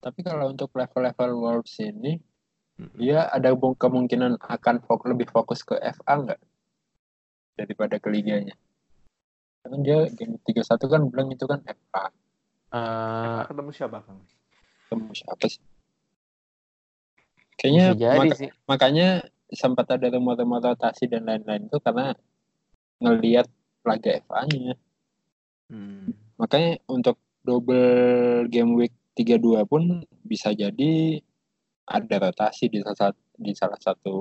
Tapi 0.05 0.21
kalau 0.29 0.47
untuk 0.53 0.71
level-level 0.81 1.31
Wolves 1.43 1.75
ini, 1.91 2.13
Mm-mm. 2.81 3.03
dia 3.03 3.21
ada 3.37 3.51
kemungkinan 3.83 4.33
akan 4.57 4.77
fok- 4.87 5.09
lebih 5.13 5.29
fokus 5.35 5.61
ke 5.69 5.75
FA 5.97 6.15
nggak? 6.23 6.41
Daripada 7.59 7.97
ke 8.03 8.09
liganya. 8.15 8.55
Karena 9.59 9.77
dia 9.83 9.99
game 10.13 10.37
31 10.43 10.87
kan 10.87 11.01
bilang 11.09 11.29
itu 11.29 11.45
kan 11.45 11.61
FA. 11.63 12.05
Eh, 12.69 13.41
ketemu 13.49 13.71
siapa 13.73 13.99
kang 14.05 14.21
Ketemu 14.85 15.13
siapa 15.13 15.45
sih? 15.49 15.63
Kayaknya 17.59 17.85
jadi 17.97 18.19
maka- 18.23 18.39
sih 18.39 18.51
makanya 18.65 19.09
sempat 19.51 19.87
ada 19.91 20.07
rumor-rumor 20.13 20.61
rotasi 20.63 21.09
dan 21.09 21.27
lain-lain 21.27 21.67
itu 21.67 21.79
karena 21.81 22.15
ngelihat 23.01 23.49
laga 23.83 24.21
FA-nya. 24.23 24.77
Hmm. 25.69 26.13
Makanya 26.37 26.79
untuk 26.87 27.17
double 27.43 28.47
game 28.47 28.77
week 28.77 28.95
32 29.17 29.65
pun 29.65 29.83
bisa 30.23 30.53
jadi 30.53 31.19
ada 31.89 32.17
rotasi 32.21 32.69
di 32.69 32.79
salah 32.85 33.11
satu, 33.11 33.21
di 33.35 33.53
salah 33.57 33.81
satu 33.81 34.17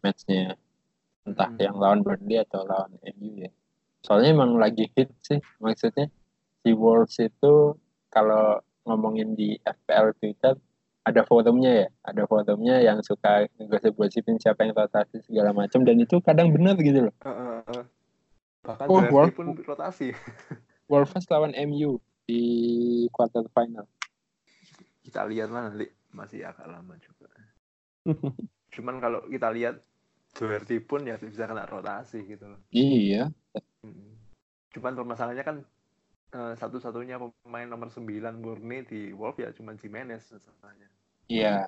matchnya. 0.00 0.54
Entah 1.26 1.50
Hmm. 1.52 1.60
yang 1.60 1.76
lawan 1.76 2.00
Burnley 2.00 2.38
atau 2.38 2.64
lawan 2.64 2.96
MU 3.02 3.44
ya. 3.44 3.50
Soalnya 4.08 4.32
emang 4.32 4.56
lagi 4.56 4.88
hit 4.96 5.12
sih. 5.20 5.36
Maksudnya 5.60 6.08
si 6.64 6.72
Wolves 6.72 7.20
itu 7.20 7.76
kalau 8.08 8.56
ngomongin 8.88 9.36
di 9.36 9.60
FPL 9.60 10.16
Twitter 10.16 10.56
ada 11.04 11.20
forumnya 11.22 11.84
ya. 11.84 11.88
Ada 12.02 12.24
forumnya 12.24 12.80
yang 12.80 13.04
suka 13.04 13.44
ngegosip-gosipin 13.60 14.40
siapa 14.40 14.64
yang 14.64 14.72
rotasi 14.72 15.20
segala 15.20 15.52
macam 15.52 15.84
dan 15.84 16.00
itu 16.00 16.16
kadang 16.24 16.48
benar 16.48 16.80
gitu 16.80 17.12
loh. 17.12 17.14
Eh, 17.20 17.28
eh. 17.28 17.84
bahkan 18.64 18.88
Oh, 18.88 19.04
Wolf- 19.04 19.36
pun 19.36 19.52
rotasi 19.60 20.12
Wolves 20.90 21.28
lawan 21.28 21.52
MU 21.52 22.00
di 22.24 22.42
quarter 23.08 23.44
final. 23.52 23.84
kita 25.00 25.24
lihat 25.24 25.48
lah 25.48 25.72
nanti 25.72 25.88
masih 26.12 26.44
agak 26.44 26.68
lama 26.68 26.92
juga 27.00 27.28
cuman 28.76 29.00
kalau 29.00 29.24
kita 29.24 29.48
lihat 29.48 29.80
Doherty 30.36 30.84
pun 30.84 31.08
ya 31.08 31.16
bisa 31.16 31.48
kena 31.48 31.64
rotasi 31.64 32.28
gitu 32.28 32.44
loh 32.44 32.60
Iya. 32.68 33.32
Cuman 34.74 34.92
permasalahannya 34.94 35.44
kan 35.46 35.56
eh, 36.34 36.54
satu-satunya 36.58 37.20
pemain 37.44 37.68
nomor 37.68 37.88
9 37.88 38.04
murni 38.38 38.84
di 38.84 39.00
Wolf 39.14 39.38
ya 39.38 39.50
cuman 39.54 39.78
Jimenez 39.78 40.28
masalahnya. 40.30 40.88
iya. 41.28 41.64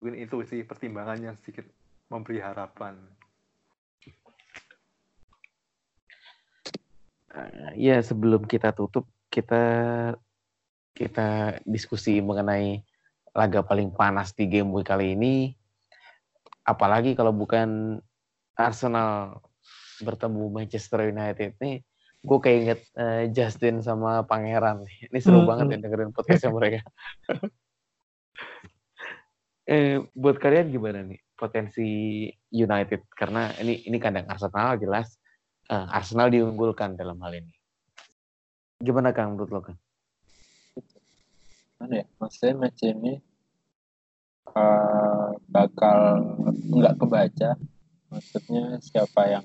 Mungkin 0.00 0.20
itu 0.20 0.44
sih 0.44 0.60
pertimbangannya 0.68 1.32
sedikit 1.40 1.64
memberi 2.12 2.38
harapan. 2.44 3.00
Eh, 7.34 7.72
ya 7.80 7.98
sebelum 7.98 8.46
kita 8.46 8.70
tutup 8.70 9.10
kita 9.26 9.62
kita 10.94 11.58
diskusi 11.66 12.22
mengenai 12.22 12.78
laga 13.34 13.66
paling 13.66 13.90
panas 13.90 14.30
di 14.30 14.46
game 14.46 14.70
week 14.70 14.86
kali 14.86 15.18
ini 15.18 15.50
apalagi 16.62 17.18
kalau 17.18 17.34
bukan 17.34 17.98
Arsenal 18.54 19.42
bertemu 20.02 20.42
Manchester 20.50 21.06
United 21.06 21.54
nih 21.60 21.84
gue 22.24 22.38
kayak 22.40 22.58
inget 22.64 22.80
eh, 22.96 23.24
Justin 23.36 23.84
sama 23.84 24.24
Pangeran 24.24 24.80
nih. 24.82 25.12
ini 25.12 25.18
seru 25.20 25.44
Hmm. 25.44 25.48
banget 25.52 25.76
ya 25.76 25.78
dengerin 25.84 26.10
podcastnya 26.10 26.50
mereka 26.56 26.80
eh 29.64 30.00
buat 30.12 30.36
kalian 30.40 30.72
gimana 30.72 31.04
nih 31.04 31.20
potensi 31.36 31.86
United 32.48 33.08
karena 33.12 33.52
ini 33.60 33.84
ini 33.84 33.96
kandang 34.00 34.24
Arsenal 34.28 34.80
jelas 34.80 35.16
eh, 35.68 35.86
Arsenal 35.92 36.32
diunggulkan 36.32 36.96
dalam 36.96 37.20
hal 37.20 37.32
ini. 37.36 37.52
Gimana 38.80 39.12
Kang 39.16 39.36
menurut 39.36 39.50
lo 39.52 39.60
Kang? 39.64 39.78
Mana 41.80 42.04
ya? 42.04 42.06
Maksudnya 42.20 42.54
match 42.56 42.82
ini 42.84 43.20
eh, 44.48 45.28
bakal 45.48 45.98
nggak 46.72 46.94
kebaca. 47.00 47.50
Maksudnya 48.12 48.78
siapa 48.84 49.22
yang 49.28 49.44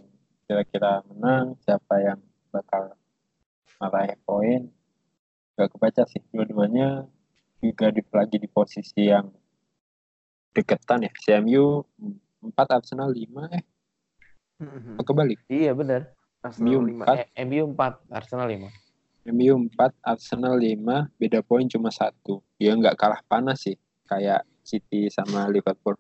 kira-kira 0.50 1.06
menang, 1.06 1.54
siapa 1.62 2.02
yang 2.02 2.18
bakal 2.50 2.98
meraih 3.78 4.18
poin, 4.26 4.66
nggak 5.54 5.70
kebaca 5.70 6.04
sih. 6.10 6.26
Dua-duanya 6.34 7.06
juga 7.62 7.94
di, 7.94 8.02
lagi 8.10 8.42
di 8.42 8.50
posisi 8.50 9.06
yang 9.06 9.30
deketan 10.50 11.06
ya. 11.06 11.12
CMU 11.14 11.86
4 12.42 12.50
Arsenal 12.82 13.14
5 13.14 13.30
eh 13.54 13.64
apa 14.60 15.06
kebalik? 15.06 15.40
Iya 15.48 15.72
benar. 15.78 16.18
MU 16.58 16.82
Arsenal 16.82 16.82
5. 16.82 16.98
empat. 16.98 17.16
Eh, 17.38 17.46
MU 17.46 17.64
4, 17.78 17.96
Arsenal 18.10 18.48
5. 18.50 18.68
MU 19.30 19.54
4, 19.70 19.94
Arsenal 20.02 20.56
5, 20.58 20.98
beda 21.16 21.40
poin 21.46 21.70
cuma 21.70 21.94
satu. 21.94 22.42
Ya 22.58 22.74
nggak 22.74 22.98
kalah 22.98 23.22
panas 23.30 23.70
sih, 23.70 23.78
kayak 24.10 24.44
City 24.66 25.14
sama 25.14 25.46
Liverpool. 25.48 25.94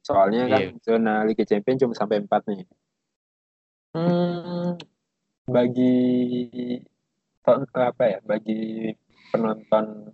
Soalnya 0.00 0.46
kan 0.46 0.62
Iya. 0.62 0.78
zona 0.80 1.26
Liga 1.26 1.42
Champions 1.42 1.82
cuma 1.82 1.92
sampai 1.98 2.22
4 2.22 2.46
nih. 2.54 2.62
Hmm, 3.96 4.76
bagi 5.48 5.96
apa 7.72 8.04
ya, 8.04 8.18
bagi 8.20 8.92
penonton 9.32 10.12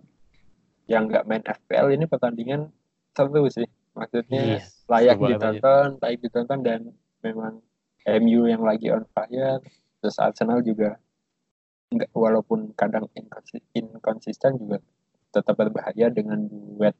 yang 0.87 1.11
nggak 1.11 1.27
main 1.27 1.43
FPL 1.43 1.91
ini 1.91 2.07
pertandingan 2.07 2.71
seru 3.11 3.51
sih. 3.51 3.67
Maksudnya 3.91 4.63
Yes, 4.63 4.87
layak 4.87 5.19
banget 5.19 5.27
aja. 5.27 5.35
ditonton, 5.59 5.87
layak 5.99 6.19
ditonton 6.23 6.59
dan 6.63 6.81
memang 7.19 7.59
MU 8.07 8.47
yang 8.47 8.63
lagi 8.63 8.87
on 8.87 9.03
fire, 9.11 9.59
terus 9.99 10.15
Arsenal 10.15 10.63
juga 10.63 10.95
enggak 11.91 12.07
walaupun 12.15 12.71
kadang 12.79 13.11
inkonsi- 13.19 13.67
inkonsisten 13.75 14.55
juga 14.63 14.79
tetap 15.35 15.59
berbahaya 15.59 16.07
dengan 16.07 16.39
duet 16.47 16.95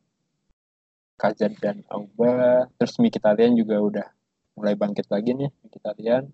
Kazan 1.16 1.56
dan 1.64 1.88
Auba, 1.88 2.68
terus 2.76 3.00
Mkhitaryan 3.00 3.56
juga 3.56 3.80
udah 3.80 4.08
mulai 4.60 4.76
bangkit 4.76 5.08
lagi 5.08 5.32
nih 5.32 5.48
Mkhitaryan. 5.64 6.28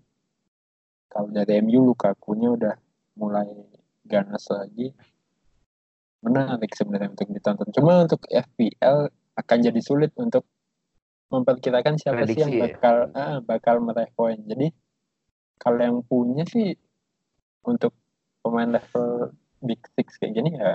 Kalau 1.10 1.28
dari 1.34 1.58
MU 1.58 1.90
Lukaku-nya 1.90 2.54
udah 2.54 2.74
mulai 3.18 3.50
ganas 4.06 4.46
lagi. 4.48 4.94
Menarik 6.22 6.70
sebenarnya 6.78 7.10
untuk 7.10 7.28
ditonton. 7.34 7.68
Cuma 7.74 8.06
untuk 8.06 8.22
FPL 8.30 9.10
akan 9.34 9.58
jadi 9.58 9.80
sulit 9.82 10.14
untuk 10.14 10.46
memperkirakan 11.30 11.98
siapa 11.98 12.26
sih 12.26 12.38
yang 12.38 12.50
Prediksi 12.50 12.58
ya? 12.58 12.62
bakal 12.66 12.96
ah, 13.14 13.38
bakal 13.42 13.74
meraih 13.82 14.12
poin. 14.14 14.38
Jadi 14.38 14.70
kalau 15.58 15.80
yang 15.82 15.98
punya 16.06 16.46
sih 16.46 16.74
untuk 17.66 17.92
pemain 18.40 18.70
level 18.70 19.34
big 19.60 19.80
six 19.92 20.16
kayak 20.16 20.32
gini 20.40 20.56
ya 20.56 20.72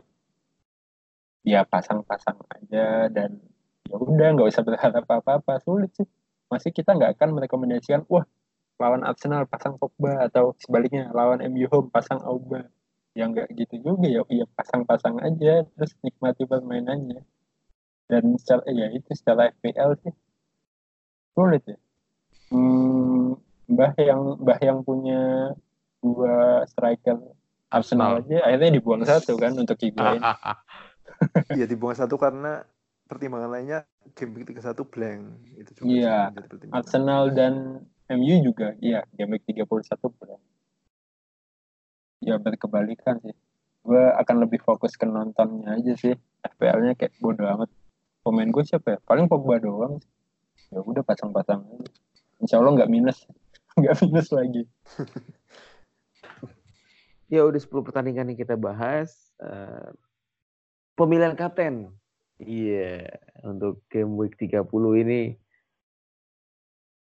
ya 1.45 1.61
pasang-pasang 1.65 2.37
aja 2.53 3.09
dan 3.09 3.37
ya 3.85 3.95
udah 3.97 4.27
nggak 4.33 4.49
usah 4.49 4.65
berharap 4.65 5.05
apa-apa 5.05 5.61
sulit 5.61 5.93
sih 5.93 6.05
masih 6.49 6.73
kita 6.73 6.93
nggak 6.93 7.17
akan 7.17 7.37
merekomendasikan 7.37 8.05
wah 8.09 8.25
lawan 8.75 9.03
Arsenal 9.07 9.47
pasang 9.47 9.79
Pogba 9.79 10.27
atau 10.27 10.53
sebaliknya 10.59 11.09
lawan 11.15 11.39
MU 11.51 11.65
home 11.71 11.89
pasang 11.89 12.19
Auba 12.23 12.67
ya 13.15 13.31
nggak 13.31 13.47
gitu 13.55 13.79
juga 13.79 14.07
ya 14.11 14.21
ya 14.27 14.43
pasang-pasang 14.59 15.23
aja 15.23 15.63
terus 15.63 15.95
nikmati 16.03 16.43
permainannya 16.43 17.23
dan 18.11 18.35
secara 18.35 18.67
ya 18.67 18.91
itu 18.91 19.07
secara 19.15 19.55
FPL 19.55 19.95
sih 20.03 20.13
sulit 21.31 21.63
ya 21.63 21.79
hmm, 22.51 23.39
Mbah 23.71 23.93
yang 23.95 24.21
Mbah 24.43 24.59
yang 24.59 24.79
punya 24.83 25.55
dua 26.03 26.67
striker 26.67 27.15
Arsenal 27.71 28.19
Arsenal. 28.19 28.27
aja 28.27 28.37
akhirnya 28.43 28.71
dibuang 28.75 29.03
satu 29.07 29.39
kan 29.39 29.55
untuk 29.55 29.79
Higuain 29.79 30.19
Iya 31.55 31.65
dibuang 31.69 31.95
satu 31.95 32.19
karena 32.19 32.63
pertimbangan 33.05 33.49
lainnya 33.53 33.79
game 34.17 34.33
week 34.35 34.49
31 34.51 34.83
blank. 34.89 35.21
Itu 35.55 35.71
juga 35.77 35.87
Iya. 35.87 36.17
yang. 36.33 36.71
Arsenal 36.73 37.23
dan 37.31 37.53
MU 38.13 38.35
juga, 38.45 38.77
iya, 38.81 39.01
game 39.17 39.37
week 39.37 39.49
31 39.49 39.89
benar. 40.21 40.39
Ya 42.21 42.35
berkebalikan 42.37 43.17
sih. 43.25 43.33
Gue 43.85 44.01
akan 44.01 44.45
lebih 44.45 44.61
fokus 44.61 44.97
ke 44.97 45.05
nontonnya 45.05 45.77
aja 45.77 45.93
sih. 45.97 46.13
FPL-nya 46.41 46.97
kayak 46.97 47.17
bodo 47.21 47.45
amat. 47.45 47.69
Pemain 48.25 48.49
gue 48.49 48.63
siapa 48.65 48.97
ya? 48.97 48.99
Paling 49.05 49.29
Pogba 49.29 49.61
doang. 49.61 50.01
Ya 50.73 50.81
udah 50.81 51.05
pasang-pasang. 51.05 51.65
Insya 52.41 52.57
Allah 52.61 52.81
nggak 52.81 52.89
minus. 52.89 53.25
nggak 53.79 54.05
minus 54.05 54.29
lagi. 54.33 54.63
Ya 57.25 57.41
udah 57.41 57.57
10 57.57 57.81
pertandingan 57.81 58.29
yang 58.29 58.37
kita 58.37 58.53
bahas. 58.53 59.33
Eh, 59.41 59.89
pemilihan 60.93 61.33
kapten. 61.33 61.89
Iya, 62.37 63.17
untuk 63.41 63.81
game 63.89 64.13
week 64.13 64.37
30 64.37 64.61
ini. 65.01 65.33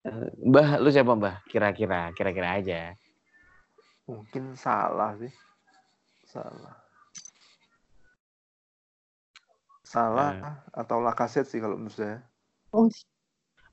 Eh, 0.02 0.28
Mbah, 0.42 0.82
lu 0.82 0.90
siapa 0.90 1.14
Mbah? 1.14 1.46
Kira-kira, 1.46 2.10
kira-kira 2.10 2.58
aja. 2.58 2.80
Mungkin 4.10 4.58
salah 4.58 5.14
sih. 5.14 5.30
Salah. 6.26 6.74
Salah 9.86 10.64
atau 10.74 10.98
Lacazette 11.04 11.46
sih 11.52 11.60
kalau 11.62 11.78
menurut 11.78 11.94
saya. 11.94 12.18
Oh, 12.74 12.88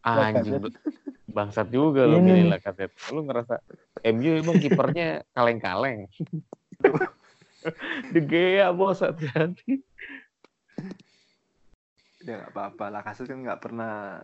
Anjing, 0.05 0.61
Lacazette. 0.61 0.77
bangsat 1.35 1.67
juga 1.73 2.05
lu 2.05 2.21
Ini. 2.21 2.25
milih 2.29 2.45
Lacazette. 2.53 2.93
Lu 3.09 3.25
ngerasa 3.25 3.57
MU 4.05 4.31
emang 4.37 4.61
kipernya 4.61 5.23
kaleng-kaleng. 5.35 6.05
De 8.13 8.21
Gea 8.21 8.69
bos 8.69 9.01
hati-hati. 9.01 9.81
Ya 12.21 12.33
nggak 12.37 12.53
apa-apa. 12.53 12.85
Lacazette 12.93 13.33
kan 13.33 13.39
nggak 13.41 13.61
pernah 13.65 14.21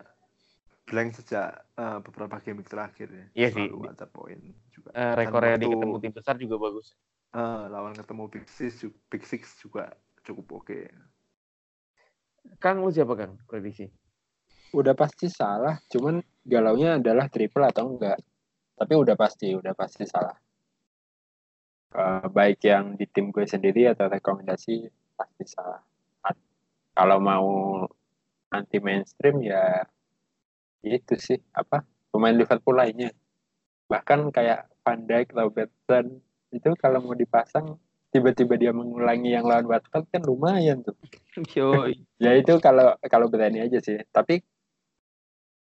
blank 0.86 1.18
sejak 1.18 1.66
eh, 1.76 2.00
beberapa 2.06 2.38
game 2.40 2.62
terakhir 2.62 3.10
ya. 3.10 3.26
Iya 3.34 3.50
sih. 3.52 3.66
Selalu 3.68 3.90
ada 3.90 4.06
poin 4.06 4.40
juga. 4.70 4.90
Eh, 4.94 5.14
rekornya 5.18 5.58
di 5.58 5.68
ketemu 5.68 5.96
tim 5.98 6.14
besar 6.14 6.36
juga 6.38 6.56
bagus. 6.62 6.94
Eh, 7.36 7.64
lawan 7.68 7.98
ketemu 7.98 8.24
Big 8.32 8.46
Six, 8.48 8.74
Big 9.10 9.24
Six 9.26 9.60
juga 9.60 9.92
cukup 10.24 10.64
oke. 10.64 10.80
Kang, 12.62 12.86
lu 12.86 12.94
siapa 12.94 13.18
Kang? 13.18 13.42
Prediksi. 13.50 13.90
udah 14.76 14.92
pasti 14.92 15.32
salah. 15.32 15.80
Cuman 15.88 16.20
galaunya 16.44 17.00
adalah 17.00 17.32
triple 17.32 17.64
atau 17.64 17.96
enggak. 17.96 18.20
Tapi 18.76 18.94
udah 18.94 19.16
pasti, 19.16 19.56
udah 19.56 19.72
pasti 19.72 20.04
salah. 20.04 20.36
Eh, 21.96 22.28
baik 22.28 22.60
yang 22.68 23.00
di 23.00 23.08
tim 23.08 23.32
gue 23.32 23.48
sendiri 23.48 23.88
atau 23.88 24.12
rekomendasi 24.12 24.84
pasti 25.16 25.44
salah. 25.48 25.80
Kalau 26.96 27.20
mau 27.20 27.48
anti 28.52 28.80
mainstream 28.80 29.44
ya 29.44 29.84
itu 30.86 31.18
sih 31.18 31.40
apa 31.58 31.82
pemain 32.14 32.36
Liverpool 32.36 32.78
lainnya. 32.78 33.10
Bahkan 33.90 34.30
kayak 34.30 34.70
Van 34.86 35.02
Dijk, 35.04 35.34
Robertson 35.34 36.22
itu 36.54 36.70
kalau 36.78 37.02
mau 37.02 37.18
dipasang 37.18 37.76
tiba-tiba 38.14 38.56
dia 38.56 38.72
mengulangi 38.72 39.36
yang 39.36 39.44
lawan 39.44 39.68
Watford 39.68 40.08
kan 40.08 40.24
lumayan 40.24 40.86
tuh. 40.86 40.96
Ya 42.24 42.32
itu 42.32 42.56
kalau 42.64 42.96
kalau 43.12 43.28
berani 43.28 43.60
aja 43.60 43.84
sih. 43.84 44.00
Tapi 44.08 44.40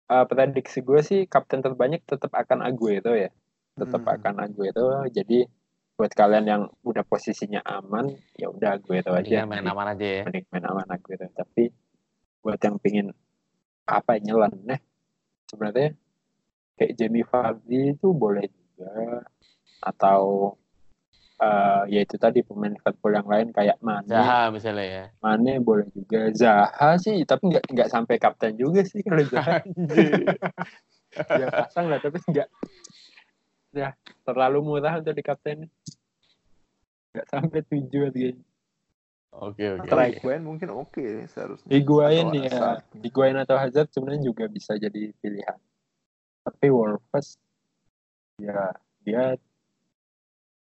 eh, 0.08 0.24
prediksi 0.24 0.80
gue 0.80 1.00
sih 1.04 1.20
kapten 1.28 1.60
terbanyak 1.60 2.06
tetap 2.08 2.32
akan 2.32 2.64
Aguero 2.64 3.12
ya. 3.12 3.28
Tetap 3.76 4.00
Hmm. 4.00 4.14
akan 4.16 4.34
Aguero. 4.48 5.04
Jadi 5.12 5.44
buat 5.98 6.14
kalian 6.14 6.46
yang 6.46 6.62
udah 6.86 7.02
posisinya 7.04 7.60
aman, 7.66 8.14
ya 8.38 8.48
udah 8.48 8.78
Aguero 8.78 9.12
aja. 9.12 9.44
Mendingan 9.44 9.50
main 9.50 9.66
aman 9.68 9.86
aja 9.92 10.06
ya. 10.06 10.22
Mending 10.24 10.46
main 10.48 10.64
aman 10.64 10.88
Aguero. 10.88 11.26
Tapi 11.34 11.68
buat 12.40 12.58
yang 12.62 12.78
pingin 12.80 13.06
apa 13.84 14.16
ya, 14.16 14.32
nyeleneh 14.32 14.80
sebenarnya 15.48 15.96
kayak 16.78 16.94
Jamie 16.94 17.26
Vardy 17.26 17.96
itu 17.96 18.08
boleh 18.12 18.46
juga. 18.46 19.24
Atau 19.82 20.54
eh 21.38 21.82
ya 21.94 22.00
itu 22.02 22.18
tadi 22.18 22.42
pemain 22.42 22.74
Liverpool 22.74 23.14
yang 23.14 23.28
lain 23.30 23.48
kayak 23.54 23.78
Mane. 23.78 24.10
Zaha 24.10 24.50
misalnya 24.50 24.86
ya. 24.86 25.04
Mane 25.22 25.62
boleh 25.62 25.86
juga. 25.94 26.30
Zaha 26.34 26.98
sih 26.98 27.22
tapi 27.24 27.54
nggak 27.54 27.64
nggak 27.72 27.88
sampai 27.90 28.18
kapten 28.18 28.58
juga 28.58 28.84
sih 28.84 29.02
kalau 29.02 29.24
Zaha. 29.26 29.62
Ya 31.18 31.48
pasang 31.50 31.88
lah 31.88 31.98
tapi 31.98 32.20
nggak. 32.20 32.48
Ya 33.72 33.96
terlalu 34.28 34.60
murah 34.60 35.00
untuk 35.00 35.16
di 35.16 35.24
kapten 35.24 35.66
nggak 37.16 37.26
sampai 37.32 37.64
tujuh 37.64 38.12
kayaknya 38.12 38.47
Oke 39.28 39.64
oke. 39.76 39.88
Atau. 39.88 39.98
Higuain 40.08 40.42
mungkin 40.42 40.68
oke 40.72 41.04
seharusnya. 41.28 41.68
Higuain 41.68 42.26
Atau 42.28 42.40
ya 42.40 42.50
Hazard. 42.50 42.82
Higuain 43.04 43.36
atau 43.36 43.56
Hazard 43.60 43.88
sebenarnya 43.92 44.22
juga 44.32 44.44
bisa 44.48 44.74
jadi 44.80 45.12
pilihan 45.20 45.58
tapi 46.48 46.72
Wolves 46.72 47.36
ya 48.40 48.72
dia 49.04 49.36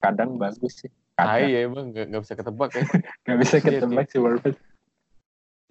kadang 0.04 0.36
bagus 0.36 0.84
sih 0.84 0.92
Ah 1.16 1.38
kadang 1.38 1.48
iya 1.48 1.60
emang 1.70 1.86
nggak 1.96 2.06
nggak 2.12 2.22
bisa 2.28 2.36
ketebak 2.36 2.70
ya. 2.76 2.84
nggak 3.24 3.38
bisa 3.40 3.56
Iya, 3.56 3.64
ketebak 3.80 4.06
sih 4.12 4.20
Wolves 4.20 4.58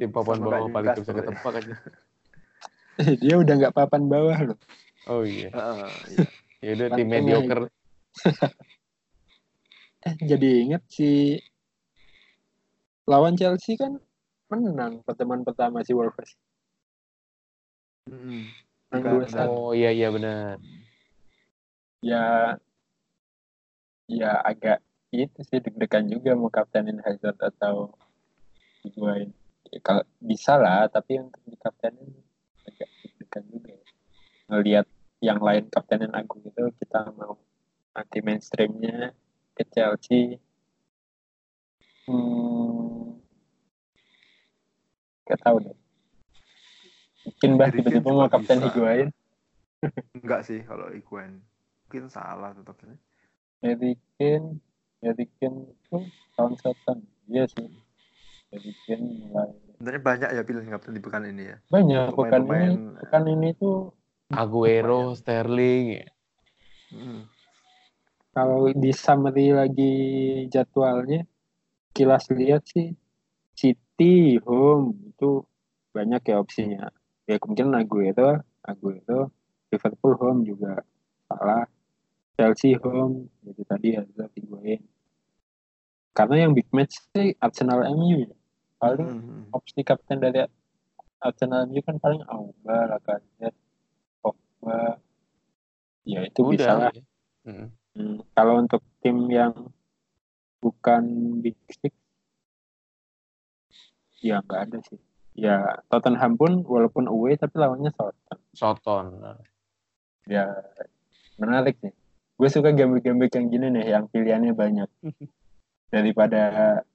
Tim 0.01 0.09
papan 0.09 0.39
Sama 0.41 0.47
bawah 0.49 0.69
paling 0.73 0.89
nggak 0.89 1.01
bisa 1.05 1.13
ya. 1.13 1.19
ketebak 1.21 1.53
aja. 1.61 1.75
dia 3.21 3.35
udah 3.37 3.55
nggak 3.61 3.75
papan 3.77 4.03
bawah 4.09 4.39
loh 4.53 4.59
Oh 5.09 5.25
iya. 5.25 5.49
Heeh, 5.53 5.93
iya. 6.13 6.27
Ya 6.61 6.71
udah 6.77 6.89
tim 6.97 7.07
mediocre. 7.09 7.65
Eh, 10.01 10.17
jadi 10.25 10.65
inget 10.65 10.81
si 10.89 11.37
lawan 13.11 13.35
Chelsea 13.35 13.75
kan 13.75 13.99
menang 14.47 15.03
pertemuan 15.03 15.43
pertama 15.43 15.83
si 15.83 15.91
Wolves. 15.91 16.39
Satu. 19.31 19.71
Oh 19.71 19.71
iya 19.75 19.91
iya 19.91 20.11
benar. 20.15 20.59
Ya, 22.03 22.57
ya 24.07 24.31
agak 24.43 24.83
itu 25.11 25.43
sih 25.43 25.59
deg-degan 25.59 26.07
juga 26.07 26.39
mau 26.39 26.51
kaptenin 26.51 27.03
Hazard 27.03 27.39
atau 27.39 27.95
Higuain. 28.87 29.31
Ya, 29.71 29.79
kalau 29.83 30.03
bisa 30.19 30.59
lah, 30.59 30.87
tapi 30.91 31.19
untuk 31.23 31.43
di 31.47 31.55
kaptenin 31.59 32.11
agak 32.67 32.89
deg-degan 33.03 33.45
juga. 33.51 33.75
Ngelihat 34.51 34.87
yang 35.23 35.39
lain 35.39 35.71
kaptenin 35.71 36.11
aku 36.15 36.43
itu 36.43 36.63
kita 36.83 37.11
mau 37.15 37.39
anti 37.95 38.19
mainstreamnya 38.23 39.15
ke 39.55 39.63
Chelsea. 39.71 40.41
Hmm, 42.11 43.00
gak 45.31 45.41
tahu 45.41 45.57
deh. 45.63 45.77
Mungkin 47.21 47.51
bah 47.55 47.69
tiba-tiba 47.71 48.11
mau 48.11 48.27
kapten 48.27 48.59
bisa. 48.59 48.67
Higuain. 48.67 49.09
Enggak 50.17 50.41
sih 50.45 50.61
kalau 50.65 50.91
Higuain. 50.91 51.39
Mungkin 51.87 52.11
salah 52.11 52.51
tetap 52.53 52.75
sih. 52.83 52.99
Harry 53.61 53.95
Kane, 54.17 54.59
Harry 55.01 55.27
Kane 55.39 55.69
itu 55.69 55.99
tahun 56.35 56.53
setan. 56.59 56.99
Iya 57.29 57.45
sih. 57.47 57.69
Kane 58.51 59.07
mulai 59.31 59.51
Sebenarnya 59.81 60.03
banyak 60.05 60.29
ya 60.37 60.43
pilihan 60.45 60.69
kapten 60.69 60.93
di 60.93 61.01
pekan 61.01 61.25
ini 61.25 61.45
ya. 61.49 61.57
banyak 61.73 62.13
pekan 62.13 62.43
ini 62.45 62.51
Pemain-pemain, 62.51 63.01
pekan 63.01 63.25
ini 63.31 63.49
tuh 63.57 63.95
Aguero, 64.29 65.17
Sterling. 65.17 65.87
ya. 65.97 66.07
mm, 66.93 67.21
kalau 68.31 68.69
di 68.71 68.93
summary 68.93 69.51
lagi 69.51 69.95
jadwalnya 70.47 71.25
kilas 71.91 72.29
lihat 72.31 72.63
sih 72.67 72.95
City 73.55 73.90
home 74.41 74.97
itu 75.13 75.45
banyak 75.91 76.23
ya 76.25 76.37
opsinya 76.41 76.89
ya 77.29 77.37
kemungkinan 77.37 77.77
Aguero 77.77 78.41
Aguero 78.65 79.35
Liverpool 79.69 80.15
home 80.17 80.41
juga 80.47 80.81
salah 81.29 81.67
Chelsea 82.39 82.79
home 82.81 83.29
itu 83.45 83.63
tadi 83.67 83.99
Hazard 83.99 84.33
Higuain 84.39 84.81
karena 86.15 86.47
yang 86.47 86.53
big 86.57 86.69
match 86.75 86.99
sih 87.15 87.35
Arsenal 87.39 87.87
MU 87.95 88.27
ya. 88.27 88.35
paling 88.81 89.09
mm, 89.09 89.43
opsi 89.53 89.85
kapten 89.85 90.19
dari 90.19 90.41
Arsenal 91.21 91.69
MU 91.69 91.85
kan 91.85 92.01
paling 92.01 92.25
Auba, 92.25 92.97
Lacazette, 92.97 93.57
Pogba. 94.25 94.97
Ya 96.09 96.25
itu 96.25 96.41
bisa 96.49 96.89
lah. 96.89 96.93
ya. 96.93 97.05
Mm. 97.45 97.69
Hmm, 97.91 98.17
kalau 98.33 98.55
untuk 98.65 98.81
tim 99.05 99.29
yang 99.29 99.53
bukan 100.65 101.03
Big 101.45 101.59
Six, 101.69 101.93
ya 104.21 104.45
nggak 104.45 104.61
ada 104.69 104.79
sih. 104.85 105.01
Ya 105.35 105.81
Tottenham 105.89 106.37
pun 106.37 106.61
walaupun 106.65 107.09
away 107.09 107.37
tapi 107.41 107.57
lawannya 107.57 107.91
Southampton. 107.97 108.39
Soton. 108.53 109.07
Ya 110.29 110.47
menarik 111.41 111.81
nih. 111.81 111.95
Gue 112.41 112.49
suka 112.49 112.73
game-game 112.73 113.29
yang 113.29 113.47
gini 113.53 113.67
nih, 113.69 113.85
yang 113.93 114.05
pilihannya 114.09 114.57
banyak. 114.57 114.89
Daripada 115.95 116.41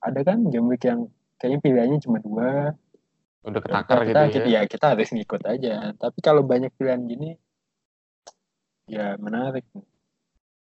ada 0.02 0.20
kan 0.26 0.42
game 0.50 0.72
week 0.72 0.88
yang 0.88 1.12
kayaknya 1.38 1.60
pilihannya 1.62 2.00
cuma 2.02 2.18
dua, 2.24 2.74
Udah 3.46 3.62
Ya 3.62 3.66
ketakar 3.70 3.98
udah, 4.02 4.08
gitu 4.10 4.24
kita, 4.34 4.48
ya. 4.50 4.62
ya 4.62 4.62
kita 4.66 4.86
harus 4.98 5.10
ngikut 5.14 5.42
aja 5.46 5.94
tapi 6.02 6.18
kalau 6.26 6.42
banyak 6.42 6.74
pilihan 6.74 7.06
gini 7.06 7.38
ya 8.90 9.14
menarik 9.22 9.70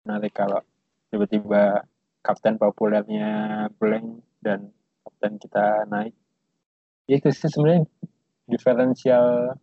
menarik 0.00 0.32
kalau 0.32 0.64
tiba-tiba 1.12 1.84
kapten 2.24 2.56
populernya 2.56 3.68
blank 3.76 4.24
dan 4.40 4.72
kapten 5.04 5.36
kita 5.36 5.84
naik. 5.88 6.16
Ya, 7.10 7.18
itu 7.18 7.26
sih 7.34 7.50
sebenarnya 7.50 7.90
diferensial 8.46 9.58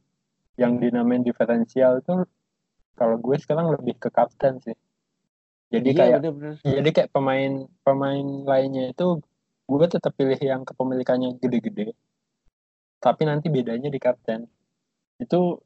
yang 0.60 0.84
dinamain 0.84 1.24
diferensial 1.24 2.04
tuh 2.04 2.28
kalau 3.00 3.16
gue 3.24 3.40
sekarang 3.40 3.72
lebih 3.72 3.96
ke 3.96 4.12
kapten 4.12 4.60
sih. 4.60 4.76
Jadi 5.72 5.96
Iya, 5.96 6.00
kayak 6.00 6.20
bener-bener. 6.20 6.54
jadi 6.60 6.90
kayak 6.92 7.10
pemain 7.16 7.54
pemain 7.88 8.28
lainnya 8.44 8.92
itu 8.92 9.24
gue 9.64 9.88
tetap 9.88 10.12
pilih 10.20 10.36
yang 10.44 10.68
kepemilikannya 10.68 11.40
gede-gede. 11.40 11.96
Tapi 13.00 13.22
nanti 13.24 13.48
bedanya 13.48 13.88
di 13.88 14.00
kapten. 14.02 14.44
Itu 15.16 15.64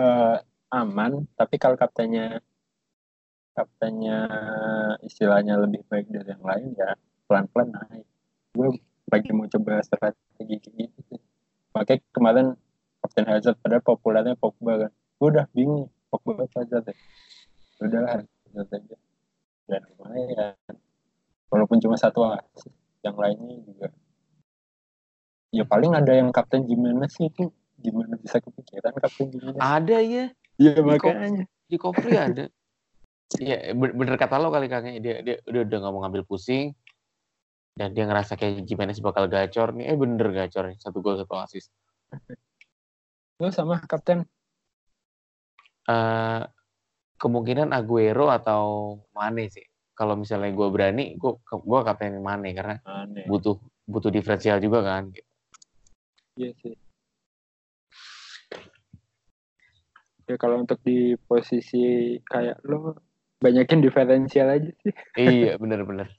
eh, 0.00 0.36
aman, 0.72 1.28
tapi 1.36 1.60
kalau 1.60 1.76
kaptennya 1.76 2.40
kaptennya 3.52 4.28
istilahnya 5.04 5.60
lebih 5.60 5.84
baik 5.92 6.08
dari 6.08 6.28
yang 6.32 6.44
lain 6.44 6.72
ya 6.72 6.96
pelan-pelan 7.28 7.68
naik. 7.72 8.06
Gue 8.56 8.80
lagi 9.06 9.30
mau 9.30 9.46
coba 9.46 9.82
strategi 9.86 10.54
kayak 10.58 10.74
gitu 10.90 10.98
sih. 11.10 11.20
Makanya 11.74 12.00
kemarin 12.10 12.46
Kapten 13.02 13.26
Hazard 13.30 13.56
padahal 13.62 13.84
populernya 13.84 14.34
Pogba 14.34 14.86
kan. 14.86 14.92
Gue 15.18 15.28
udah 15.30 15.46
bingung 15.54 15.86
Pogba 16.10 16.42
apa 16.42 16.44
Hazard 16.58 16.90
ya. 16.90 16.94
Udahlah 17.82 18.10
Hazard 18.18 18.68
aja. 18.74 18.96
Dan 19.66 19.82
lumayan. 19.94 20.54
Walaupun 21.46 21.78
cuma 21.78 21.94
satu 21.94 22.26
asis, 22.26 22.66
yang 23.06 23.14
lainnya 23.14 23.62
juga. 23.62 23.88
Ya 25.54 25.62
paling 25.62 25.94
ada 25.94 26.10
yang 26.10 26.34
Kapten 26.34 26.66
Jimenez 26.66 27.14
sih 27.14 27.30
itu 27.30 27.54
gimana 27.78 28.18
bisa 28.18 28.42
kepikiran 28.42 28.90
Kapten 28.98 29.30
Jimenez. 29.30 29.62
Ada 29.62 29.98
ya. 30.02 30.24
Iya 30.58 30.82
makanya. 30.82 31.46
Di 31.70 31.76
cover 31.78 32.10
ada. 32.10 32.46
Iya, 33.42 33.74
be- 33.74 33.90
bener 33.90 34.14
kata 34.14 34.38
lo 34.38 34.54
kali 34.54 34.70
kakek 34.70 35.02
dia 35.02 35.18
dia 35.18 35.42
udah 35.50 35.66
udah 35.66 35.78
nggak 35.82 35.92
mau 35.92 36.00
ngambil 36.06 36.22
pusing 36.30 36.78
dan 37.76 37.92
dia 37.92 38.08
ngerasa 38.08 38.40
kayak 38.40 38.64
Jimenez 38.64 39.04
bakal 39.04 39.28
gacor 39.28 39.76
nih. 39.76 39.92
Eh 39.92 39.96
bener 40.00 40.32
gacor 40.32 40.72
nih, 40.72 40.80
satu 40.80 41.04
gol 41.04 41.20
satu 41.20 41.36
assist. 41.36 41.68
Lu 43.44 43.52
sama 43.52 43.84
Kapten 43.84 44.24
Eh 45.86 46.42
kemungkinan 47.16 47.70
Aguero 47.70 48.32
atau 48.32 48.96
Mane 49.14 49.46
sih. 49.48 49.64
Kalau 49.96 50.12
misalnya 50.18 50.52
gue 50.52 50.68
berani, 50.68 51.16
gue 51.16 51.32
gue 51.40 51.80
kapten 51.86 52.20
Mane 52.20 52.52
karena 52.52 52.76
aneh. 52.84 53.24
butuh 53.24 53.56
butuh 53.88 54.12
diferensial 54.12 54.60
juga 54.60 54.84
kan. 54.84 55.14
Iya 56.36 56.52
sih. 56.60 56.74
Ya 60.26 60.36
kalau 60.36 60.60
untuk 60.66 60.82
di 60.82 61.14
posisi 61.30 62.18
kayak 62.26 62.60
lo 62.66 62.98
banyakin 63.38 63.78
diferensial 63.78 64.52
aja 64.52 64.70
sih. 64.84 64.92
iya 65.16 65.54
bener-bener. 65.56 66.10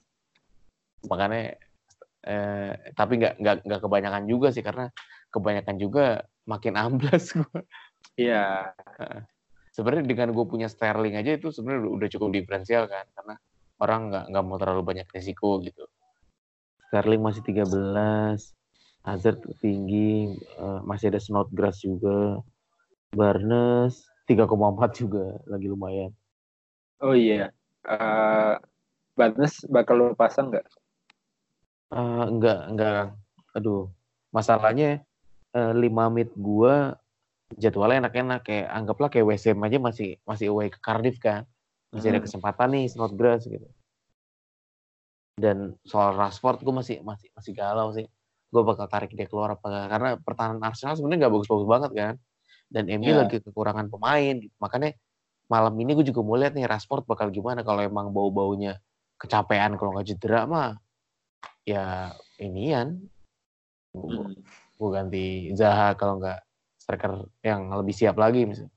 Makanya 1.06 1.54
eh, 2.26 2.72
tapi 2.98 3.22
nggak 3.22 3.38
nggak 3.38 3.56
nggak 3.62 3.80
kebanyakan 3.86 4.24
juga 4.26 4.50
sih 4.50 4.64
karena 4.66 4.90
kebanyakan 5.30 5.76
juga 5.78 6.26
makin 6.48 6.74
amblas 6.74 7.30
gue. 7.38 7.60
Iya. 8.18 8.74
Sebenarnya 9.70 10.04
dengan 10.10 10.34
gue 10.34 10.44
punya 10.48 10.66
Sterling 10.66 11.14
aja 11.14 11.38
itu 11.38 11.54
sebenarnya 11.54 11.86
udah- 11.86 12.10
cukup 12.10 12.34
diferensial 12.34 12.90
kan 12.90 13.06
karena 13.14 13.34
orang 13.78 14.00
nggak 14.10 14.24
nggak 14.34 14.44
mau 14.44 14.58
terlalu 14.58 14.82
banyak 14.82 15.06
risiko 15.14 15.62
gitu. 15.62 15.86
Sterling 16.90 17.22
masih 17.22 17.44
13, 17.44 18.56
Hazard 19.06 19.38
tinggi, 19.62 20.34
eh, 20.34 20.80
masih 20.82 21.12
ada 21.14 21.20
Snodgrass 21.22 21.84
juga, 21.84 22.42
Barnes 23.14 24.08
3,4 24.26 24.90
juga 24.98 25.36
lagi 25.46 25.68
lumayan. 25.70 26.10
Oh 26.98 27.14
iya. 27.14 27.54
Eh 27.86 28.54
Barnes 29.14 29.62
bakal 29.70 29.94
lo 29.96 30.06
pasang 30.18 30.50
nggak? 30.50 30.66
Eh, 31.88 32.24
enggak 32.28 32.58
enggak, 32.68 33.16
aduh 33.56 33.88
masalahnya 34.28 35.00
eh, 35.56 35.72
5 35.72 36.12
mid 36.12 36.28
gua 36.36 37.00
jadwalnya 37.56 38.04
enak-enak 38.04 38.44
kayak 38.44 38.68
anggaplah 38.68 39.08
kayak 39.08 39.24
Ham 39.24 39.64
aja 39.64 39.78
masih 39.80 40.08
masih 40.28 40.52
away 40.52 40.68
ke 40.68 40.76
Cardiff 40.84 41.16
kan 41.16 41.48
masih 41.88 42.12
ada 42.12 42.20
Hmm. 42.20 42.28
kesempatan 42.28 42.68
nih 42.76 42.84
Snodgrass 42.92 43.48
gitu 43.48 43.64
dan 45.40 45.80
soal 45.88 46.12
Rashford 46.12 46.60
gue 46.60 46.74
masih 46.76 47.00
masih 47.00 47.32
masih 47.32 47.52
galau 47.56 47.88
sih 47.96 48.04
gue 48.52 48.62
bakal 48.68 48.84
tarik 48.84 49.16
dia 49.16 49.24
keluar 49.24 49.56
apa 49.56 49.64
enggak 49.64 49.86
karena 49.88 50.08
pertahanan 50.20 50.60
Arsenal 50.60 50.92
sebenarnya 51.00 51.24
nggak 51.24 51.34
bagus-bagus 51.40 51.66
banget 51.72 51.90
kan 51.96 52.14
dan 52.68 52.84
MU 52.92 53.16
Ya. 53.16 53.24
lagi 53.24 53.40
kekurangan 53.40 53.88
pemain 53.88 54.34
gitu. 54.44 54.52
makanya 54.60 54.92
malam 55.48 55.72
ini 55.80 55.96
gue 55.96 56.04
juga 56.04 56.20
mau 56.20 56.36
lihat 56.36 56.52
nih 56.52 56.68
Rashford 56.68 57.08
bakal 57.08 57.32
gimana 57.32 57.64
kalau 57.64 57.80
emang 57.80 58.12
bau-baunya 58.12 58.76
kecapean 59.16 59.80
kalau 59.80 59.96
nggak 59.96 60.04
cedera 60.12 60.44
mah 60.44 60.76
ya 61.68 62.16
inian 62.40 62.96
gue 63.92 64.88
Hmm. 64.88 64.94
ganti 64.94 65.52
Zaha 65.52 65.92
kalau 66.00 66.16
nggak 66.16 66.40
striker 66.80 67.28
yang 67.44 67.68
lebih 67.68 67.92
siap 67.92 68.16
lagi 68.16 68.48
misalnya. 68.48 68.72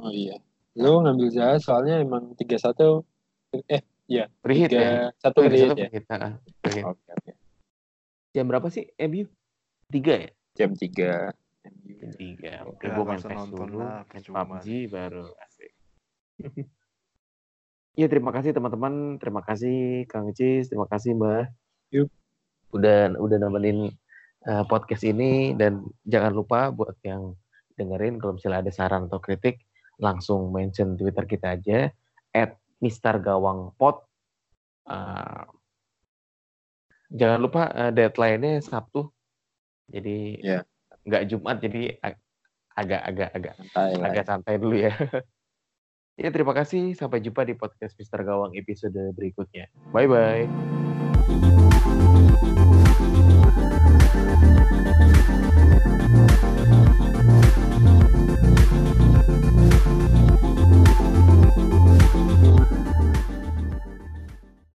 Oh 0.00 0.12
iya. 0.12 0.36
Lo 0.76 1.00
ngambil 1.00 1.28
Zaha 1.32 1.56
soalnya 1.56 2.04
emang 2.04 2.36
3-1 2.36 3.04
eh 3.72 3.82
Free 4.42 4.58
hit 4.58 4.70
ya? 4.74 5.14
3-1 5.22 5.38
free 5.38 5.48
itu 5.48 5.56
hit 5.56 5.68
satu 5.70 5.80
ya. 5.80 5.88
free 5.88 5.96
hit, 5.96 6.04
ah, 6.10 6.34
free 6.60 6.74
hit. 6.76 6.84
Oke 6.84 7.08
oke. 7.14 7.32
Jam 8.36 8.44
berapa 8.50 8.66
sih 8.68 8.84
MU? 9.06 9.24
Tiga 9.88 10.14
ya? 10.18 10.30
Jam 10.58 10.70
3. 10.76 11.30
Jam 12.00 12.10
tiga. 12.16 12.54
Oke, 12.64 12.88
gue 12.88 13.04
main 13.04 13.20
PES 13.20 13.52
dulu, 13.52 13.78
lah, 13.84 14.02
main 14.08 14.22
percuma. 14.22 14.42
PUBG 14.48 14.88
baru 14.88 15.28
asik. 15.44 15.72
Iya 17.98 18.06
terima 18.12 18.30
kasih 18.32 18.56
teman-teman, 18.56 19.20
terima 19.20 19.44
kasih 19.44 20.08
Kang 20.08 20.32
Cis, 20.32 20.72
terima 20.72 20.88
kasih 20.88 21.14
Mbak. 21.14 21.59
Udah 22.70 23.12
udah 23.18 23.36
nemenin 23.38 23.90
uh, 24.46 24.64
podcast 24.64 25.02
ini 25.02 25.52
dan 25.58 25.84
jangan 26.06 26.32
lupa 26.32 26.70
buat 26.70 26.96
yang 27.02 27.34
dengerin 27.74 28.20
kalau 28.20 28.36
misalnya 28.36 28.68
ada 28.68 28.72
saran 28.72 29.08
atau 29.08 29.18
kritik 29.18 29.64
langsung 30.00 30.52
mention 30.52 30.96
Twitter 30.96 31.24
kita 31.28 31.56
aja 31.56 31.92
at 32.32 32.56
Mister 32.80 33.20
Gawang 33.20 33.76
Pot. 33.76 34.08
Uh, 34.88 35.44
jangan 37.12 37.38
lupa 37.42 37.68
uh, 37.68 37.92
deadline-nya 37.92 38.64
Sabtu. 38.64 39.12
Jadi 39.90 40.40
nggak 41.04 41.22
Jumat 41.28 41.56
jadi 41.60 41.96
ag- 42.00 42.22
agak-agak 42.76 43.30
agak 43.34 43.52
Santai 43.58 43.90
agak 43.98 44.24
santai 44.24 44.54
dulu 44.56 44.76
ya. 44.78 44.94
ya 46.20 46.28
terima 46.32 46.52
kasih 46.56 46.96
sampai 46.96 47.20
jumpa 47.20 47.44
di 47.44 47.54
podcast 47.58 47.96
Mister 47.98 48.22
Gawang 48.24 48.56
episode 48.56 49.12
berikutnya. 49.12 49.68
Bye 49.92 50.08
bye. 50.08 51.09
Thank 52.40 52.58
you. 52.58 52.89